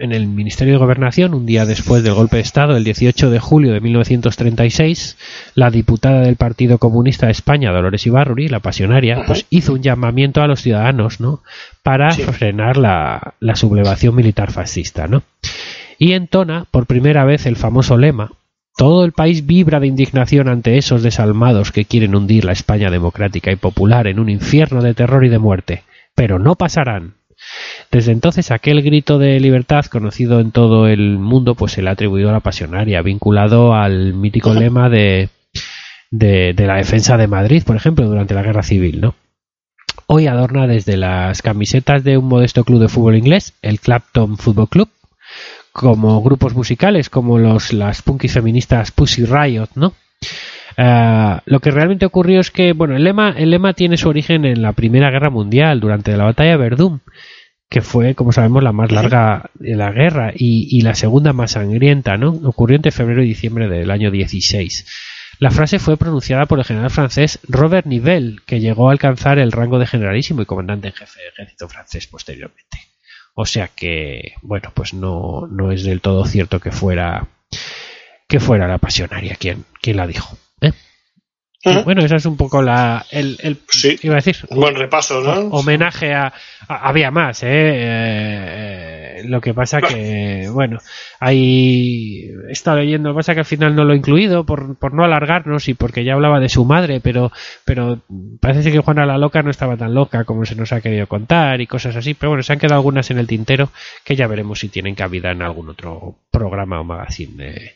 [0.04, 3.40] en el Ministerio de Gobernación, un día después del golpe de Estado, el 18 de
[3.40, 5.18] julio de 1936,
[5.56, 10.42] la diputada del Partido Comunista de España, Dolores Ibarruri, la pasionaria, pues hizo un llamamiento
[10.42, 11.42] a los ciudadanos, ¿no?
[11.84, 12.24] Para Sí.
[12.24, 15.24] frenar la, la sublevación militar fascista, ¿no?
[15.98, 18.32] Y entona por primera vez el famoso lema
[18.76, 23.52] todo el país vibra de indignación ante esos desalmados que quieren hundir la España democrática
[23.52, 25.84] y popular en un infierno de terror y de muerte.
[26.16, 27.14] Pero no pasarán.
[27.94, 31.92] Desde entonces aquel grito de libertad conocido en todo el mundo pues se le ha
[31.92, 35.30] atribuido a la pasionaria, vinculado al mítico lema de,
[36.10, 39.14] de, de la defensa de Madrid, por ejemplo, durante la guerra civil, ¿no?
[40.08, 44.70] Hoy adorna desde las camisetas de un modesto club de fútbol inglés, el Clapton Football
[44.70, 44.90] Club,
[45.72, 49.94] como grupos musicales como los las punky feministas Pussy Riot, ¿no?
[50.78, 54.46] Ah, lo que realmente ocurrió es que, bueno, el lema, el lema tiene su origen
[54.46, 57.02] en la Primera Guerra Mundial, durante la batalla de Verdún,
[57.70, 62.18] que fue, como sabemos, la más larga de la guerra y, la segunda más sangrienta,
[62.18, 62.30] ¿no?
[62.30, 64.86] Ocurrió entre febrero y diciembre del año 16.
[65.40, 69.52] La frase fue pronunciada por el general francés Robert Nivelle, que llegó a alcanzar el
[69.52, 72.78] rango de generalísimo y comandante en jefe del ejército francés posteriormente.
[73.34, 77.28] O sea que, bueno, pues no, no es del todo cierto que fuera
[78.28, 80.38] que fuera la pasionaria quien, quien la dijo.
[80.62, 80.72] ¿eh?
[81.66, 81.84] Y.
[81.84, 83.98] Bueno, esa es un poco la el, el Sí.
[84.04, 85.48] iba a decir Un buen repaso, ¿no?
[85.56, 86.34] homenaje a,
[86.68, 87.48] a- había más ¿eh?
[87.50, 90.80] Eh, lo que pasa que bueno
[91.20, 94.76] hay he estado leyendo lo que pasa que al final no lo he incluido por,
[94.78, 97.32] por no alargarnos y porque ya hablaba de su madre pero
[97.66, 98.00] pero
[98.42, 101.62] parece que Juana la loca no estaba tan loca como se nos ha querido contar
[101.62, 103.70] y cosas así pero bueno se han quedado algunas en el tintero
[104.04, 107.72] que ya veremos si tienen cabida en algún otro programa o magazine de-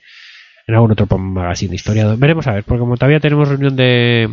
[0.67, 4.29] en algún otro magazine de historia veremos a ver porque como todavía tenemos reunión de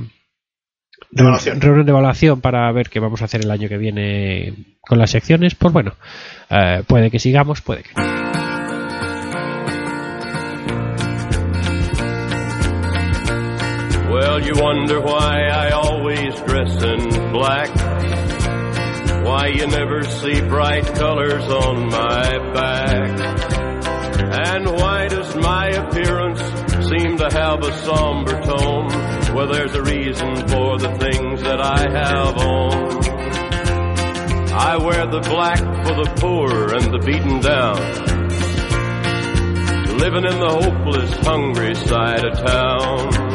[1.10, 1.60] De evaluación.
[1.60, 5.10] reunión de evaluación para ver qué vamos a hacer el año que viene con las
[5.10, 5.92] secciones, pues bueno,
[6.50, 8.02] eh, puede que sigamos, puede que no.
[14.10, 17.68] Well, you wonder why I always dress in black.
[19.24, 23.20] Why you never see bright colors on my back.
[24.46, 26.40] And why does my appearance
[26.88, 28.88] seem to have a somber tone?
[29.34, 33.04] Well, there's a reason for the things that I have on.
[34.52, 37.76] I wear the black for the poor and the beaten down.
[39.98, 43.34] Living in the hopeless, hungry side of town.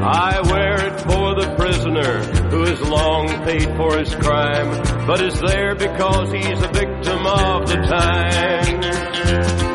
[0.00, 5.40] I wear it for the prisoner who has long paid for his crime, but is
[5.40, 9.67] there because he's a victim of the time.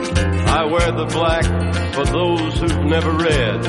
[0.64, 1.44] I wear the black
[1.94, 3.65] for those who've never read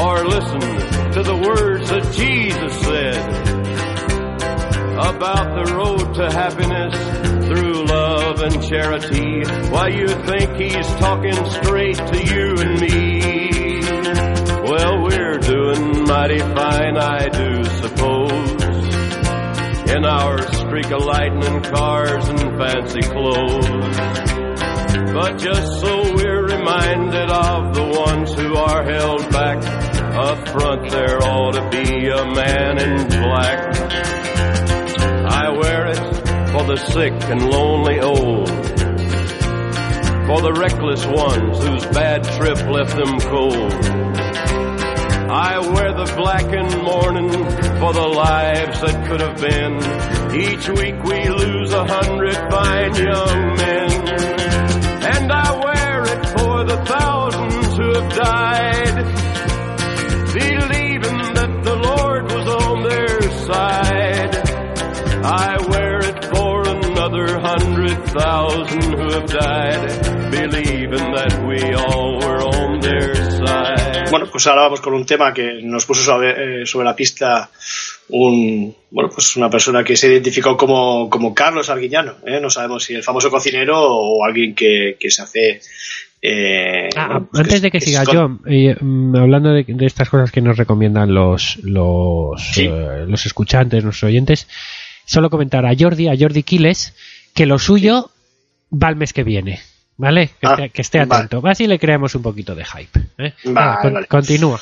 [0.00, 3.20] or listened to the words that Jesus said
[4.96, 6.94] about the road to happiness
[7.48, 9.44] through love and charity.
[9.68, 13.80] Why you think he's talking straight to you and me?
[14.62, 18.64] Well, we're doing mighty fine, I do suppose.
[19.94, 24.33] In our streak of lightning cars and fancy clothes.
[24.94, 29.64] But just so we're reminded of the ones who are held back.
[30.14, 33.76] Up front there ought to be a man in black.
[35.26, 35.96] I wear it
[36.52, 38.48] for the sick and lonely old.
[40.26, 43.72] For the reckless ones whose bad trip left them cold.
[45.28, 47.32] I wear the black in mourning
[47.80, 49.74] for the lives that could have been.
[50.34, 54.43] Each week we lose a hundred fine young men.
[68.70, 70.04] Who have died.
[74.10, 77.50] Bueno, pues ahora vamos con un tema que nos puso sobre, eh, sobre la pista
[78.10, 82.16] un bueno pues una persona que se identificó como, como Carlos Arguiñano.
[82.24, 82.38] ¿eh?
[82.40, 85.60] No sabemos si el famoso cocinero o alguien que se hace.
[86.26, 88.04] Eh, Ah, bueno, pues antes de que se siga.
[88.06, 92.66] John, eh, mm, hablando de, de estas cosas que nos recomiendan los los, Sí.
[92.70, 94.48] eh, los escuchantes, nuestros oyentes,
[95.04, 96.94] solo comentar a Jordi, a Jordi Quiles,
[97.34, 98.10] que lo suyo
[98.72, 99.60] va el mes que viene.
[99.96, 100.30] ¿Vale?
[100.40, 101.14] Que, Ah, esté, que esté vale.
[101.26, 101.46] atento.
[101.46, 103.00] Así le creamos un poquito de hype.
[103.18, 103.32] ¿eh?
[103.44, 104.06] Vale, con- vale.
[104.08, 104.60] Continúa.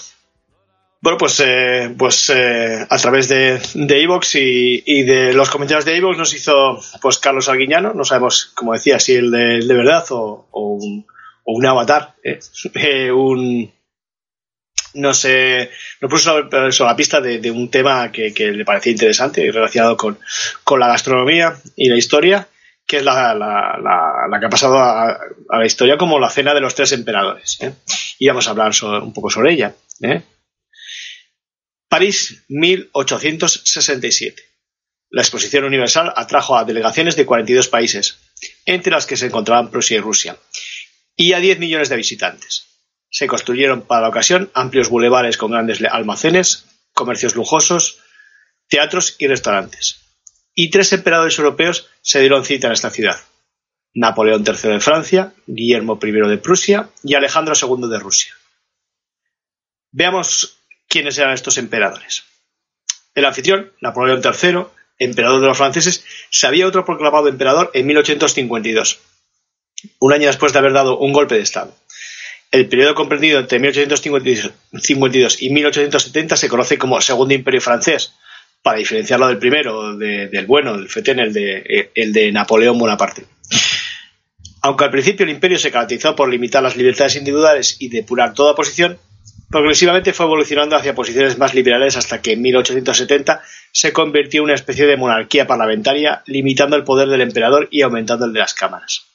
[1.01, 5.85] Bueno, pues, eh, pues eh, a través de de Evox y, y de los comentarios
[5.85, 9.67] de Evox nos hizo pues Carlos Arguiñano, no sabemos, como decía, si el de, el
[9.69, 11.07] de verdad o, o un,
[11.45, 12.39] o un avatar, ¿eh?
[12.75, 13.73] Eh, un,
[14.95, 15.71] nos, eh,
[16.01, 19.97] nos puso sobre, la pista de, un tema que, que le parecía interesante y relacionado
[19.97, 20.19] con,
[20.65, 22.49] con la gastronomía y la historia,
[22.87, 26.29] que es la, la- la- la que ha pasado a, a la historia como la
[26.31, 27.59] cena de los tres emperadores.
[27.63, 27.73] ¿eh?
[28.19, 29.75] Y vamos a hablar un poco sobre ella.
[30.03, 30.23] ¿eh?
[31.89, 34.43] París, 1867.
[35.11, 38.19] La exposición universal atrajo a delegaciones de 42 países,
[38.65, 40.37] entre las que se encontraban Prusia y Rusia,
[41.17, 42.67] y a 10 millones de visitantes.
[43.11, 47.99] Se construyeron para la ocasión amplios bulevares con grandes almacenes, comercios lujosos,
[48.69, 50.01] teatros y restaurantes.
[50.55, 53.21] Y tres emperadores europeos se dieron cita en esta ciudad.
[53.95, 58.35] Napoleón III de Francia, Guillermo I de Prusia y Alejandro II de Rusia.
[59.91, 60.59] Veamos
[60.89, 62.25] quiénes eran estos emperadores.
[63.15, 64.65] El anfitrión, Napoleón III,
[64.99, 69.01] emperador de los franceses, se había autoproclamado emperador en 1852,
[69.99, 71.75] un año después de haber dado un golpe de Estado.
[72.51, 78.13] El periodo comprendido entre 1852 y 1870 se conoce como Segundo Imperio Francés,
[78.63, 83.25] para diferenciarlo del primero, de- del bueno, del fetén, el de, el de Napoleón Bonaparte.
[84.61, 88.53] Aunque al principio el imperio se caracterizó por limitar las libertades individuales y depurar toda
[88.53, 88.99] oposición,
[89.51, 93.43] progresivamente fue evolucionando hacia posiciones más liberales hasta que en 1870
[93.73, 98.27] se convirtió en una especie de monarquía parlamentaria, limitando el poder del emperador y aumentando
[98.27, 99.07] el de las cámaras.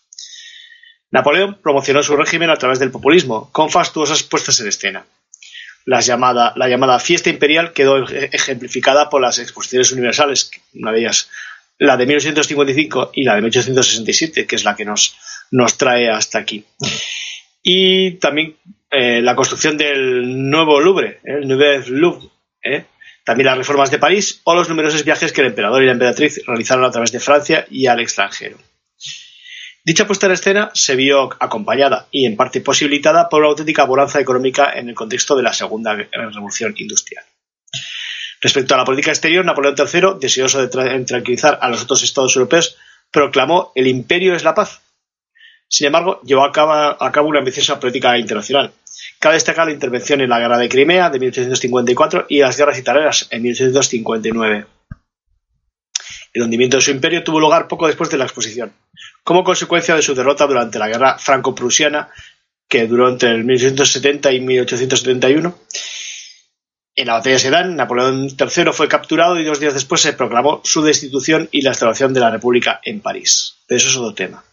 [1.17, 5.05] Napoleón promocionó su régimen a través del populismo, con fastuosas puestas en escena.
[6.55, 11.29] La llamada fiesta imperial quedó ej- ejemplificada por las exposiciones universales, una de ellas
[11.79, 15.15] la de 1855 y la de 1867, que es la que nos,
[15.51, 16.65] nos trae hasta aquí.
[17.63, 18.55] Y también
[18.89, 21.39] eh, la construcción del nuevo Louvre, ¿eh?
[21.41, 22.29] el Nouveau Louvre,
[22.63, 22.85] ¿eh?
[23.23, 26.41] también las reformas de París o los numerosos viajes que el emperador y la emperatriz
[26.47, 28.57] realizaron a través de Francia y al extranjero.
[29.87, 34.19] Dicha puesta en escena se vio acompañada y en parte posibilitada por una auténtica bonanza
[34.19, 37.23] económica en el contexto de la Segunda Revolución Industrial.
[38.41, 42.35] Respecto a la política exterior, Napoleón III, deseoso de tra- tranquilizar a los otros estados
[42.35, 42.75] europeos,
[43.11, 44.81] proclamó el imperio es la paz.
[45.69, 48.73] Sin embargo, llevó a cabo, a cabo una ambiciosa política internacional.
[49.19, 53.27] Cabe destacar la intervención en la guerra de Crimea de 1854 y las guerras italianas
[53.31, 54.65] en 1859.
[56.37, 58.71] El hundimiento de su imperio tuvo lugar poco después de la exposición,
[59.23, 62.09] como consecuencia de su derrota durante la guerra franco-prusiana,
[62.69, 65.57] que duró entre el 1870 y 1871.
[66.95, 70.61] En la batalla de Sedan, Napoleón III fue capturado y dos días después se proclamó
[70.63, 73.55] su destitución y la instalación de la República en París.
[73.65, 74.43] Pero eso es otro tema.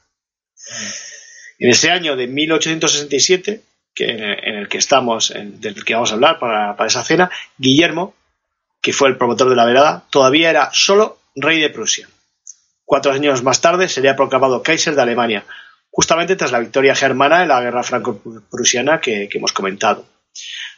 [1.59, 3.63] En ese año de 1867,
[3.95, 7.31] que en el que estamos, en- del que vamos a hablar para, para esa cena,
[7.59, 8.15] Guillermo,
[8.81, 12.09] que fue el promotor de la velada, todavía era solo rey de Prusia.
[12.85, 15.45] Cuatro años más tarde sería proclamado Kaiser de Alemania,
[15.91, 20.07] justamente tras la victoria germana en la guerra franco-prusiana que, hemos comentado.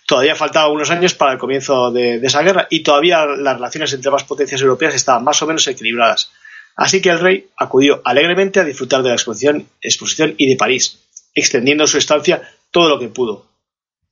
[0.07, 3.93] Todavía faltaban unos años para el comienzo de, de esa guerra y todavía las relaciones
[3.93, 6.31] entre ambas potencias europeas estaban más o menos equilibradas.
[6.77, 11.01] Así que el rey acudió alegremente a disfrutar de la exposición, exposición y de París,
[11.35, 13.47] extendiendo su estancia todo lo que pudo.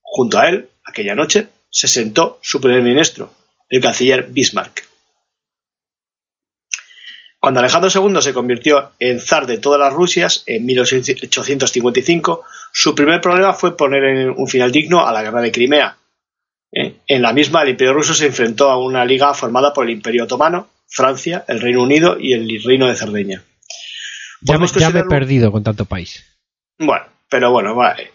[0.01, 3.31] Junto a él, aquella noche, se sentó su primer ministro,
[3.69, 4.94] el canciller Bismarck.
[7.45, 12.43] Cuando Alejandro II se convirtió en zar de todas las Rusias en 1855,
[12.73, 15.97] su primer problema fue poner en un final digno a la guerra de Crimea.
[16.73, 16.95] ¿Eh?
[17.07, 20.25] En la misma, el Imperio ruso se enfrentó a una liga formada por el Imperio
[20.25, 23.43] otomano, Francia, el Reino Unido y el Reino de Cerdeña.
[24.41, 26.25] Ya me, ya me he perdido con tanto país.
[26.79, 28.11] Bueno, pero bueno, vale.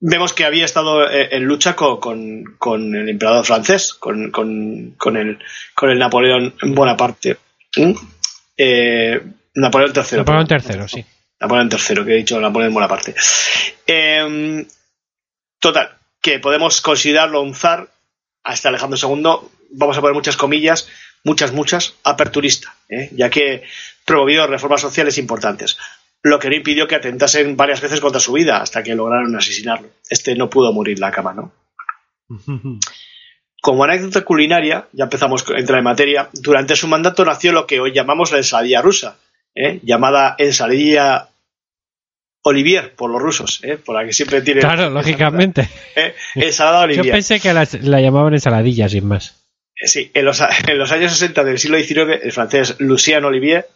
[0.00, 4.90] Vemos que había estado eh, en lucha co- con, con el emperador francés, con, con-
[4.98, 5.38] con el,
[5.74, 7.38] con el Napoleón Bonaparte.
[7.76, 7.92] ¿Mm?
[8.56, 9.20] Eh,
[9.54, 10.18] Napoleón III.
[10.18, 10.46] Napoleón.
[10.50, 11.04] III, sí.
[11.40, 13.14] Napoleón III, que he dicho Napoleón Bonaparte.
[13.86, 14.66] Eh,
[15.58, 17.88] total, que podemos considerarlo un zar,
[18.42, 20.88] hasta Alejandro II, vamos a poner muchas comillas,
[21.24, 23.10] muchas, muchas, aperturista, ¿eh?
[23.12, 23.62] ya que
[24.04, 25.78] promovió reformas sociales importantes,
[26.22, 29.88] lo que no impidió que atentasen varias veces contra su vida hasta que lograron asesinarlo.
[30.08, 31.52] Este no pudo morir en la cama, ¿no?
[33.64, 37.80] Como anécdota culinaria, ya empezamos a entrar en materia, durante su mandato nació lo que
[37.80, 39.16] hoy llamamos la ensaladilla rusa,
[39.54, 39.80] ¿eh?
[39.82, 41.28] llamada ensaladilla
[42.42, 43.78] Olivier por los rusos, ¿eh?
[43.78, 44.60] por la que siempre tiene.
[44.60, 45.66] Claro, lógicamente.
[45.96, 46.14] ¿eh?
[46.34, 47.14] Ensalada Yo Olivier.
[47.14, 49.34] pensé que la, la llamaban ensaladilla, sin más.
[49.76, 53.66] Eh, Sí, en los, en los años 60 del siglo XIX, el francés Lucien Olivier,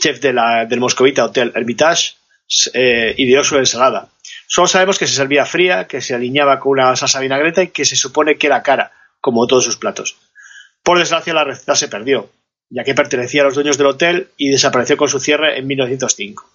[0.00, 2.12] chef de la, del moscovita Hotel Hermitage,
[2.74, 4.06] eh, ideó su ensalada.
[4.46, 7.84] Solo sabemos que se servía fría, que se alineaba con una salsa vinagreta y que
[7.84, 8.92] se supone que era cara,
[9.22, 10.18] como todos sus platos.
[10.82, 12.30] Por desgracia, la receta se perdió,
[12.68, 16.50] ya que pertenecía a los dueños del hotel y desapareció con su cierre en 1905.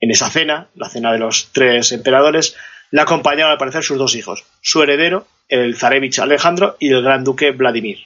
[0.00, 2.56] En esa cena, la cena de los tres emperadores,
[2.92, 7.22] Le acompañaron al parecer sus dos hijos, su heredero, el zarevich Alejandro, y el gran
[7.22, 7.98] duque Vladimir.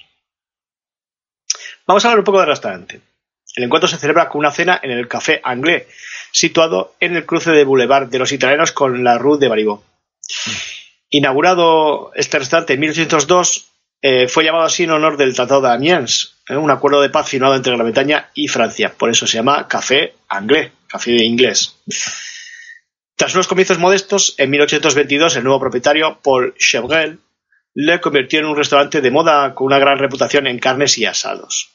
[1.87, 3.01] Vamos a hablar un poco del restaurante.
[3.57, 5.85] El encuentro se celebra con una cena en el Café Anglais,
[6.33, 9.85] situado en el cruce de Boulevard de los Italianos con la Rue de Baribó.
[11.15, 13.69] Inaugurado este restaurante en 1802,
[14.03, 17.29] eh, fue llamado así en honor del Tratado de Amiens, eh, un acuerdo de paz
[17.29, 18.93] firmado entre Gran Bretaña y Francia.
[18.99, 21.77] Por eso se llama Café Anglais, café de inglés.
[23.15, 27.21] Tras unos comienzos modestos, en 1822 el nuevo propietario, Paul Chevrel,
[27.75, 31.71] le convirtió en un restaurante de moda con una gran reputación en carnes y asados.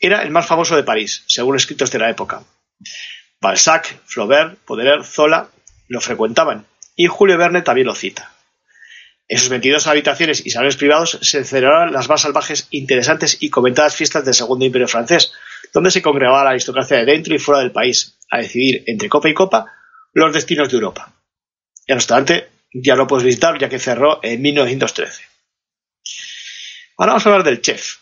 [0.00, 2.42] Era el más famoso de París, según escritos de la época.
[3.40, 5.48] Balzac, Flaubert, Baudelaire, Zola
[5.86, 6.66] lo frecuentaban,
[6.98, 8.32] y Julio Verne también lo cita.
[9.28, 13.94] En sus 22 habitaciones y salones privados se celebraban las más salvajes, interesantes y comentadas
[13.94, 15.32] fiestas del Segundo Imperio francés,
[15.72, 19.28] donde se congregaba la aristocracia de dentro y fuera del país, a decidir entre copa
[19.28, 19.66] y copa
[20.12, 21.14] los destinos de Europa.
[21.86, 25.22] El restaurante ya lo puedes visitar ya que cerró en 1913.
[26.96, 27.98] Ahora vamos a hablar del chef.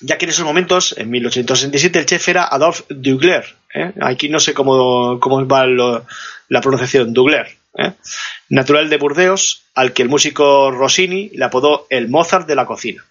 [0.00, 3.59] Ya que en esos momentos, en 1867, el chef era Adolphe Dugler.
[3.74, 3.92] ¿Eh?
[4.00, 7.56] Aquí no sé cómo, cómo va la pronunciación, Dugler.
[7.78, 7.92] ¿eh?
[8.48, 13.04] Natural de Burdeos, al que el músico Rossini le apodó el Mozart de la cocina.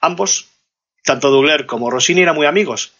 [0.00, 0.48] Ambos,
[1.04, 2.92] tanto Dugler como Rossini, eran muy amigos.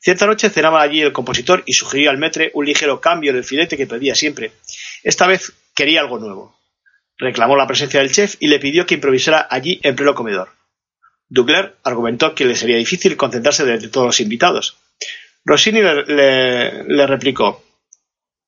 [0.00, 3.44] Cierta noche cenaba allí el compositor y sugirió al metre un ligero cambio en el
[3.44, 4.52] filete que pedía siempre.
[5.02, 6.58] Esta vez quería algo nuevo.
[7.18, 10.48] Reclamó la presencia del chef y le pidió que improvisara allí en pleno comedor.
[11.28, 14.78] Dugler argumentó que le sería difícil concentrarse de todos los invitados.
[15.44, 17.62] Rossini le, replicó.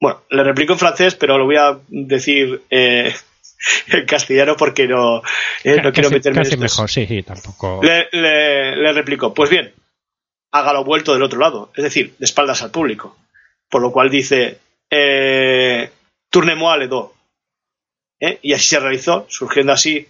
[0.00, 3.14] Bueno, le replicó en francés, pero lo voy a decir eh,
[3.88, 5.22] en castellano porque no,
[5.64, 7.80] eh, no quiero meterme casi mejor, sí, sí, tampoco.
[7.82, 9.72] Le, replicó, pues bien,
[10.52, 13.16] hágalo vuelto del otro lado, es decir, de espaldas al público.
[13.68, 14.58] Por lo cual dice,
[14.90, 15.90] eh,
[16.28, 17.10] tournez-moi le dos.
[18.20, 18.38] ¿eh?
[18.42, 20.06] Y así se realizó, surgiendo así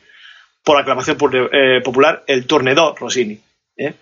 [0.65, 3.41] por aclamación popular, el Tornedor Rossini.
[3.77, 3.95] ¿eh?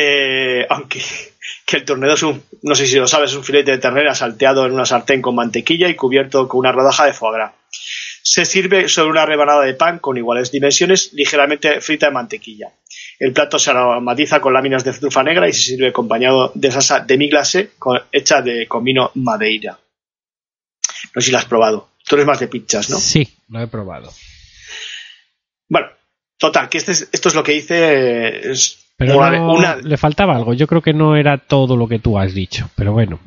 [0.00, 1.02] Eh, aunque
[1.66, 4.14] que el tornedor es un, no sé si lo sabes, es un filete de ternera
[4.14, 7.52] salteado en una sartén con mantequilla y cubierto con una rodaja de foie gras.
[8.22, 12.68] Se sirve sobre una rebanada de pan con iguales dimensiones, ligeramente frita de mantequilla.
[13.18, 17.00] El plato se aromatiza con láminas de trufa negra y se sirve acompañado de salsa
[17.00, 17.72] demi-glace
[18.12, 19.78] hecha de, con vino madeira.
[21.14, 21.90] No sé si lo has probado.
[22.06, 22.98] Tú eres más de pizzas, ¿no?
[22.98, 24.12] Sí, lo he probado.
[25.68, 25.88] Bueno,
[26.38, 28.52] total, que este esto es lo que hice.
[28.98, 30.54] Pero le faltaba algo.
[30.54, 32.68] Yo creo que no era todo lo que tú has dicho.
[32.74, 33.20] Pero bueno,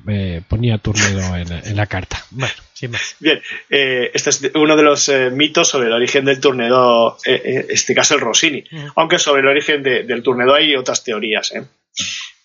[0.50, 2.26] ponía Turnedo en, la carta.
[2.32, 3.16] Bueno, sin más.
[3.20, 7.42] Bien, eh, este es uno de los eh, mitos sobre el origen del Turnedo, eh,
[7.44, 8.66] en este caso el Rossini.
[8.98, 11.54] Aunque sobre el origen del Turnedo hay otras teorías.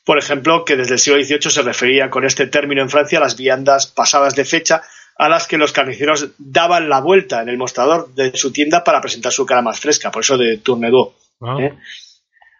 [0.04, 3.22] Por ejemplo, que desde el siglo XVIII se refería con este término en Francia a
[3.22, 4.82] las viandas pasadas de fecha
[5.18, 9.00] a las que los carniceros daban la vuelta en el mostrador de su tienda para
[9.00, 11.14] presentar su cara más fresca, por eso de tournedo.
[11.58, 11.72] ¿eh?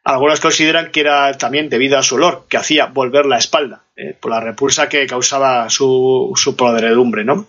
[0.09, 4.15] Algunos consideran que era también debido a su olor, que hacía volver la espalda, ¿eh?
[4.15, 7.49] por la repulsa que causaba su, su podredumbre, ¿no?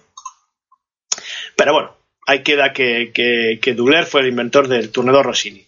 [1.55, 5.67] Pero bueno, ahí queda que, que, que fue el inventor del tournedo Rossini.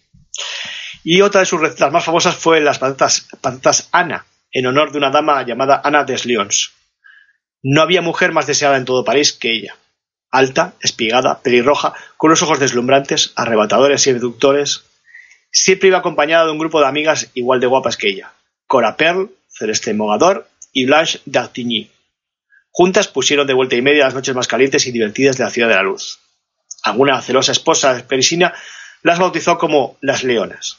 [1.04, 4.98] Y otra de sus recetas más famosas fue las patatas, patatas Ana, en honor de
[4.98, 6.72] una dama llamada Ana des Lions.
[7.62, 9.76] No había mujer más deseada en todo París que ella.
[10.32, 14.89] Alta, espigada, pelirroja, con unos ojos deslumbrantes, arrebatadores y seductores.
[15.50, 18.32] Siempre iba acompañada de un grupo de amigas igual de guapas que ella.
[18.66, 21.90] Cora Pearl, Celeste Mogador y Blanche d'Artigny.
[22.70, 25.68] Juntas pusieron de vuelta y media las noches más calientes y divertidas de la ciudad
[25.68, 26.20] de la luz.
[26.82, 28.54] Alguna celosa esposa perisina
[29.02, 30.78] las bautizó como las leonas.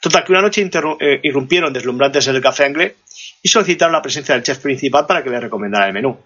[0.00, 0.68] Total que una noche
[1.00, 2.94] eh, irrumpieron deslumbrantes en el café anglés
[3.42, 6.18] y solicitaron la presencia del chef principal para que le recomendara el menú.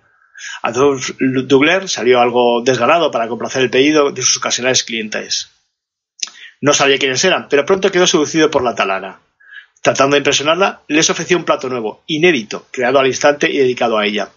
[0.62, 5.50] Adolf Dugler salió algo desganado para complacer el pedido de sus ocasionales clientes.
[6.60, 9.20] No sabía quiénes eran, pero pronto quedó seducido por la talana.
[9.80, 14.04] Tratando de impresionarla, les ofreció un plato nuevo, inédito, creado al instante y dedicado a
[14.04, 14.30] ella.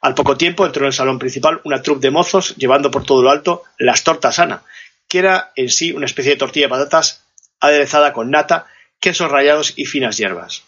[0.00, 3.22] Al poco tiempo entró en el salón principal una troupe de mozos llevando por todo
[3.22, 4.62] lo alto las tortas Ana,
[5.08, 7.24] que era en sí una especie de tortilla de patatas
[7.58, 8.66] aderezada con nata,
[9.00, 10.62] quesos rallados y finas hierbas.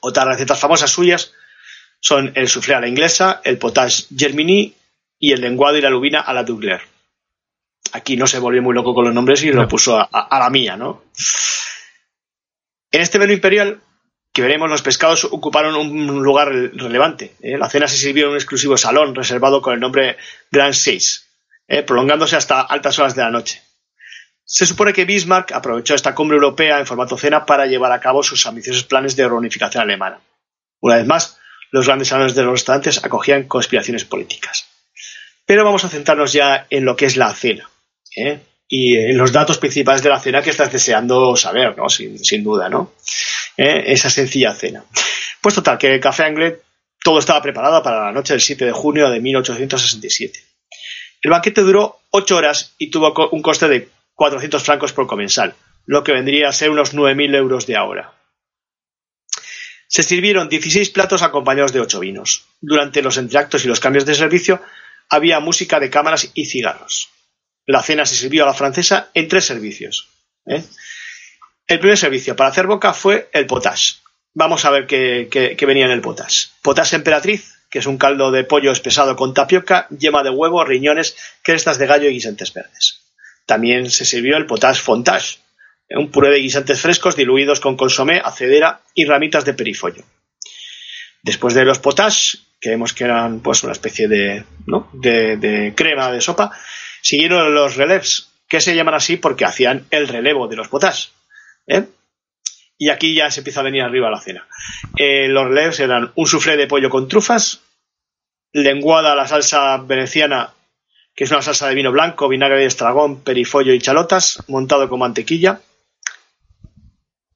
[0.00, 1.32] Otras recetas famosas suyas
[2.00, 4.74] son el soufflé a la inglesa, el potage germini
[5.18, 6.93] y el lenguado y la lubina a la Dugler.
[7.94, 10.76] Aquí no se volvió muy loco con los nombres y lo puso a, la mía,
[10.76, 11.04] ¿no?
[12.90, 13.80] En este menú imperial
[14.32, 17.36] que veremos, los pescados ocuparon un lugar relevante.
[17.40, 17.56] ¿eh?
[17.56, 20.16] La cena se sirvió en un exclusivo salón reservado con el nombre
[20.50, 21.28] Grand Seis,
[21.68, 21.84] ¿eh?
[21.84, 23.62] prolongándose hasta altas horas de la noche.
[24.44, 28.24] Se supone que Bismarck aprovechó esta cumbre europea en formato cena para llevar a cabo
[28.24, 30.18] sus ambiciosos planes de reunificación alemana.
[30.80, 31.38] Una vez más,
[31.70, 34.66] los grandes salones de los restaurantes acogían conspiraciones políticas.
[35.46, 37.70] Pero vamos a centrarnos ya en lo que es la cena.
[38.16, 38.40] ¿Eh?
[38.68, 41.88] Y en los datos principales de la cena que estás deseando saber, ¿no?
[41.88, 42.92] Sin, duda, ¿no?
[43.56, 43.84] ¿Eh?
[43.86, 44.84] Esa sencilla cena.
[45.40, 46.54] Pues total, que el Café Anglais
[47.02, 50.40] todo estaba preparado para la noche del 7 de junio de 1867.
[51.20, 55.54] El banquete duró ocho horas y tuvo un coste de 400 francos por comensal,
[55.86, 58.14] lo que vendría a ser unos 9.000 euros de ahora.
[59.86, 62.46] Se sirvieron 16 platos acompañados de ocho vinos.
[62.60, 64.60] Durante los entreactos y los cambios de servicio
[65.08, 67.10] había música de cámaras y cigarros.
[67.66, 70.08] La cena se sirvió a la francesa en tres servicios.
[70.46, 70.62] ¿eh?
[71.66, 73.94] El primer servicio para hacer boca fue el potage.
[74.34, 76.48] Vamos a ver qué, venía en el potage.
[76.60, 81.16] Potage emperatriz, que es un caldo de pollo espesado con tapioca, yema de huevo, riñones,
[81.42, 83.00] crestas de gallo y guisantes verdes.
[83.46, 85.38] También se sirvió el potage fontage,
[85.90, 90.02] un puré de guisantes frescos diluidos con consomé, acedera y ramitas de perifollo.
[91.22, 94.90] Después de los potage, que vemos que eran pues una especie de, ¿no?
[94.92, 96.52] de crema de sopa,
[97.04, 101.10] siguieron los relèves, que se llaman así porque hacían el relevo de los potage.
[101.66, 101.84] ¿eh?
[102.78, 104.48] Y aquí ya se empieza a venir arriba la cena.
[104.96, 107.60] Eh, los relèves eran un soufflé de pollo con trufas,
[108.52, 110.54] lenguada a la salsa veneciana,
[111.14, 114.98] que es una salsa de vino blanco, vinagre de estragón, perifollo y chalotas, montado con
[114.98, 115.60] mantequilla.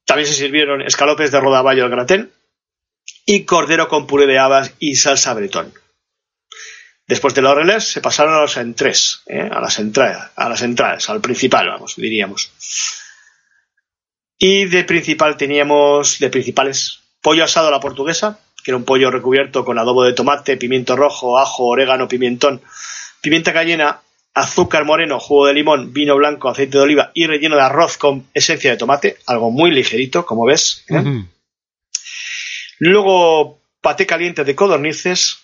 [0.06, 2.32] También se sirvieron escalopes de rodaballo al gratén
[3.26, 5.74] y cordero con puré de habas y salsa bretón.
[7.08, 9.48] Después de los relés se pasaron a los entrés, ¿eh?
[9.50, 12.52] a las entradas, a las entradas, al principal, vamos, diríamos.
[14.36, 19.10] Y de principal teníamos, de principales, pollo asado a la portuguesa, que era un pollo
[19.10, 22.60] recubierto con adobo de tomate, pimiento rojo, ajo, orégano, pimentón,
[23.22, 24.02] pimienta cayena,
[24.34, 28.26] azúcar moreno, jugo de limón, vino blanco, aceite de oliva y relleno de arroz con
[28.34, 30.84] esencia de tomate, algo muy ligerito, como ves.
[30.90, 31.24] ¿eh?
[32.78, 35.38] Luego paté caliente de codornices.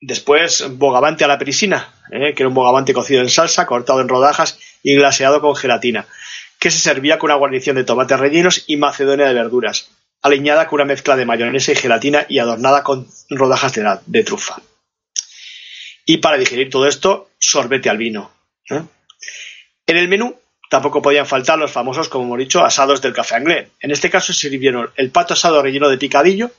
[0.00, 2.34] Después bogavante a la perisina, ¿eh?
[2.34, 6.06] que era un bogavante cocido en salsa, cortado en rodajas y glaseado con gelatina,
[6.58, 9.90] que se servía con una guarnición de tomates rellenos y macedonia de verduras,
[10.22, 14.62] aliñada con una mezcla de mayonesa y gelatina y adornada con rodajas de, de trufa.
[16.06, 18.32] Y para digerir todo esto, sorbete al vino.
[18.70, 18.82] ¿eh?
[19.86, 20.34] En el menú
[20.70, 23.68] tampoco podían faltar los famosos, como hemos dicho, asados del café anglés.
[23.80, 26.52] En este caso sirvieron el pato asado relleno de picadillo,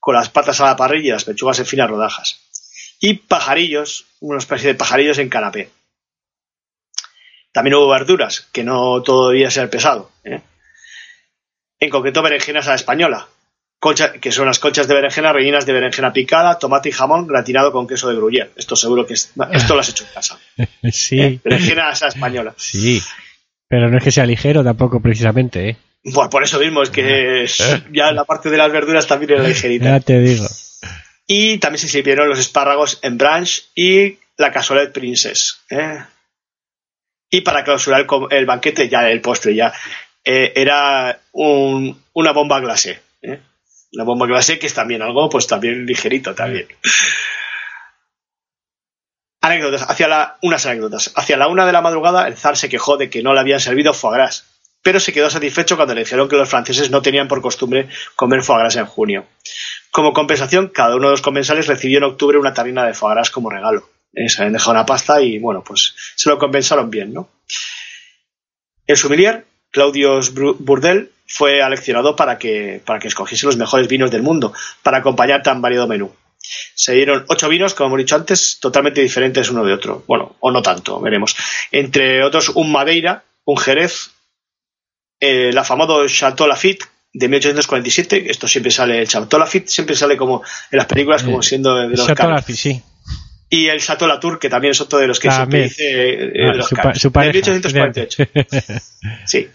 [0.00, 2.49] con las patas a la parrilla y las pechugas en finas rodajas.
[3.00, 5.70] Y pajarillos, una especie de pajarillos en canapé.
[7.52, 10.10] También hubo verduras, que no todo debía ser pesado.
[10.24, 10.40] ¿eh?
[11.80, 13.26] En concreto, berenjenas a la española,
[13.80, 17.72] concha- que son las conchas de berenjena rellenas de berenjena picada, tomate y jamón gratinado
[17.72, 18.50] con queso de gruyère.
[18.56, 20.38] Esto seguro que es- esto lo has hecho en casa.
[20.92, 21.40] Sí, ¿eh?
[21.42, 22.54] Berenjenas a la española.
[22.56, 23.00] sí.
[23.68, 25.76] Pero no es que sea ligero tampoco, precisamente, ¿eh?
[26.02, 27.46] Bueno, por eso mismo es que
[27.92, 29.84] ya la parte de las verduras también era ligerita.
[29.84, 30.44] Ya te digo.
[31.32, 35.60] Y también se sirvieron los espárragos en branch y la cassoulet princess.
[35.70, 36.02] ¿eh?
[37.30, 39.72] Y para clausurar el, banquete, ya el postre ya,
[40.24, 43.00] eh, era un- una bomba glacé.
[43.22, 43.40] ¿eh?
[43.92, 46.66] Una bomba glacé que es también algo, pues también ligerito también.
[49.40, 51.12] Anécdotas, hacia la, unas anécdotas.
[51.14, 53.60] Hacia la una de la madrugada, el zar se quejó de que no le habían
[53.60, 54.46] servido foie gras,
[54.82, 58.42] pero se quedó satisfecho cuando le dijeron que los franceses no tenían por costumbre comer
[58.42, 59.26] foie gras en junio.
[59.90, 63.30] Como compensación, cada uno de los comensales recibió en octubre una tarrina de foie gras
[63.30, 63.88] como regalo.
[64.12, 67.28] Eh, se habían dejado una pasta y, bueno, pues se lo compensaron bien, ¿no?
[68.86, 74.22] El sommelier, Claudius Burdel, fue aleccionado para que, para que escogiese los mejores vinos del
[74.22, 74.52] mundo
[74.82, 76.12] para acompañar tan variado menú.
[76.74, 80.02] Se dieron ocho vinos, como hemos dicho antes, totalmente diferentes uno de otro.
[80.08, 81.36] Bueno, o no tanto, veremos.
[81.70, 84.10] Entre otros, un Madeira, un Jerez,
[85.20, 88.30] el afamado Chateau Lafitte de 1847.
[88.30, 91.88] Esto siempre sale, el Chateau Lafitte siempre sale como en las películas, como siendo de
[91.88, 92.08] los.
[92.08, 92.82] Lafite, sí.
[93.52, 95.68] Y el Chateau Latour, que también es otro de los que También.
[95.68, 97.50] siempre dice eh, Ah, los su, su De pareja.
[97.50, 98.24] 1848.
[99.26, 99.48] Sí.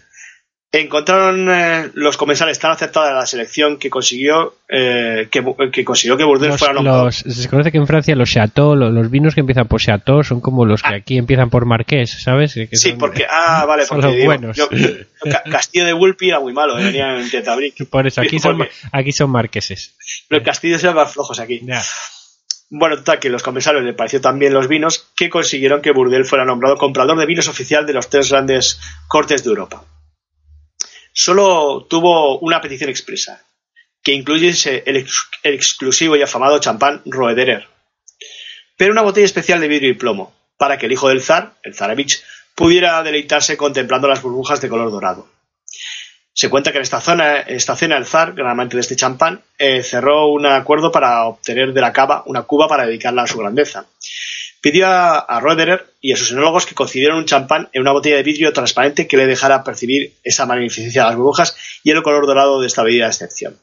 [0.72, 6.24] Encontraron eh, los comensales tan acertada la selección que consiguió eh, que, que consiguió que
[6.24, 7.04] Los- fuera nombrado.
[7.04, 10.22] los- se conoce que en Francia los Chateau, lo- los, vinos que empiezan por Chateau
[10.24, 12.54] son como los que aquí empiezan por Marqués, ¿sabes?
[12.54, 14.56] Que Sí, son- porque ah, vale, son porque los digo, buenos.
[14.56, 14.68] yo-
[15.50, 17.86] Castillo de Vulpi era muy malo, eh, venía en Tetabric.
[17.90, 18.58] Por eso, aquí son,
[18.92, 19.94] aquí son marqueses.
[20.28, 21.60] Pero el Castillo eran más flojos aquí.
[21.64, 21.80] Ya.
[22.68, 26.24] Bueno, total, que los comensales les pareció tan bien los vinos que consiguieron que Bourdieu
[26.24, 29.84] fuera nombrado comprador de vinos oficial de los tres grandes cortes de Europa.
[31.18, 33.42] Solo tuvo una petición expresa,
[34.02, 37.66] que incluyese el, ex- el exclusivo y afamado champán Roederer,
[38.76, 41.74] pero una botella especial de vidrio y plomo, para que el hijo del zar, el
[41.74, 42.22] zarevich,
[42.54, 45.26] pudiera deleitarse contemplando las burbujas de color dorado.
[46.34, 48.94] Se cuenta que en esta zona, en esta cena, el zar, gran amante de este
[48.94, 53.26] champán, eh, cerró un acuerdo para obtener de la cava una cuba para dedicarla a
[53.26, 53.86] su grandeza.
[54.66, 58.16] Pidió a, a Roederer y a sus enólogos que concibieran un champán en una botella
[58.16, 62.26] de vidrio transparente que le dejara percibir esa magnificencia de las burbujas y el color
[62.26, 63.56] dorado de esta bebida de excepción.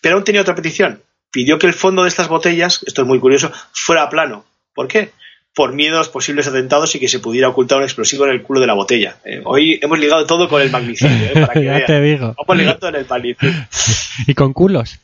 [0.00, 1.02] Pero aún tenía otra petición.
[1.32, 4.44] Pidió que el fondo de estas botellas, esto es muy curioso, fuera plano.
[4.72, 5.10] ¿Por qué?
[5.52, 8.42] Por miedo a los posibles atentados y que se pudiera ocultar un explosivo en el
[8.42, 9.16] culo de la botella.
[9.24, 11.86] Eh, hoy hemos ligado todo con el magnicidio, eh, para que Ya veas.
[11.86, 12.36] te digo.
[12.38, 13.66] Vamos ligando en el magnicidio.
[14.28, 15.00] Y con culos.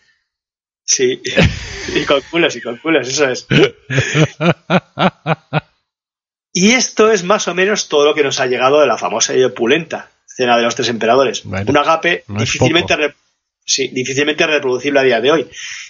[0.84, 1.20] Sí,
[1.94, 3.46] y con culos, y con culos, eso es.
[6.54, 9.34] Y esto es más o menos todo lo que nos ha llegado de la famosa
[9.34, 11.44] y opulenta cena de los tres emperadores.
[11.44, 13.14] Bueno, Un agape no difícilmente, re-
[13.64, 15.46] sí, difícilmente reproducible a día de hoy,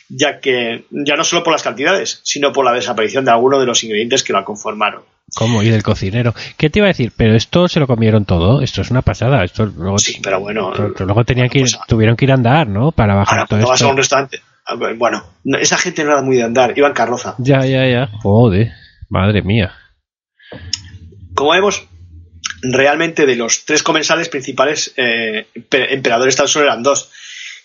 [0.08, 3.66] ya que ya no solo por las cantidades, sino por la desaparición de alguno de
[3.66, 5.02] los ingredientes que la conformaron.
[5.34, 5.62] ¿Cómo?
[5.64, 6.32] Y del cocinero.
[6.56, 7.12] ¿Qué te iba a decir?
[7.16, 8.60] Pero esto se lo comieron todo.
[8.60, 9.42] Esto es una pasada.
[9.42, 12.30] Esto luego, Sí, pero bueno, pero- pero luego tenían que ir, pues, tuvieron que ir
[12.30, 12.92] a andar, ¿no?
[12.92, 13.88] Para bajar ahora todo cuando vas esto.
[13.88, 14.42] a un restaurante,
[14.74, 17.34] bueno, no, esa gente no era muy de andar, iba en carroza.
[17.38, 18.06] Ya, ya, ya.
[18.22, 18.72] Joder.
[19.08, 19.72] Madre mía.
[21.34, 21.86] Como vemos,
[22.62, 27.10] realmente de los tres comensales principales, eh, empe- emperadores tan solo eran dos.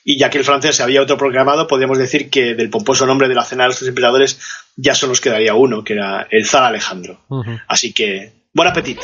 [0.03, 3.35] Y ya que el francés se había autoproclamado, podríamos decir que del pomposo nombre de
[3.35, 4.39] la cena de los tres emperadores
[4.77, 7.25] ya solo nos quedaría uno, que era el zar Alejandro.
[7.67, 9.01] Así que, buen apetito.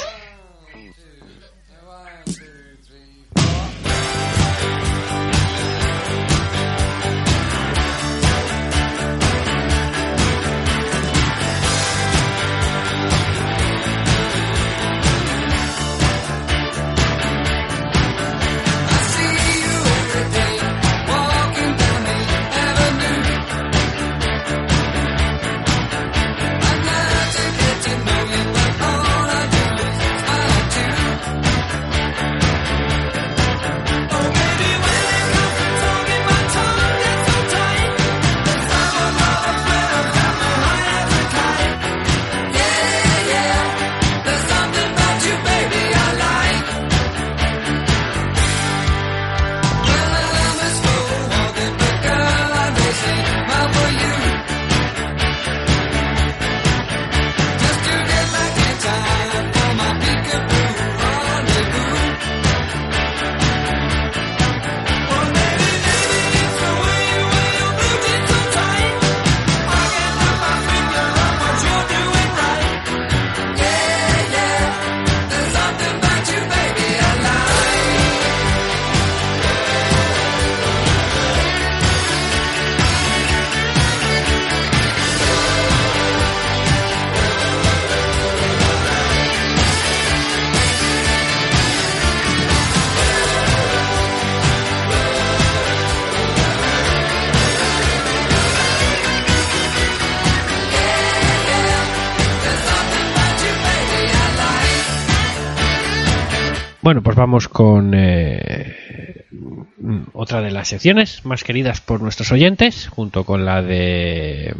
[107.15, 108.75] Vamos con eh,
[110.13, 114.55] otra de las secciones más queridas por nuestros oyentes, junto con la de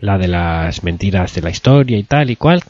[0.00, 2.62] la de las mentiras de la historia y tal y cual,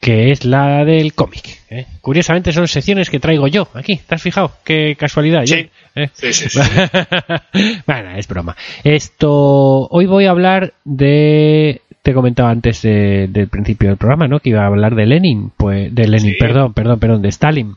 [0.00, 1.60] que es la del cómic.
[1.68, 1.86] ¿eh?
[2.00, 3.96] Curiosamente son secciones que traigo yo aquí.
[3.96, 4.52] ¿Te has fijado?
[4.64, 5.44] Qué casualidad.
[5.46, 5.70] Sí.
[5.94, 6.08] ¿eh?
[6.12, 6.60] Sí, sí, sí.
[7.86, 8.56] bueno, es broma.
[8.82, 14.40] Esto, hoy voy a hablar de, te comentaba antes de- del principio del programa, ¿no?
[14.40, 16.38] Que iba a hablar de Lenin, pues, de Lenin, Sí.
[16.38, 17.74] perdón, perdón, perdón, de Stalin.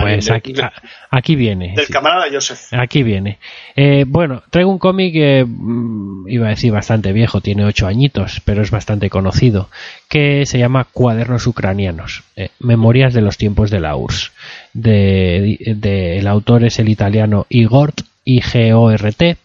[0.00, 0.70] Pues aquí, a-
[1.10, 1.72] aquí viene.
[1.74, 1.92] del sí.
[1.94, 2.58] camarada Joseph.
[2.78, 3.38] Aquí viene.
[3.74, 5.14] Eh, bueno, traigo un cómic
[5.46, 9.70] mm, iba a decir bastante viejo, tiene ocho añitos, pero es bastante conocido,
[10.10, 14.30] que se llama Cuadernos Ucranianos, eh, Memorias de los tiempos de la URSS.
[14.74, 17.94] De, de- el autor es el italiano Igor,
[18.26, 19.36] I-G-O-R-T,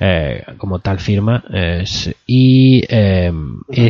[0.00, 3.32] eh, como tal firma, es- y eh,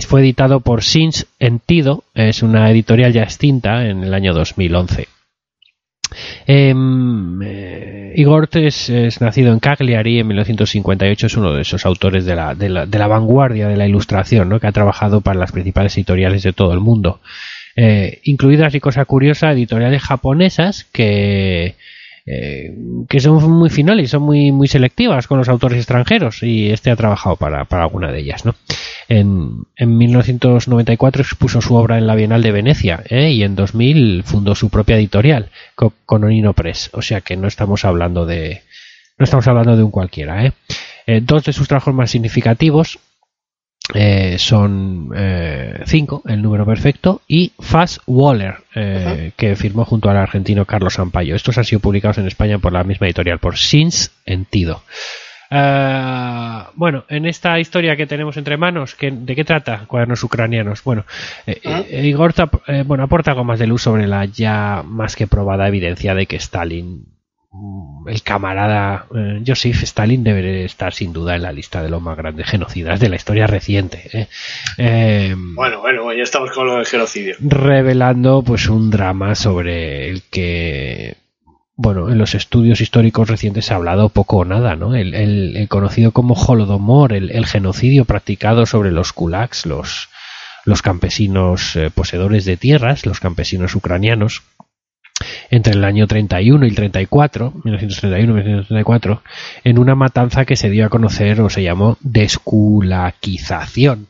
[0.06, 5.08] fue editado por Sins Entido, es una editorial ya extinta en el año 2011.
[6.46, 12.24] Em, eh, Igor es, es nacido en Cagliari en 1958, es uno de esos autores
[12.24, 14.58] de la, de la, de la vanguardia de la ilustración, ¿no?
[14.58, 17.20] que ha trabajado para las principales editoriales de todo el mundo.
[18.24, 21.76] Incluidas, y cosa curiosa, editoriales japonesas que,
[22.30, 22.74] eh,
[23.08, 26.90] que son muy finales y son muy, muy selectivas con los autores extranjeros, y este
[26.90, 28.44] ha trabajado para, para alguna de ellas.
[28.44, 28.54] ¿no?
[29.08, 33.30] En, en 1994 expuso su obra en la Bienal de Venecia ¿eh?
[33.30, 36.90] y en 2000 fundó su propia editorial, Co- Cononino Press.
[36.92, 38.62] O sea que no estamos hablando de
[39.18, 40.44] no estamos hablando de un cualquiera.
[40.44, 40.52] ¿eh?
[41.06, 42.98] Eh, dos de sus trabajos más significativos
[43.94, 50.16] eh, son eh, cinco, el número perfecto, y Fast Waller, eh, que firmó junto al
[50.16, 51.34] argentino Carlos Sampaio.
[51.34, 54.82] Estos han sido publicados en España por la misma editorial, por Sins Entido.
[56.74, 59.84] Bueno, en esta historia que tenemos entre manos, ¿qué- ¿de qué trata?
[59.86, 60.84] Cuadernos ucranianos.
[60.84, 61.04] Bueno,
[61.46, 62.34] eh, eh, Igor
[62.66, 66.26] eh, bueno, aporta algo más de luz sobre la ya más que probada evidencia de
[66.26, 67.04] que Stalin,
[68.06, 72.16] el camarada eh, Joseph Stalin, debe estar sin duda en la lista de los más
[72.16, 74.08] grandes genocidas de la historia reciente.
[74.12, 74.28] ¿eh?
[74.76, 77.36] Eh, Bueno, bueno, ya estamos con lo del genocidio.
[77.40, 81.16] revelando pues un drama sobre el que
[81.76, 85.56] bueno en los estudios históricos recientes se ha hablado poco o nada no el, el-
[85.56, 90.08] el conocido como holodomor el, el genocidio practicado sobre los kulaks los
[90.64, 94.42] los campesinos eh, poseedores de tierras los campesinos ucranianos
[95.50, 99.22] entre el año 31 y el 34, 1931 y 1934,
[99.64, 104.06] en una matanza que se dio a conocer o se llamó desculaquización.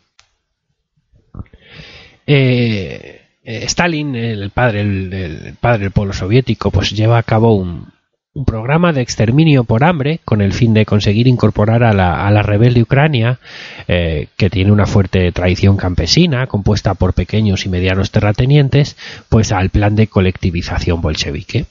[2.27, 7.55] Eh, eh, Stalin, el padre, el, el padre del pueblo soviético, pues lleva a cabo
[7.55, 7.91] un,
[8.39, 12.31] un programa de exterminio por hambre con el fin de conseguir incorporar a la, a
[12.31, 13.41] la rebelde Ucrania,
[13.89, 18.97] eh, que tiene una fuerte tradición campesina, compuesta por pequeños y medianos terratenientes,
[19.29, 21.67] pues al plan de colectivización bolchevique.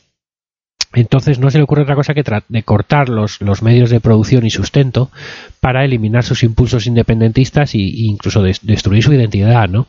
[0.93, 4.45] Entonces no se le ocurre otra cosa que de cortar los, los medios de producción
[4.45, 5.09] y sustento
[5.61, 9.87] para eliminar sus impulsos independentistas e incluso des- destruir su identidad, ¿no?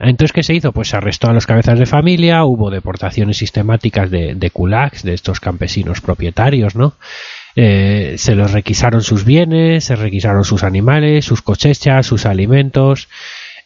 [0.00, 0.72] Entonces, ¿qué se hizo?
[0.72, 5.12] Pues se arrestó a los cabezas de familia, hubo deportaciones sistemáticas de, de kulaks, de
[5.12, 6.94] estos campesinos propietarios, ¿no?
[7.54, 13.08] Eh, se les requisaron sus bienes, se requisaron sus animales, sus cosechas, sus alimentos.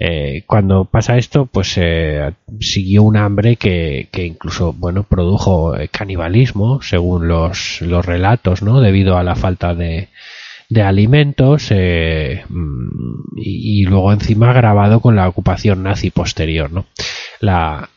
[0.01, 6.82] Eh, cuando pasa esto, pues eh, siguió un hambre que, que incluso, bueno, produjo canibalismo,
[6.82, 8.81] según los, los relatos, ¿no?
[8.81, 10.09] Debido a la falta de,
[10.74, 16.86] de alimentos eh, mm, y, y luego encima grabado con la ocupación nazi posterior, ¿no?
[17.40, 17.88] La,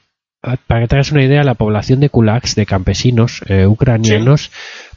[0.67, 4.51] para que te hagas una idea, la población de kulaks, de campesinos eh, ucranianos,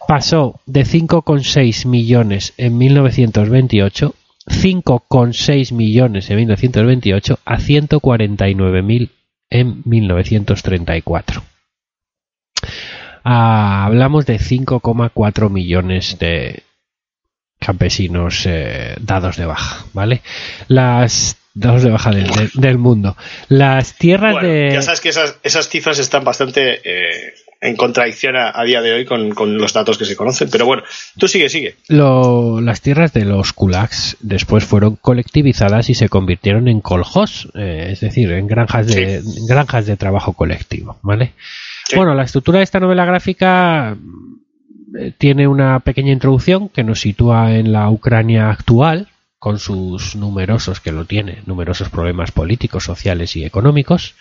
[0.07, 4.15] pasó de 5,6 millones en 1928,
[4.47, 9.09] 5,6 millones en 1928 a 149.000
[9.49, 11.43] en 1934.
[13.25, 16.63] Ah, hablamos de 5,4 millones de
[17.61, 20.23] campesinos eh, dados de baja, ¿vale?
[20.69, 23.17] Las dados de baja del, del- del mundo.
[23.49, 28.37] Las tierras Bueno, de ya sabes que esas, esas cifras están bastante eh, en contradicción
[28.37, 30.49] a, a día de hoy con, con los datos que se conocen.
[30.51, 30.83] Pero bueno,
[31.19, 31.75] tú sigue, sigue.
[31.89, 37.89] Lo- las tierras de los kulaks después fueron colectivizadas y se convirtieron en koljós, eh,
[37.93, 41.33] es decir, en granjas de granjas de trabajo colectivo, ¿vale?
[41.89, 41.97] Sí.
[41.97, 43.97] Bueno, la estructura de esta novela gráfica
[45.19, 49.09] tiene una pequeña introducción que nos sitúa en la Ucrania actual,
[49.39, 54.15] con sus numerosos, que lo tiene, numerosos problemas políticos, sociales y económicos.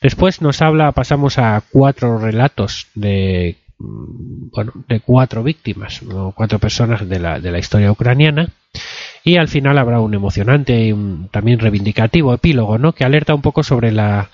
[0.00, 6.00] Después nos habla, pasamos a cuatro relatos de mm, bueno, de cuatro víctimas
[6.34, 8.48] cuatro personas de la, de la historia ucraniana
[9.24, 12.92] y al final habrá un emocionante y un también reivindicativo epílogo, ¿no?
[12.92, 14.30] Que alerta un poco sobre la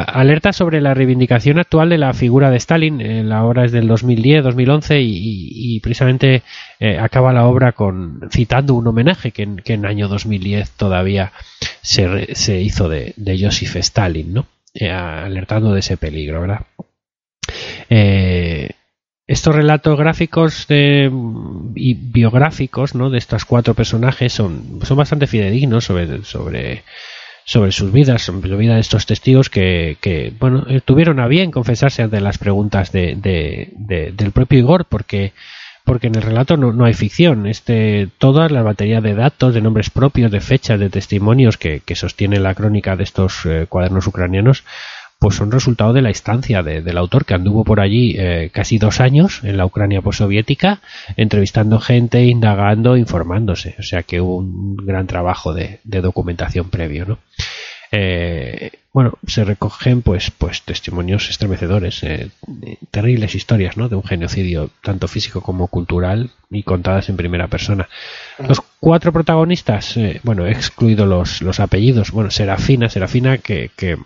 [0.00, 3.00] alerta sobre la reivindicación actual de la figura de Stalin.
[3.00, 6.42] Eh, la obra es del 2010-2011 y, precisamente
[6.80, 11.32] eh, acaba la obra con citando un homenaje que en, que año 2010 todavía
[11.82, 14.46] se, se hizo de, Joseph Stalin, ¿no?
[14.74, 16.66] Eh, alertando de ese peligro, ¿verdad?
[19.28, 21.10] Estos relatos gráficos de-
[21.74, 23.10] y biográficos ¿no?
[23.10, 26.84] de estos cuatro personajes son, son bastante fidedignos sobre, sobre,
[27.48, 31.28] sobre sus vidas, sobre la vida de estos testigos que, que bueno, eh, tuvieron a
[31.28, 35.32] bien confesarse ante las preguntas de, de- de- del propio Igor, porque
[35.84, 37.46] porque en el relato no, no hay ficción.
[37.46, 41.94] Este, toda la batería de datos, de nombres propios, de fechas, de testimonios que, que
[41.94, 44.64] sostiene la crónica de estos eh, cuadernos ucranianos,
[45.18, 48.78] pues son resultado de la instancia de- del autor que anduvo por allí eh, casi
[48.78, 50.80] dos años en la Ucrania postsoviética,
[51.16, 53.74] entrevistando gente, indagando, informándose.
[53.78, 57.18] O sea que hubo un gran trabajo de, de documentación previo, ¿no?
[57.92, 62.30] Eh, bueno, se recogen pues, pues testimonios estremecedores, eh,
[62.90, 63.88] terribles historias, ¿no?
[63.88, 67.88] De un genocidio tanto físico como cultural y contadas en primera persona.
[68.38, 72.10] Los cuatro protagonistas, eh, bueno, he excluido los, los apellidos.
[72.10, 73.96] Bueno, Serafina, Serafina que, que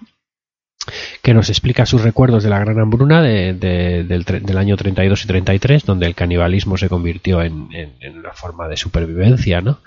[1.22, 5.24] que nos explica sus recuerdos de la gran hambruna de- de- del, del año 32
[5.24, 7.68] y 33, donde el canibalismo se convirtió en,
[8.16, 9.80] una forma de supervivencia, ¿no?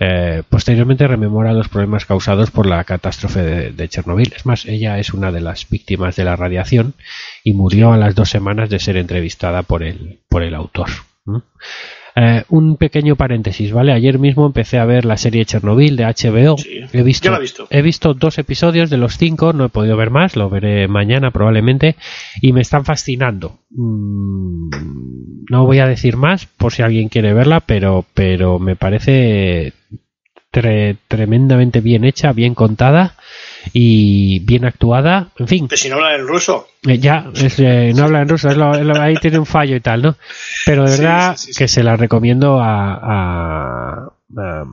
[0.00, 4.32] Eh, posteriormente rememora los problemas causados por la catástrofe de, de Chernobyl.
[4.36, 6.94] Es más, ella es una de las víctimas de la radiación
[7.44, 10.88] y murió a las dos semanas de ser entrevistada por el, por el autor.
[12.16, 13.92] Eh, un pequeño paréntesis, ¿vale?
[13.92, 16.56] Ayer mismo empecé a ver la serie Chernobyl de HBO.
[16.58, 17.66] Sí, he visto, ya la he visto.
[17.70, 21.32] he visto dos episodios de los cinco, no he podido ver más, lo veré mañana
[21.32, 21.96] probablemente,
[22.40, 23.58] y me están fascinando.
[23.70, 29.72] Mm, no voy a decir más por si alguien quiere verla, pero, pero me parece
[30.52, 33.16] tre- tremendamente bien hecha, bien contada
[33.72, 35.30] y bien actuada.
[35.38, 36.68] En fin, Que si no hablan en ruso.
[36.86, 39.46] eh, ya, es, eh, no habla en ruso, es lo- es lo- ahí tiene un
[39.46, 40.16] fallo y tal, ¿no?
[40.66, 41.58] Pero de verdad sí, sí, sí.
[41.58, 44.64] que se la recomiendo a, a, a-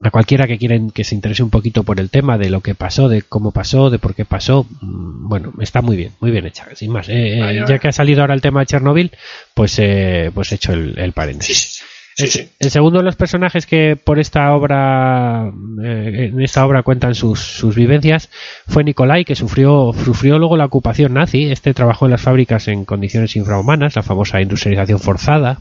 [0.00, 2.76] a cualquiera que quieren que se interese un poquito por el tema de lo que
[2.76, 4.64] pasó, de cómo pasó, de por qué pasó.
[4.80, 7.08] Mm, Bueno, está muy bien, muy bien hecha, sin más.
[7.08, 7.80] Eh, eh, Vale, ya vale.
[7.80, 9.10] que ha salido ahora el tema de Chernobyl,
[9.54, 11.82] pues, eh, pues he hecho el, el Sí, paréntesis.
[12.18, 12.26] Sí.
[12.26, 15.52] Sí, el, segundo de los personajes que por esta obra
[15.84, 18.28] eh, en esta obra cuentan sus, sus vivencias
[18.66, 22.84] fue Nikolai que sufrió sufrió luego la ocupación nazi este trabajó en las fábricas en
[22.84, 25.60] condiciones infrahumanas la famosa industrialización forzada.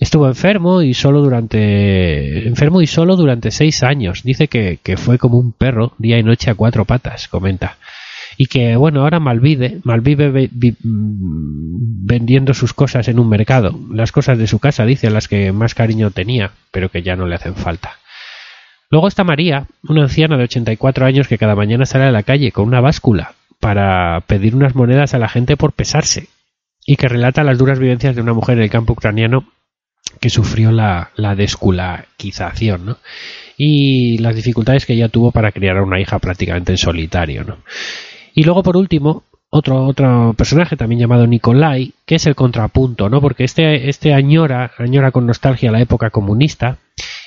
[0.00, 4.22] Estuvo enfermo y solo durante enfermo y solo durante seis años.
[4.22, 7.78] Dice que, que fue como un perro día y noche a cuatro patas comenta
[8.40, 13.78] y que bueno ahora malvive malvive ve- vi- mm, vendiendo sus cosas en un mercado
[13.92, 17.26] las cosas de su casa dice las que más cariño tenía pero que ya no
[17.26, 17.98] le hacen falta
[18.90, 22.52] luego está María una anciana de 84 años que cada mañana sale a la calle
[22.52, 26.28] con una báscula para pedir unas monedas a la gente por pesarse
[26.86, 29.44] y que relata las duras vivencias de una mujer en el campo ucraniano
[30.20, 32.98] que sufrió la, la desculaquización ¿no?
[33.56, 37.58] y las dificultades que ella tuvo para criar a una hija prácticamente en solitario ¿no?
[38.38, 43.20] Y luego, por último, otro, otro personaje también llamado Nikolai, que es el contrapunto, ¿no?
[43.20, 46.78] Porque este, este añora, añora con nostalgia la época comunista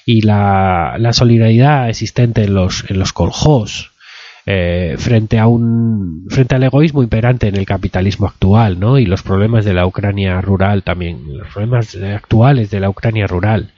[0.06, 3.92] y la, la solidaridad existente en los, en los koljós,
[4.46, 8.98] eh, frente a un frente al egoísmo imperante en el capitalismo actual, ¿no?
[8.98, 13.72] Y los problemas de la Ucrania rural también, los problemas actuales de la Ucrania rural.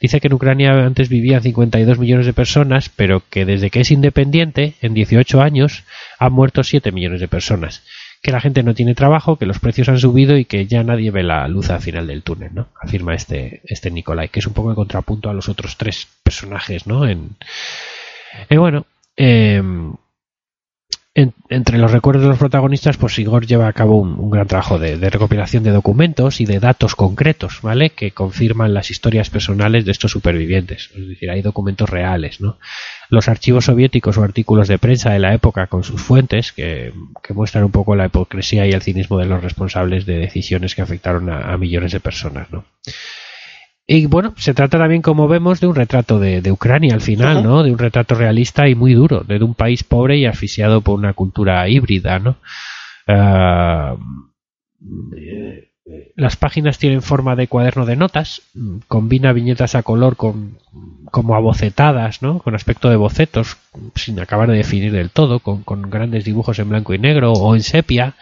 [0.00, 3.90] Dice que en Ucrania antes vivían 52 millones de personas, pero que desde que es
[3.90, 5.84] independiente, en 18 años,
[6.18, 7.82] han muerto 7 millones de personas.
[8.22, 11.10] Que la gente no tiene trabajo, que los precios han subido y que ya nadie
[11.10, 12.68] ve la luz al final del túnel, ¿no?
[12.80, 16.86] Afirma este, este Nikolai, que es un poco el contrapunto a los otros tres personajes,
[16.86, 17.06] ¿no?
[17.06, 17.36] En,
[18.48, 19.62] eh, bueno, eh,
[21.14, 24.78] en- entre los recuerdos de los protagonistas, pues Igor lleva a cabo un, gran trabajo
[24.78, 27.90] de, recopilación de documentos y de datos concretos, ¿vale?
[27.90, 30.90] Que confirman las historias personales de estos supervivientes.
[30.94, 32.58] Es decir, hay documentos reales, ¿no?
[33.10, 37.34] Los archivos soviéticos o artículos de prensa de la época con sus fuentes, que, que
[37.34, 41.30] muestran un poco la hipocresía y el cinismo de los responsables de decisiones que afectaron
[41.30, 42.64] a, a millones de personas, ¿no?
[43.90, 47.42] Y bueno, se trata también, como vemos, de un retrato de, de Ucrania al final.
[47.42, 47.62] ¿no?
[47.62, 51.14] De un retrato realista y muy duro, de un país pobre y asfixiado por una
[51.14, 52.36] cultura híbrida, ¿no?
[53.06, 53.96] Ah,
[55.16, 55.67] eh,
[56.16, 60.58] las páginas tienen forma de cuaderno de notas, mm, combina viñetas a color con
[61.10, 62.38] como abocetadas, ¿no?
[62.38, 63.56] Con aspecto de bocetos,
[63.94, 67.62] sin acabar de definir del todo, con, grandes dibujos en blanco y negro o en
[67.62, 68.14] sepia,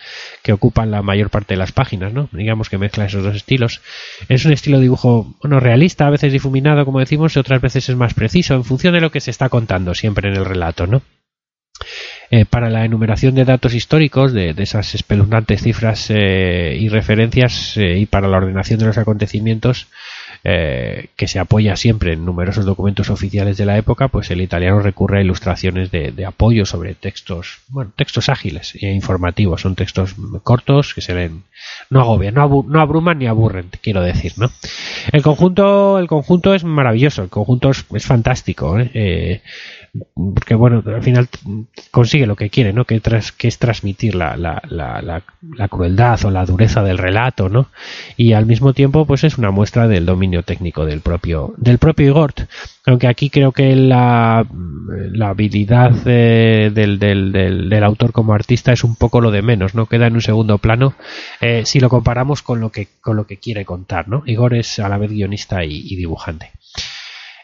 [0.43, 2.29] que ocupan la mayor parte de las páginas, ¿no?
[2.33, 3.81] Digamos que mezcla esos dos estilos.
[4.29, 7.89] Es un estilo de dibujo, bueno, realista, a veces difuminado, como decimos, y otras veces
[7.89, 10.87] es más preciso, en función de lo que se está contando siempre en el relato,
[10.87, 11.03] ¿no?
[12.31, 17.77] Eh, para la enumeración de datos históricos, de, de esas espeluznantes cifras eh, y referencias,
[17.77, 19.87] eh, y para la ordenación de los acontecimientos,
[20.49, 24.79] eh, que se apoya siempre en numerosos documentos oficiales de la época, pues el italiano
[24.79, 29.63] recurre a ilustraciones de, apoyo sobre textos, bueno, textos ágiles e informativos.
[29.63, 31.43] Son textos cortos que se leen,
[31.91, 34.51] no agobian, no, no abruman ni aburren, quiero decir, ¿no?
[35.11, 39.43] El conjunto, el conjunto es maravilloso, el conjunto es, es fantástico, ¿eh?
[40.15, 41.29] Porque bueno, al final
[41.91, 42.85] consigue lo que quiere, ¿no?
[42.85, 47.49] Que, tras, que es transmitir la, la, la, la, crueldad o la dureza del relato,
[47.49, 47.69] ¿no?
[48.17, 52.07] Y al mismo tiempo, pues es una muestra del dominio técnico del propio, del propio.
[52.87, 54.47] Aunque aquí creo que la,
[55.21, 59.87] habilidad eh, del, del, del, autor como artista es un poco lo de menos, ¿no?
[59.87, 60.95] Queda en un segundo plano
[61.41, 64.23] eh, si lo comparamos con lo que, con lo que quiere contar, ¿no?
[64.27, 66.53] Igor es a la vez guionista y dibujante.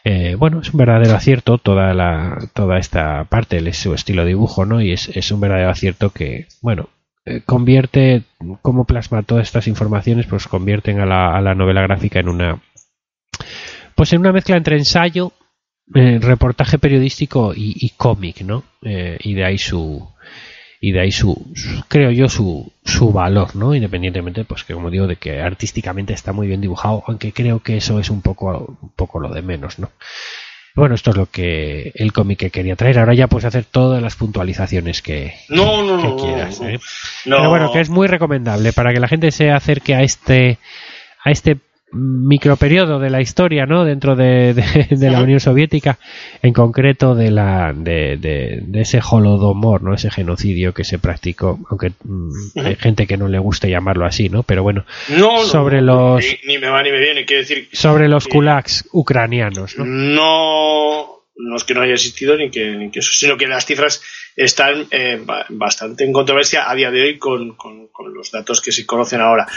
[0.05, 4.29] Eh, bueno, es un verdadero acierto toda la, toda esta parte, el- su estilo de
[4.29, 4.81] dibujo, ¿no?
[4.81, 6.89] Y es, es un verdadero acierto que, bueno,
[7.25, 8.23] eh, convierte,
[8.61, 12.61] cómo plasma todas estas informaciones, pues convierten a la, a la novela gráfica en una,
[13.95, 15.31] pues en una mezcla entre ensayo,
[15.95, 18.63] eh, reportaje periodístico y, y cómic, ¿no?
[18.81, 20.05] Eh, y de ahí su,
[20.85, 24.89] y de ahí su, su- creo yo su, su valor no independientemente pues que como
[24.89, 28.77] digo de que artísticamente está muy bien dibujado aunque creo que eso es un poco
[28.81, 29.91] un poco lo de menos no
[30.75, 34.01] bueno esto es lo que el cómic que quería traer ahora ya puedes hacer todas
[34.01, 36.59] las puntualizaciones que, No, no, que quieras.
[36.61, 36.79] ¿eh?
[37.25, 37.37] No.
[37.37, 40.57] pero bueno que es muy recomendable para que la gente se acerque a este
[41.23, 41.59] a este
[41.93, 43.85] microperiodo de la historia, ¿no?
[43.85, 45.97] Dentro de, de- de la Unión Soviética,
[46.41, 49.93] en concreto de la de, ese holodomor, ¿no?
[49.93, 54.29] Ese genocidio que se practicó, aunque mm, hay gente que no le gusta llamarlo así,
[54.29, 54.43] ¿no?
[54.43, 57.25] Pero bueno, No, no, Sobre no, los- Ni, ni me va ni me viene.
[57.25, 59.85] Quiero decir, sobre los kulaks ucranianos, ¿no?
[59.85, 61.07] no,
[61.37, 64.01] no es que no haya existido ni que, ni que eso, sino que las cifras
[64.35, 68.61] están eh, ba- bastante en controversia a día de hoy con, con- con los datos
[68.61, 69.47] que se conocen ahora.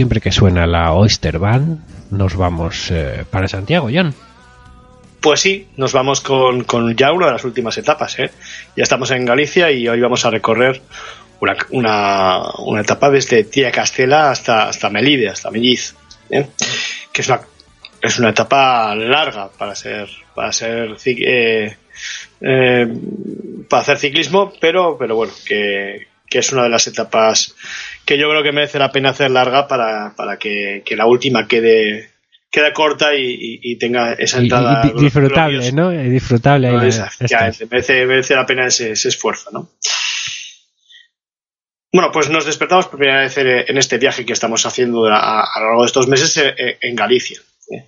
[0.00, 1.78] Siempre que suena la Oyster Band,
[2.10, 4.14] nos vamos eh, para Santiago, John.
[5.20, 8.18] Pues sí, nos vamos con, con ya una de las últimas etapas.
[8.18, 8.30] ¿eh?
[8.74, 10.80] Ya estamos en Galicia y hoy vamos a recorrer
[11.40, 15.94] una, una, una etapa desde Tía Castela hasta, hasta Melide, hasta Melliz.
[16.30, 16.46] ¿eh?
[17.12, 17.42] Que es una,
[18.00, 21.76] es una etapa larga para ser, para ser eh,
[22.40, 22.86] eh,
[23.68, 27.54] para hacer ciclismo, pero, pero bueno, que, que es una de las etapas
[28.10, 31.46] que yo creo que merece la pena hacer larga para, para que, que la última
[31.46, 32.10] quede,
[32.50, 34.82] quede corta y, y- y tenga esa y entrada.
[34.82, 35.76] di- disfrutable, gloriosa.
[35.76, 35.90] ¿no?
[36.10, 36.66] Disfrutable.
[36.68, 37.70] ahí, No, eh, efectivamente, estas.
[37.70, 39.70] merece, merece la pena ese, ese esfuerzo, ¿no?
[41.92, 45.60] Bueno, pues nos despertamos por primera vez en, este viaje que estamos haciendo a, a
[45.60, 47.40] lo largo de estos meses eh, eh, en Galicia.
[47.70, 47.84] ¿eh?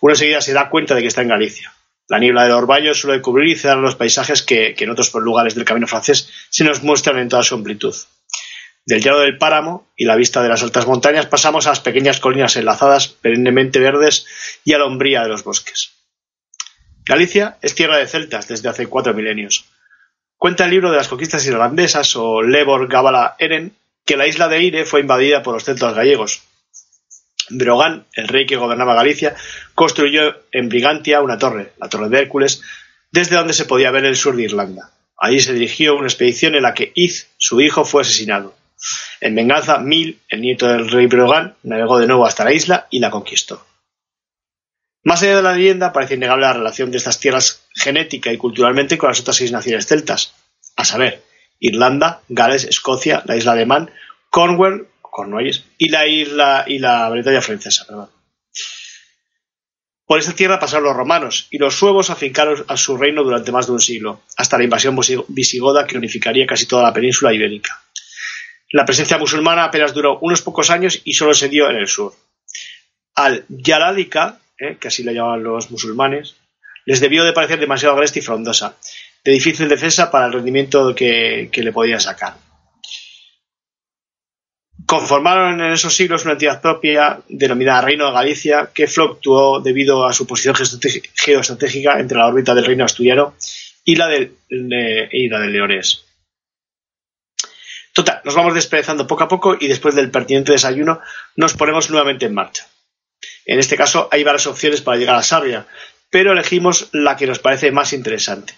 [0.00, 1.72] Uno enseguida se da cuenta de que está en Galicia.
[2.08, 5.54] La niebla del Orballo suele cubrir y cerrar los paisajes que, que en otros lugares
[5.54, 7.94] del camino francés se nos muestran en toda su amplitud.
[8.88, 12.20] Del llano del páramo y la vista de las altas montañas pasamos a las pequeñas
[12.20, 14.24] colinas enlazadas, perennemente verdes,
[14.64, 15.92] y a la umbría de los bosques.
[17.04, 19.66] Galicia es tierra de celtas desde hace cuatro milenios.
[20.38, 24.56] Cuenta el libro de las conquistas irlandesas o Lebor Gabala Eren que la isla de
[24.56, 26.40] Eire fue invadida por los celtas gallegos.
[27.50, 29.36] Brogan, el rey que gobernaba Galicia,
[29.74, 32.62] construyó en Brigantia una torre, la Torre de Hércules,
[33.12, 34.92] desde donde se podía ver el sur de Irlanda.
[35.18, 38.57] Allí se dirigió una expedición en la que Iz, su hijo, fue asesinado.
[39.20, 43.00] En venganza, Mil, el nieto del rey Brogan, navegó de nuevo hasta la isla y
[43.00, 43.64] la conquistó.
[45.04, 48.98] Más allá de la leyenda, parece innegable la relación de estas tierras genética y culturalmente
[48.98, 50.34] con las otras seis naciones celtas,
[50.76, 51.22] a saber,
[51.58, 53.90] Irlanda, Gales, Escocia, la isla de Man,
[54.30, 54.88] Cornwall,
[55.78, 57.86] y la isla y la Bretaña francesa.
[60.06, 63.66] Por esta tierra pasaron los romanos y los suevos afincaron a su reino durante más
[63.66, 67.82] de un siglo, hasta la invasión visi- visigoda que unificaría casi toda la península ibérica.
[68.70, 72.14] La presencia musulmana apenas duró unos pocos años y solo se dio en el sur.
[73.14, 76.36] Al Yalalika, eh, que así la llamaban los musulmanes,
[76.84, 78.76] les debió de parecer demasiado agreste y frondosa,
[79.24, 82.34] de difícil defensa para el rendimiento que, que le podían sacar.
[84.86, 90.12] Conformaron en esos siglos una entidad propia denominada Reino de Galicia, que fluctuó debido a
[90.14, 90.54] su posición
[91.14, 93.34] geoestratégica entre la órbita del Reino Asturiano
[93.84, 95.58] y la del, de- y la del.
[97.92, 101.00] Total, nos vamos desperezando poco a poco y después del pertinente desayuno
[101.36, 102.66] nos ponemos nuevamente en marcha.
[103.44, 105.66] En este caso hay varias opciones para llegar a Sarria,
[106.10, 108.54] pero elegimos la que nos parece más interesante,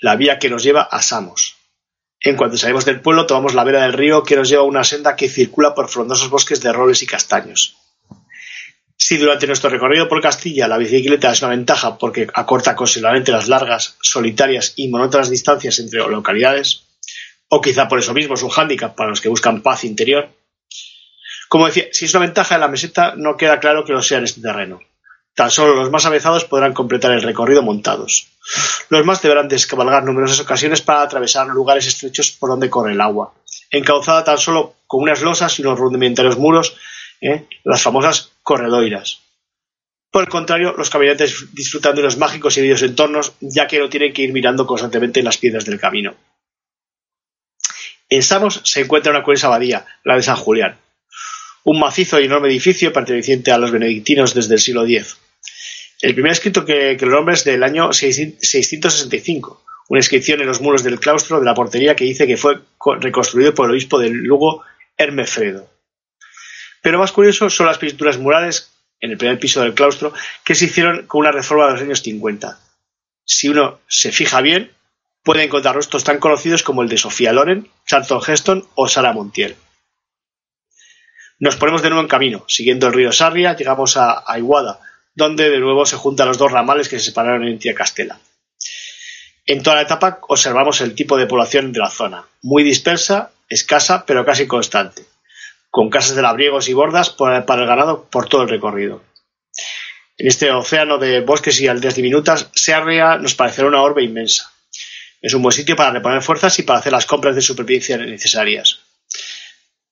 [0.00, 1.56] la vía que nos lleva a Samos.
[2.20, 4.84] En cuanto salimos del pueblo, tomamos la vera del río que nos lleva a una
[4.84, 7.76] senda que circula por frondosos bosques de robles y castaños.
[8.96, 13.48] Si durante nuestro recorrido por Castilla la bicicleta es una ventaja porque acorta considerablemente las
[13.48, 16.83] largas, solitarias y monótonas distancias entre localidades,
[17.54, 20.28] o quizá por eso mismo es un hándicap para los que buscan paz interior,
[21.48, 24.18] como decía, si es una ventaja de la meseta, no queda claro que lo sea
[24.18, 24.80] en este terreno.
[25.34, 28.26] Tan solo los más avezados podrán completar el recorrido montados.
[28.88, 33.34] Los más deberán descabalgar numerosas ocasiones para atravesar lugares estrechos por donde corre el agua,
[33.70, 36.76] encauzada tan solo con unas losas y unos rudimentarios muros,
[37.20, 37.46] ¿eh?
[37.62, 39.20] las famosas corredoiras.
[40.10, 43.88] Por el contrario, los caminantes disfrutan de unos mágicos y bellos entornos, ya que no
[43.88, 46.14] tienen que ir mirando constantemente en las piedras del camino.
[48.08, 50.78] En Samos se encuentra una curiosa abadía, la de San Julián,
[51.64, 55.16] un macizo y enorme edificio perteneciente a los benedictinos desde el siglo X.
[56.02, 60.82] El primer escrito que, lo nombra es del año 665, una inscripción en los muros
[60.82, 62.60] del claustro de la portería que dice que fue
[63.00, 64.62] reconstruido por el obispo de Lugo,
[64.98, 65.70] Hermefredo.
[66.82, 70.12] Pero más curioso son las pinturas murales en el primer piso del claustro
[70.44, 72.58] que se hicieron con una reforma de los años 50.
[73.24, 74.73] Si uno se fija bien,
[75.24, 79.56] puede encontrar rostros tan conocidos como el de Sofía Loren, Charlton Heston o Sara Montiel.
[81.40, 82.44] Nos ponemos de nuevo en camino.
[82.46, 84.78] Siguiendo el río Sarria, llegamos a Aiguada,
[85.14, 88.20] donde de nuevo se juntan los dos ramales que se separaron en Tía Castela.
[89.46, 94.06] En toda la etapa observamos el tipo de población de la zona, muy dispersa, escasa,
[94.06, 95.04] pero casi constante,
[95.70, 99.02] con casas de labriegos y bordas para el ganado por todo el recorrido.
[100.16, 104.53] En este océano de bosques y aldeas diminutas, Sarria nos parecerá una orbe inmensa.
[105.24, 108.80] Es un buen sitio para reponer fuerzas y para hacer las compras de supervivencia necesarias.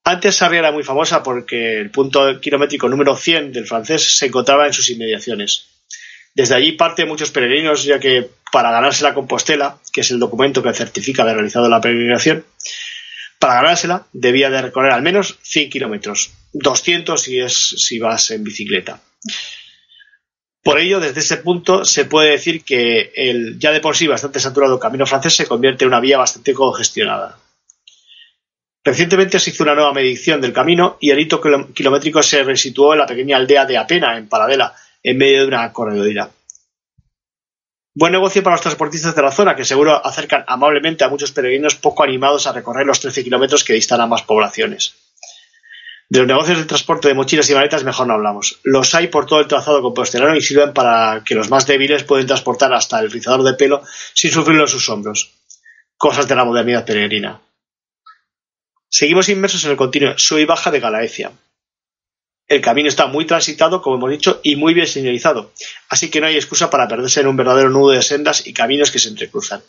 [0.05, 4.67] Antes Sarria era muy famosa porque el punto kilométrico número 100 del francés se encontraba
[4.67, 5.69] en sus inmediaciones.
[6.35, 10.63] Desde allí parte muchos peregrinos, ya que para ganarse la Compostela, que es el documento
[10.63, 12.45] que certifica haber realizado la peregrinación,
[13.39, 18.45] para ganársela debía de recorrer al menos 100 kilómetros, 200 si, es, si vas en
[18.45, 19.01] bicicleta.
[20.63, 24.39] Por ello, desde ese punto se puede decir que el ya de por sí bastante
[24.39, 27.39] saturado camino francés se convierte en una vía bastante congestionada.
[28.85, 33.01] Recientemente se hizo una nueva medición del camino y el hito kilométrico se resituó en
[33.01, 36.31] la pequeña aldea de Apena, en Paradela, en medio de una corredora.
[37.95, 41.75] Buen negocio para los transportistas de la zona, que seguro acercan amablemente a muchos peregrinos
[41.75, 44.95] poco animados a recorrer los 13 kilómetros que distan ambas poblaciones.
[46.13, 48.61] De los negocios de transporte de mochilas y maletas mejor no hablamos.
[48.65, 52.27] Los hay por todo el trazado compostelano y sirven para que los más débiles pueden
[52.27, 53.83] transportar hasta el rizador de pelo
[54.13, 55.33] sin sufrirlo en sus hombros.
[55.97, 57.41] Cosas de la modernidad peregrina.
[58.91, 61.33] Seguimos inmersos en el continuo sub y baja de Galaecia.
[62.47, 65.55] El camino está muy transitado, como hemos dicho, y muy bien señalizado,
[65.89, 68.91] así que no hay excusa para perderse en un verdadero nudo de sendas y caminos
[68.91, 69.63] que se entrecruzan.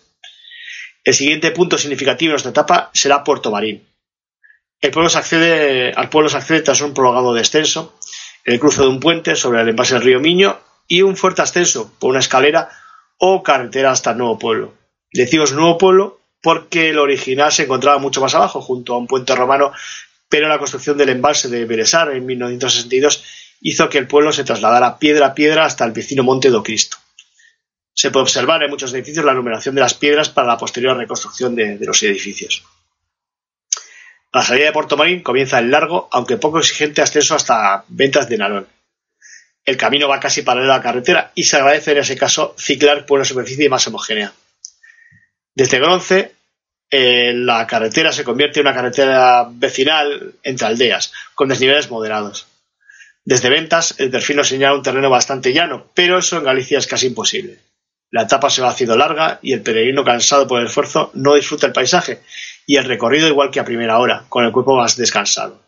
[1.05, 3.92] El siguiente punto significativo en nuestra etapa será Puerto Marín.
[4.84, 7.97] El pueblo se accede, al pueblo se accede tras un prolongado descenso,
[8.43, 11.93] el cruce de un puente sobre el embalse del río Miño y un fuerte ascenso
[11.99, 12.69] por una escalera
[13.18, 14.73] o carretera hasta el nuevo pueblo.
[15.14, 19.34] Decimos nuevo pueblo porque el original se encontraba mucho más abajo, junto a un puente
[19.34, 19.72] romano,
[20.27, 23.23] pero la construcción del embalse de Beresar en 1962
[23.61, 26.97] hizo que el pueblo se trasladara piedra a piedra hasta el vecino Monte do Cristo.
[27.93, 31.55] Se puede observar en muchos edificios la numeración de las piedras para la posterior reconstrucción
[31.55, 32.65] de, los edificios.
[34.34, 38.38] La salida de Puerto Marín comienza el largo, aunque poco exigente ascenso hasta Ventas de
[38.39, 38.68] Narón.
[39.64, 43.05] El camino va casi paralelo a la carretera y se agradece en ese caso ciclar
[43.05, 44.34] por una superficie más homogénea.
[45.53, 46.31] Desde Gronce,
[46.89, 52.47] eh, la carretera se convierte en una carretera vecinal entre aldeas, con desniveles moderados.
[53.23, 56.88] Desde Ventas, el perfil nos señala un terreno bastante llano, pero eso en Galicia es
[56.88, 57.60] casi imposible.
[58.10, 61.68] La etapa se va haciendo larga y el peregrino cansado por el esfuerzo no disfruta
[61.68, 62.22] el paisaje
[62.65, 65.61] y el recorrido igual que a primera hora, con el cuerpo más descansado.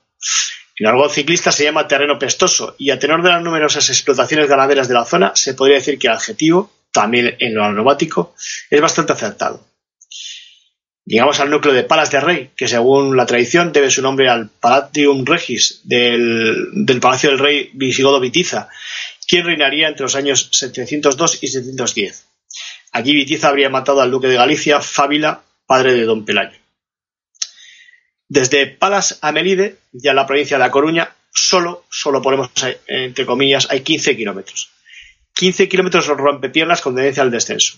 [0.77, 4.87] El algo ciclista se llama terreno pestoso y a tenor de las numerosas explotaciones ganaderas
[4.87, 8.35] de la zona se podría decir que el adjetivo, también en lo aromático,
[8.69, 9.65] es bastante acertado.
[11.05, 14.49] Llegamos al núcleo de Palas de Rey, que según la tradición debe su nombre al
[14.49, 18.69] Palatium Regis del, Palacio del Rey Visigodo Vitiza,
[19.27, 22.25] quien reinaría entre los años 702 y 710.
[22.91, 26.64] Allí Vitiza habría matado al duque de Galicia, Fábila, padre de don Pelayo.
[28.35, 32.49] Desde Palas a Melide, ya en la provincia de La Coruña, solo, solo ponemos
[32.85, 34.71] entre comillas, hay 15 kilómetros.
[35.33, 37.77] 15 kilómetros rompepiernas con tendencia al descenso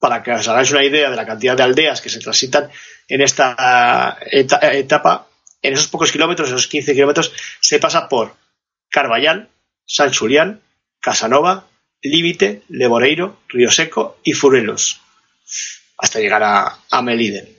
[0.00, 2.68] para que os hagáis una idea de la cantidad de aldeas que se transitan
[3.06, 5.28] en esta eta- etapa,
[5.62, 8.34] en esos pocos kilómetros, esos 15 kilómetros, se pasa por
[8.90, 9.48] Carballán,
[9.86, 10.60] San Julián,
[11.00, 11.68] Casanova,
[12.02, 15.00] Límite, Leboreiro, Río Seco y Furelos,
[15.98, 17.53] hasta llegar a Melide.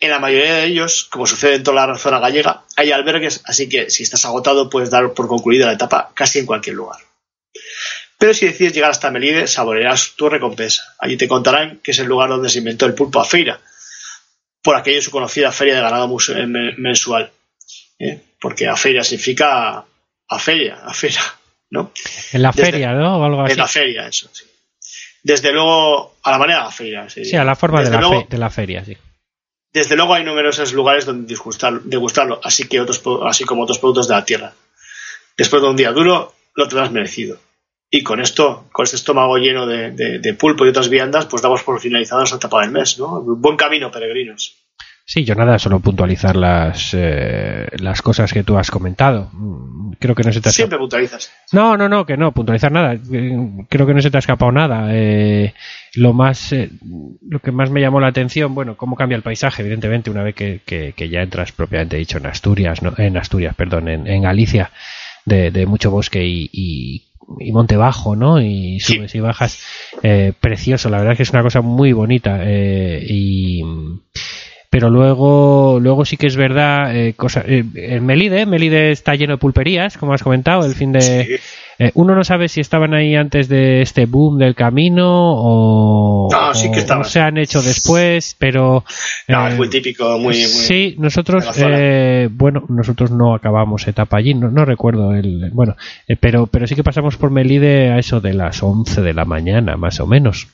[0.00, 3.68] En la mayoría de ellos, como sucede en toda la zona gallega, hay albergues, así
[3.68, 6.98] que si estás agotado puedes dar por concluida la etapa casi en cualquier lugar.
[8.18, 10.82] Pero si decides llegar hasta Melide, saborearás tu recompensa.
[10.98, 13.60] Allí te contarán que es el lugar donde se inventó el pulpo a feira,
[14.62, 17.30] por aquello su conocida feria de ganado eh, men- mensual.
[17.98, 18.20] ¿eh?
[18.40, 19.84] Porque a feira significa
[20.28, 21.22] a feria, a feira,
[21.70, 21.92] ¿no?
[22.32, 23.18] En la Desde- feria, ¿no?
[23.18, 23.52] O algo así.
[23.52, 24.44] En la feria, eso, sí.
[25.22, 27.10] Desde luego, a la manera de la feria.
[27.10, 27.24] sí.
[27.26, 28.96] Sí, a la forma de la, luego- de la feria, sí.
[29.72, 31.34] Desde luego hay numerosos lugares donde
[31.84, 34.52] degustarlo, así, que otros, así como otros productos de la tierra.
[35.36, 37.38] Después de un día duro, lo tendrás merecido.
[37.88, 41.80] Y con esto, con este estómago lleno de, pulpo y otras viandas, pues damos por
[41.80, 43.20] finalizada nuestra etapa del mes, ¿no?
[43.20, 44.56] Buen camino, peregrinos.
[45.04, 49.28] Sí, yo nada, solo puntualizar las, eh, las cosas que tú has comentado.
[49.98, 51.32] Creo que no se te ha Siempre puntualizas.
[51.52, 52.94] No, no, no, que no, puntualizar nada.
[52.94, 53.36] Eh,
[53.68, 54.88] Creo que no se te ha escapado nada.
[54.92, 55.52] Eh,
[55.94, 56.70] lo más, eh,
[57.28, 60.36] lo que más me llamó la atención, bueno, cómo cambia el paisaje, evidentemente, una vez
[60.36, 62.94] que, que- que ya entras propiamente dicho en Asturias, ¿no?
[62.96, 64.70] en Asturias, perdón, en, en Galicia,
[65.26, 67.06] de, de mucho bosque y, y,
[67.40, 68.40] y monte bajo, ¿no?
[68.40, 68.94] Y Sí.
[68.94, 69.58] subes y bajas,
[70.04, 70.88] eh, precioso.
[70.88, 73.62] La verdad es que es una cosa muy bonita eh, y
[74.70, 79.32] pero luego luego sí que es verdad eh, cosa, eh, en Melide Melide está lleno
[79.34, 81.34] de pulperías como has comentado el fin de Sí.
[81.80, 86.54] eh, uno no sabe si estaban ahí antes de este boom del camino o, No,
[86.54, 88.84] sí que o- se han hecho después pero
[89.26, 94.18] No, eh, es muy típico, muy, muy sí nosotros eh, bueno nosotros no acabamos etapa
[94.18, 95.74] allí no, no recuerdo el bueno
[96.06, 99.24] eh, pero pero sí que pasamos por Melide a eso de las 11 de la
[99.24, 100.46] mañana más o menos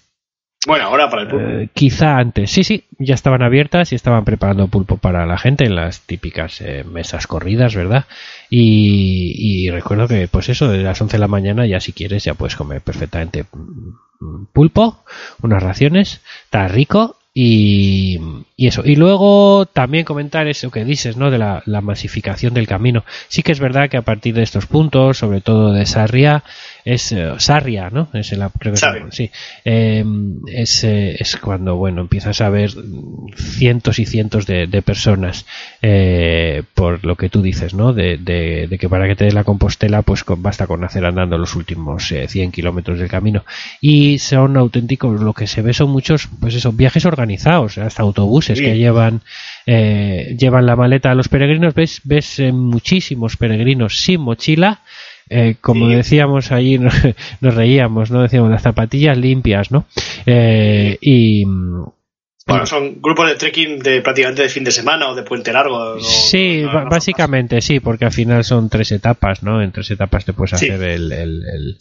[0.67, 1.53] Bueno, ahora para el pulpo.
[1.53, 2.51] eh, quizá antes.
[2.51, 6.61] Sí, sí, ya estaban abiertas y estaban preparando pulpo para la gente en las típicas
[6.61, 8.07] eh, mesas corridas, ¿verdad?
[8.51, 12.35] Y, recuerdo que, pues eso, de las 11 de la mañana ya si quieres ya
[12.35, 15.05] puedes comer perfectamente mm, pulpo,
[15.43, 18.19] unas raciones, está rico y,
[18.57, 18.83] y eso.
[18.85, 21.31] Y luego también comentar eso que dices, ¿no?
[21.31, 23.05] De la, la masificación del camino.
[23.29, 26.45] Sí que es verdad que a partir de estos puntos, sobre todo de Sarria,
[26.87, 28.09] es eh, Sarria, ¿no?
[28.15, 29.07] Es el, creo que Sarria.
[29.11, 29.31] sí.
[29.65, 30.05] Eh,
[30.47, 32.71] es, eh, es cuando, bueno, empiezas a ver
[33.37, 35.45] cientos y cientos de, de personas
[35.83, 37.93] eh, por lo que tú dices, ¿no?
[37.93, 41.05] De, de- de que para que te des la compostela, pues con- basta con hacer
[41.05, 43.45] andando los últimos eh, 100 kilómetros del camino.
[43.81, 48.59] Y son auténticos, lo que se ve son muchos, pues eso, viajes organizados, hasta autobuses
[48.59, 48.65] Sí.
[48.65, 49.21] que llevan,
[49.67, 51.75] eh, llevan la maleta a los peregrinos.
[51.75, 54.81] Ves, ves eh, muchísimos peregrinos sin mochila.
[55.31, 55.95] Eh, como Sí.
[55.95, 56.95] decíamos allí, nos,
[57.41, 58.23] nos reíamos, ¿no?
[58.23, 59.87] Decíamos las zapatillas limpias, ¿no?
[60.27, 61.45] Eh, y,
[62.49, 65.99] Bueno, son grupos de trekking de prácticamente de fin de semana o de puente largo.
[66.01, 69.61] Sí, básicamente sí, porque al final son tres etapas, ¿no?
[69.63, 70.69] En tres etapas te puedes Sí.
[70.69, 71.11] hacer el...
[71.13, 71.77] el, el-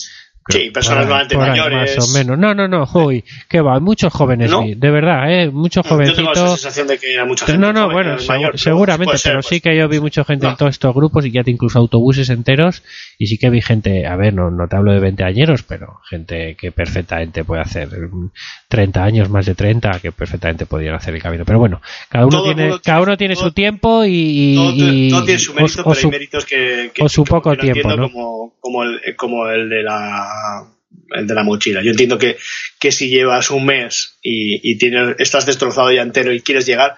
[0.47, 1.97] Sí, personas ahí, mayores.
[1.97, 2.37] Más o menos.
[2.37, 4.61] No, no, no, uy, que va, muchos jóvenes, ¿No?
[4.63, 5.49] de verdad, ¿eh?
[5.49, 6.61] Muchos Yo tengo jovencitos...
[6.61, 7.59] sensación de que era mucha gente.
[7.59, 9.47] No, no, joven, bueno, mayor, segu- pero seguramente, puede ser, pero pues.
[9.47, 10.57] sí que yo vi mucha gente en No.
[10.57, 12.83] todos estos grupos y ya te incluso autobuses enteros
[13.17, 15.99] y sí que vi gente, a ver, no, no te hablo de 20 añeros, pero
[16.07, 18.29] gente que perfectamente puede hacer mm,
[18.67, 21.43] 30 años, más de 30, que perfectamente podrían hacer el camino.
[21.43, 24.71] Pero bueno, cada uno Todo tiene, cada tiene- uno tiene todo- su tiempo y, Todo,
[24.75, 27.57] y- todo tiene su mérito, o pero hay méritos que, que- o su que- poco
[27.57, 28.11] tiempo, ¿no?
[28.11, 30.33] Como, como, el, como el de la
[31.11, 31.81] el de la mochila.
[31.83, 32.37] Yo entiendo que,
[32.79, 36.95] que si llevas un mes y, y tienes, estás destrozado ya entero y quieres llegar,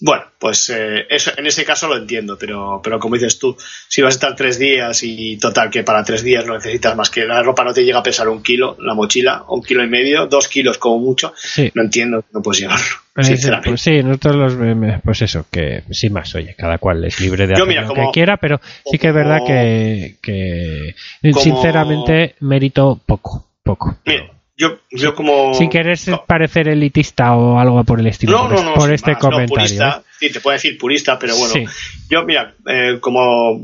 [0.00, 3.56] bueno, pues eh, eso, en ese caso lo entiendo, pero, pero como dices tú,
[3.88, 7.10] si vas a estar tres días y total que para tres días no necesitas más
[7.10, 9.88] que la ropa no te llega a pesar un kilo, la mochila, un kilo y
[9.88, 11.70] medio, dos kilos como mucho, Sí.
[11.74, 12.84] no entiendo, no puedes llevarlo,
[13.20, 13.70] sinceramente.
[13.70, 17.46] pues sí, nosotros los eh, pues eso, que sin más, oye, cada cual es libre
[17.46, 20.94] de Yo, hacer mira, lo como- que quiera, pero sí que es verdad que, que
[21.32, 23.96] como- sinceramente mérito poco, poco.
[24.04, 25.54] Mira, yo, yo como...
[25.54, 29.12] Sin querer parecer elitista o algo por el estilo, No, por, no, no, por este
[29.12, 29.54] más, no, comentario.
[29.66, 30.10] purista, ¿eh?
[30.20, 31.64] sí, te puedo decir purista, pero bueno, Sí.
[32.10, 33.60] yo, mira, eh, como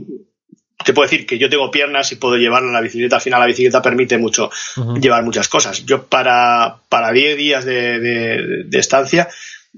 [0.84, 3.38] te puedo decir que yo tengo piernas y puedo llevarla en la bicicleta, al final
[3.40, 4.50] la bicicleta permite mucho
[5.00, 5.84] llevar muchas cosas.
[5.84, 9.28] Yo para, para 10 días de, de- de estancia,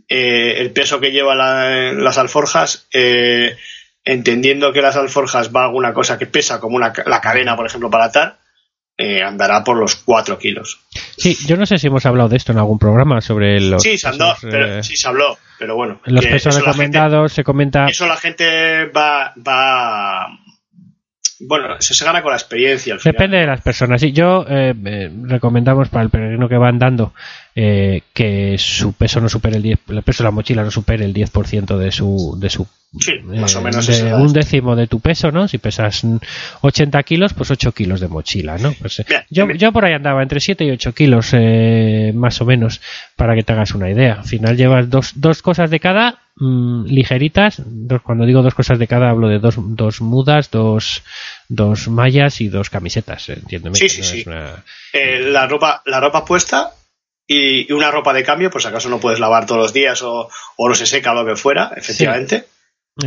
[0.09, 3.57] eh, el peso que lleva la- las alforjas, eh,
[4.05, 7.91] entendiendo que las alforjas va alguna cosa que pesa, como una, la cadena, por ejemplo,
[7.91, 8.39] para atar,
[8.97, 10.81] eh, andará por los 4 kilos.
[11.17, 13.97] Sí, yo no sé si hemos hablado de esto en algún programa sobre los sí,
[13.99, 16.01] se andó, pero- eh, sí se habló, pero bueno.
[16.05, 20.29] los pesos gente- recomendados, se comenta eso la gente va, va
[21.45, 23.13] bueno, eso se gana con la experiencia al final.
[23.15, 24.01] Depende de las personas.
[24.01, 27.15] Sí, yo eh, eh, recomendamos para el peregrino que va andando
[27.55, 31.05] eh, que su peso no supere el 10, el peso de la mochila no supere
[31.05, 32.67] el 10% de su, de su
[33.01, 34.17] Sí, más eh, o menos de eso.
[34.17, 35.49] un décimo de tu peso, ¿no?
[35.49, 36.17] Si pesas mm,
[36.61, 38.73] 80 kilos, pues 8 kilos de mochila, ¿no?
[38.75, 42.45] Pues, eh, yo, yo por ahí andaba entre 7 y 8 kilos, eh, más o
[42.45, 42.83] menos,
[43.17, 44.17] para que te hagas una idea.
[44.21, 47.63] Al final llevas dos, dos cosas de cada, mm, ligeritas.
[47.65, 51.03] Dos, cuando digo dos cosas de cada, hablo de dos, dos mudas, dos,
[51.49, 53.77] dos mallas y dos camisetas, entiéndeme.
[53.77, 54.25] Sí, sí, no sí.
[54.27, 56.73] una- Eh, la ropa la ropa puesta
[57.33, 60.29] y, y una ropa de cambio, pues acaso no puedes lavar todos los días o,
[60.57, 62.45] o no se seca lo que fuera, efectivamente.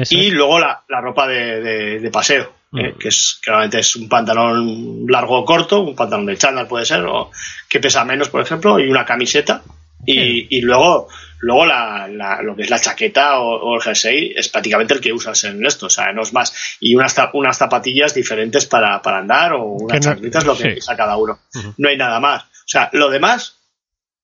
[0.10, 2.94] Y luego la, la ropa de, de- de paseo, ¿eh?
[2.94, 2.98] Mm.
[2.98, 6.86] que es que normalmente es un pantalón largo o corto, un pantalón de chándal puede
[6.86, 7.30] ser, o
[7.70, 9.62] que pesa menos, por ejemplo, y una camiseta.
[10.08, 11.08] Y, y luego,
[11.40, 15.02] luego la, la- lo que es la chaqueta o, o el jersey es prácticamente el
[15.02, 16.54] que usas en esto, o sea, no es más.
[16.80, 20.64] Y unas, unas zapatillas diferentes para, para andar o unas Que no- chanclitas, lo que
[20.74, 20.78] sí.
[20.80, 21.40] usa cada uno.
[21.78, 22.44] No hay nada más.
[22.44, 23.55] O sea, lo demás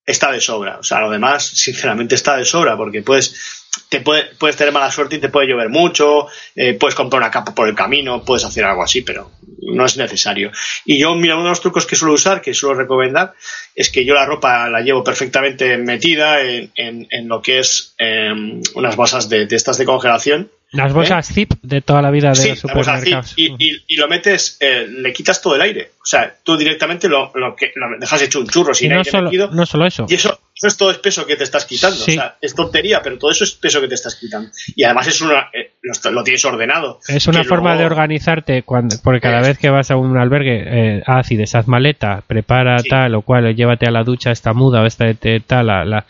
[0.06, 0.78] está de sobra.
[0.80, 4.92] O sea, lo demás, sinceramente, está de sobra porque puedes, te puede, puedes tener mala
[4.92, 8.44] suerte y te puede llover mucho, eh, puedes comprar una capa por el camino, puedes
[8.46, 9.32] hacer algo así, pero
[9.62, 10.52] no es necesario.
[10.86, 13.34] Y yo, mira, uno de los trucos que suelo usar, que suelo recomendar,
[13.76, 17.94] es que yo la ropa la llevo perfectamente metida en, en- en lo que es
[17.98, 20.52] em, unas bolsas de, de estas de congelación.
[20.74, 23.34] Las bolsas zip de toda la vida de Sí, los supermercados.
[23.36, 25.92] y, y- y lo metes, eh, le quitas todo el aire.
[26.02, 28.98] O sea, tú directamente lo, lo que, lo dejas hecho un churro Y sin no
[29.00, 29.50] aire solo, metido.
[29.52, 30.06] no solo eso.
[30.08, 31.98] Y eso, eso es todo es peso que te estás quitando.
[31.98, 32.12] Sí.
[32.12, 34.50] O sea, es tontería, pero todo eso es peso que te estás quitando.
[34.76, 37.00] Y además es una, eh, lo, lo tienes ordenado.
[37.08, 40.64] Es una forma luego- de organizarte cuando, porque cada vez que vas a un albergue,
[40.98, 42.88] eh, haz y deshaz maleta, prepara Sí.
[42.90, 45.06] tal o cual, llévate a la ducha esta muda o esta
[45.46, 46.06] tal, la,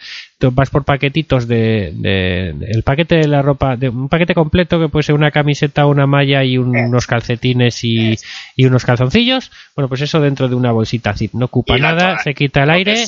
[0.50, 4.80] vas por paquetitos de, de- de- el paquete de la ropa, de un paquete completo
[4.80, 6.86] que puede ser una camiseta, una malla y un- Eh.
[6.88, 8.16] unos calcetines y,
[8.56, 9.52] y unos calzoncillos.
[9.76, 12.24] Bueno, pues eso dentro de una bolsita zip, no ocupa nada, toalla.
[12.24, 13.04] se quita el aire.
[13.04, 13.06] eh,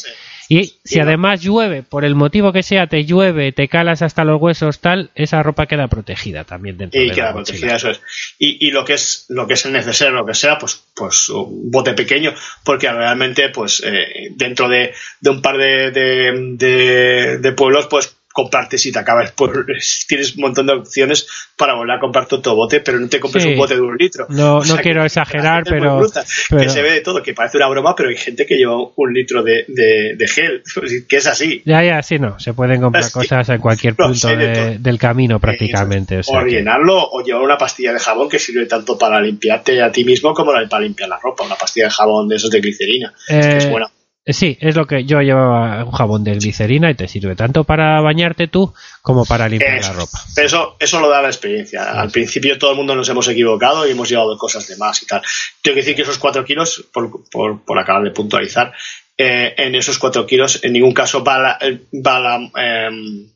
[0.60, 4.42] Y si además llueve, por el motivo que sea, te llueve, te calas hasta los
[4.42, 8.02] huesos, tal, esa ropa queda protegida también dentro y de queda la protegida, eso es.
[8.40, 11.30] Y, y lo que es lo que es el necesario, lo que sea, pues, pues
[11.30, 12.34] un bote pequeño,
[12.64, 18.16] porque realmente, pues, eh, dentro de, de un par de, de, de- de pueblos, pues
[18.34, 19.66] comprarte si te acabas por
[20.08, 23.44] tienes un montón de opciones para volver a comprar tu bote pero no te compres
[23.44, 23.52] Sí.
[23.52, 26.70] un bote de un litro No- O sea no quiero exagerar, pero- bruta, pero- que
[26.70, 29.44] se ve de todo que parece una broma pero hay gente que lleva un litro
[29.44, 30.64] de, de, de gel
[31.08, 32.40] que es así Ya, ya, sí, no.
[32.40, 34.76] Se pueden comprar cosas en cualquier no, punto sé de de- todo.
[34.80, 36.18] del camino prácticamente.
[36.18, 39.22] o o sea que- llenarlo o llevar una pastilla de jabón que sirve tanto para
[39.22, 41.44] limpiarte a ti mismo como para limpiar la ropa.
[41.46, 43.14] Una pastilla de jabón de esos de glicerina.
[43.28, 43.88] es Eh, buena.
[44.26, 48.00] Sí, es lo que yo llevaba un jabón de glicerina y te sirve tanto para
[48.00, 50.24] bañarte tú como para limpiar Eso, la ropa.
[50.38, 52.00] eso, eso lo da la experiencia.
[52.00, 55.08] Al principio todo el mundo nos hemos equivocado y hemos llevado cosas de más y
[55.08, 55.22] tal.
[55.62, 58.72] Tengo que decir que esos cuatro kilos, por, por, por acabar de puntualizar,
[59.18, 61.60] eh, en esos cuatro kilos en ningún caso va, la,
[61.94, 63.28] va la, em,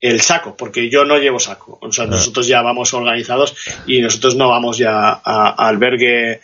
[0.00, 1.78] el saco, porque yo no llevo saco.
[1.82, 3.54] O sea, nosotros ya vamos organizados
[3.86, 6.40] y nosotros no vamos ya a, a albergue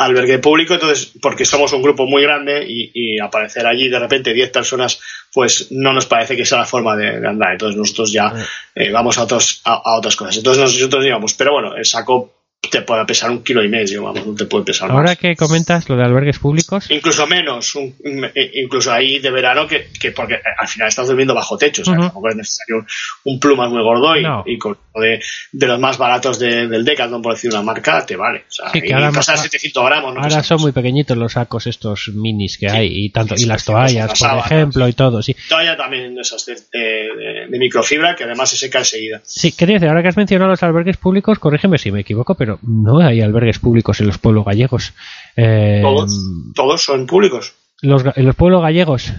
[0.00, 4.32] albergue público, entonces, porque somos un grupo muy grande y, y aparecer allí de repente
[4.32, 4.98] 10 personas,
[5.32, 7.52] pues no nos parece que sea la forma de, de andar.
[7.52, 8.32] Entonces nosotros ya
[8.74, 10.38] eh, vamos a, otros, a, a otras cosas.
[10.38, 12.39] Entonces nosotros digamos, pero bueno, el saco
[12.70, 15.18] te puede pesar un kilo y medio, vamos, no te puede pesar Ahora más.
[15.18, 17.94] que comentas lo de albergues públicos, Incluso menos, un-
[18.34, 21.84] eh, incluso ahí de verano, que, que porque al final estás durmiendo bajo techo, o
[21.84, 22.02] sea, Ujú.
[22.04, 22.84] tampoco es necesario
[23.24, 24.42] un, plumas muy gordo y, No.
[24.46, 25.20] y con de,
[25.52, 28.40] de los más baratos de- del Decathlon, por decir una marca, te vale.
[28.48, 30.20] O sea, Sí, que ahora pasa más- 700 gramos, ¿no?
[30.20, 34.08] ahora son muy pequeñitos los sacos estos minis que hay y tanto y las toallas,
[34.08, 35.34] las por ejemplo, y todo, sí.
[35.48, 39.20] Toalla también de esas de, de- de microfibra que además se seca enseguida.
[39.24, 42.58] Sí, quería decir, ahora que has mencionado los albergues públicos, corrígeme si me equivoco, pero
[42.62, 44.92] no hay albergues públicos en los pueblos gallegos.
[45.36, 46.12] Eh, Todos,
[46.54, 47.54] todos son públicos.
[47.82, 49.12] los, en los pueblos gallegos,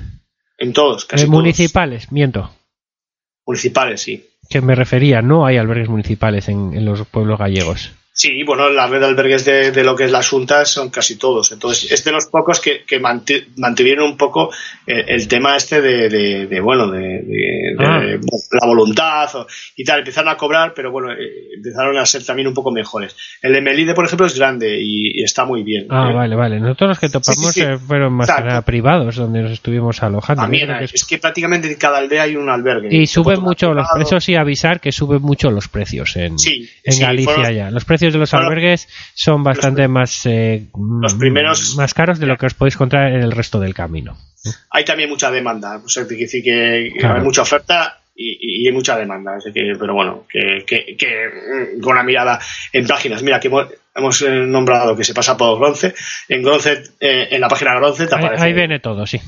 [0.58, 1.38] En todos, casi eh, todos.
[1.40, 2.52] municipales, miento,
[3.46, 4.28] Municipales, sí.
[4.50, 7.92] que me refería, no hay albergues municipales en, en los pueblos gallegos.
[8.14, 11.18] Sí, bueno, la red de albergues de, de lo que es la Junta son casi
[11.18, 11.52] todos.
[11.54, 14.52] Entonces, es de los pocos que, que mantuvieron un poco
[14.86, 17.22] el, el tema este de, de- de, bueno, de,
[17.80, 18.02] Ah.
[18.04, 20.00] la voluntad o- y tal.
[20.00, 23.16] Empezaron a cobrar, pero bueno, eh, empezaron a ser también un poco mejores.
[23.42, 25.88] El de Melide, por ejemplo, es grande y, y está muy bien.
[25.90, 26.14] Ah, ¿eh?
[26.14, 26.60] vale, vale.
[26.60, 27.62] Nosotros los que topamos sí.
[27.62, 30.42] eh, fueron más que nada privados, donde nos estuvimos alojando.
[30.44, 30.94] También hay- es...
[30.96, 32.90] es- que prácticamente en cada aldea hay un albergue.
[32.94, 36.36] Y suben mucho los precios y avisar que suben mucho los precios en,
[36.84, 37.72] en Galicia fueron- ya.
[37.72, 40.64] Los precios de los albergues son bastante más eh,
[41.02, 43.74] los mm, primeros- más caros de lo que os podéis encontrar en el resto del
[43.74, 44.18] camino.
[44.72, 45.78] hay también mucha demanda.
[45.86, 47.20] O sea, decir que Claro.
[47.20, 49.36] hay mucha oferta y, y hay mucha demanda.
[49.38, 51.08] Así que, pero bueno, que, que, que,
[51.78, 52.40] mm, con una mirada
[52.74, 53.22] en páginas.
[53.24, 55.94] Mira, que hemos, hemos, eh, nombrado que se pasa por Gronce.
[56.28, 58.44] En Gronce, eh, en la página Gronce te Ahí, aparece.
[58.46, 59.20] ahí viene todo, sí.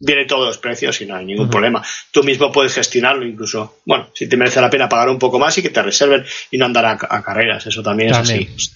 [0.00, 1.82] Viene todos los precios y no hay ningún problema.
[2.10, 3.78] Tú mismo puedes gestionarlo incluso.
[3.84, 6.58] Bueno, si te merece la pena pagar un poco más y que te reserven y
[6.58, 8.42] no andar a, a carreras, eso también, También.
[8.42, 8.72] es así.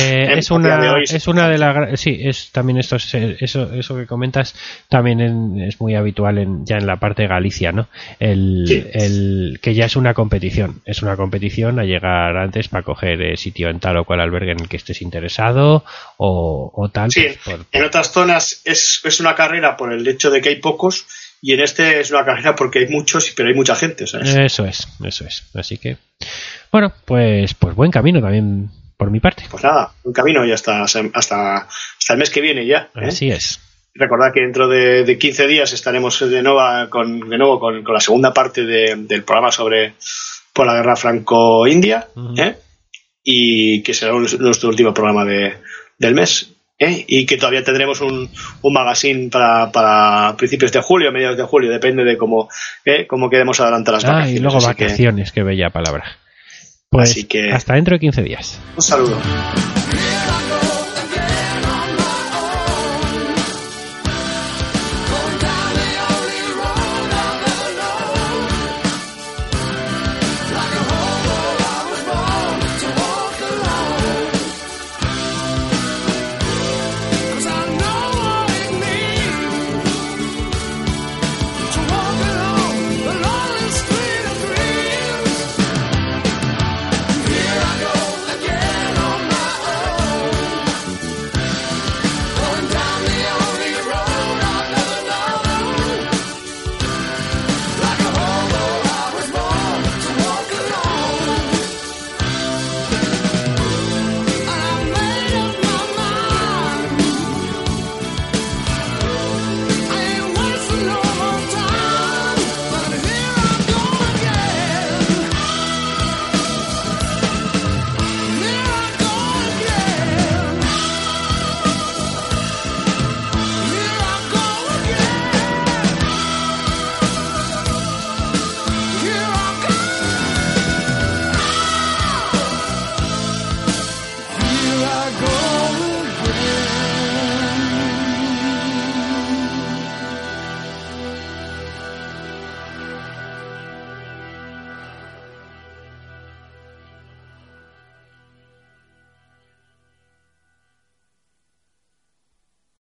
[0.00, 4.06] Eh, es una es una de las sí es también esto es- eso eso que
[4.06, 4.54] comentas
[4.88, 7.88] también en- es muy habitual en, ya en la parte de Galicia no
[8.18, 8.82] el, Sí.
[8.94, 13.36] el que ya es una competición es una competición a llegar antes para coger eh,
[13.36, 15.84] sitio en tal o cual albergue en el que estés interesado
[16.16, 20.08] o, o tal Sí, pues, por- en otras zonas es, es una carrera por el
[20.08, 21.06] hecho de que hay pocos
[21.42, 24.06] y en este es una carrera porque hay muchos, pero hay mucha gente.
[24.06, 24.34] ¿sabes?
[24.34, 25.98] eso es eso es así que
[26.72, 30.82] bueno pues pues buen camino también por mi parte Pues nada, un camino y hasta,
[30.82, 32.90] hasta, hasta el mes que viene ya.
[32.96, 33.06] ¿eh?
[33.08, 33.60] así es
[33.96, 37.94] Recordad que dentro de, de 15 días estaremos de nuevo con, de nuevo con, con
[37.94, 39.94] la segunda parte de- del programa sobre
[40.52, 42.08] por la guerra franco-india.
[42.36, 42.56] ¿eh?
[43.22, 45.54] y que será un- nuestro último programa de,
[45.98, 46.50] del mes.
[46.78, 47.04] ¿eh?
[47.06, 48.28] Y que todavía tendremos un,
[48.62, 52.48] un magazine para, para principios de julio, mediados de julio, depende de cómo,
[52.84, 53.06] ¿eh?
[53.06, 54.38] cómo quedemos adelante las ah vacaciones.
[54.38, 56.04] y luego Así que vacaciones qué bella palabra
[56.94, 59.16] pues Así que- hasta dentro de 15 días un saludo.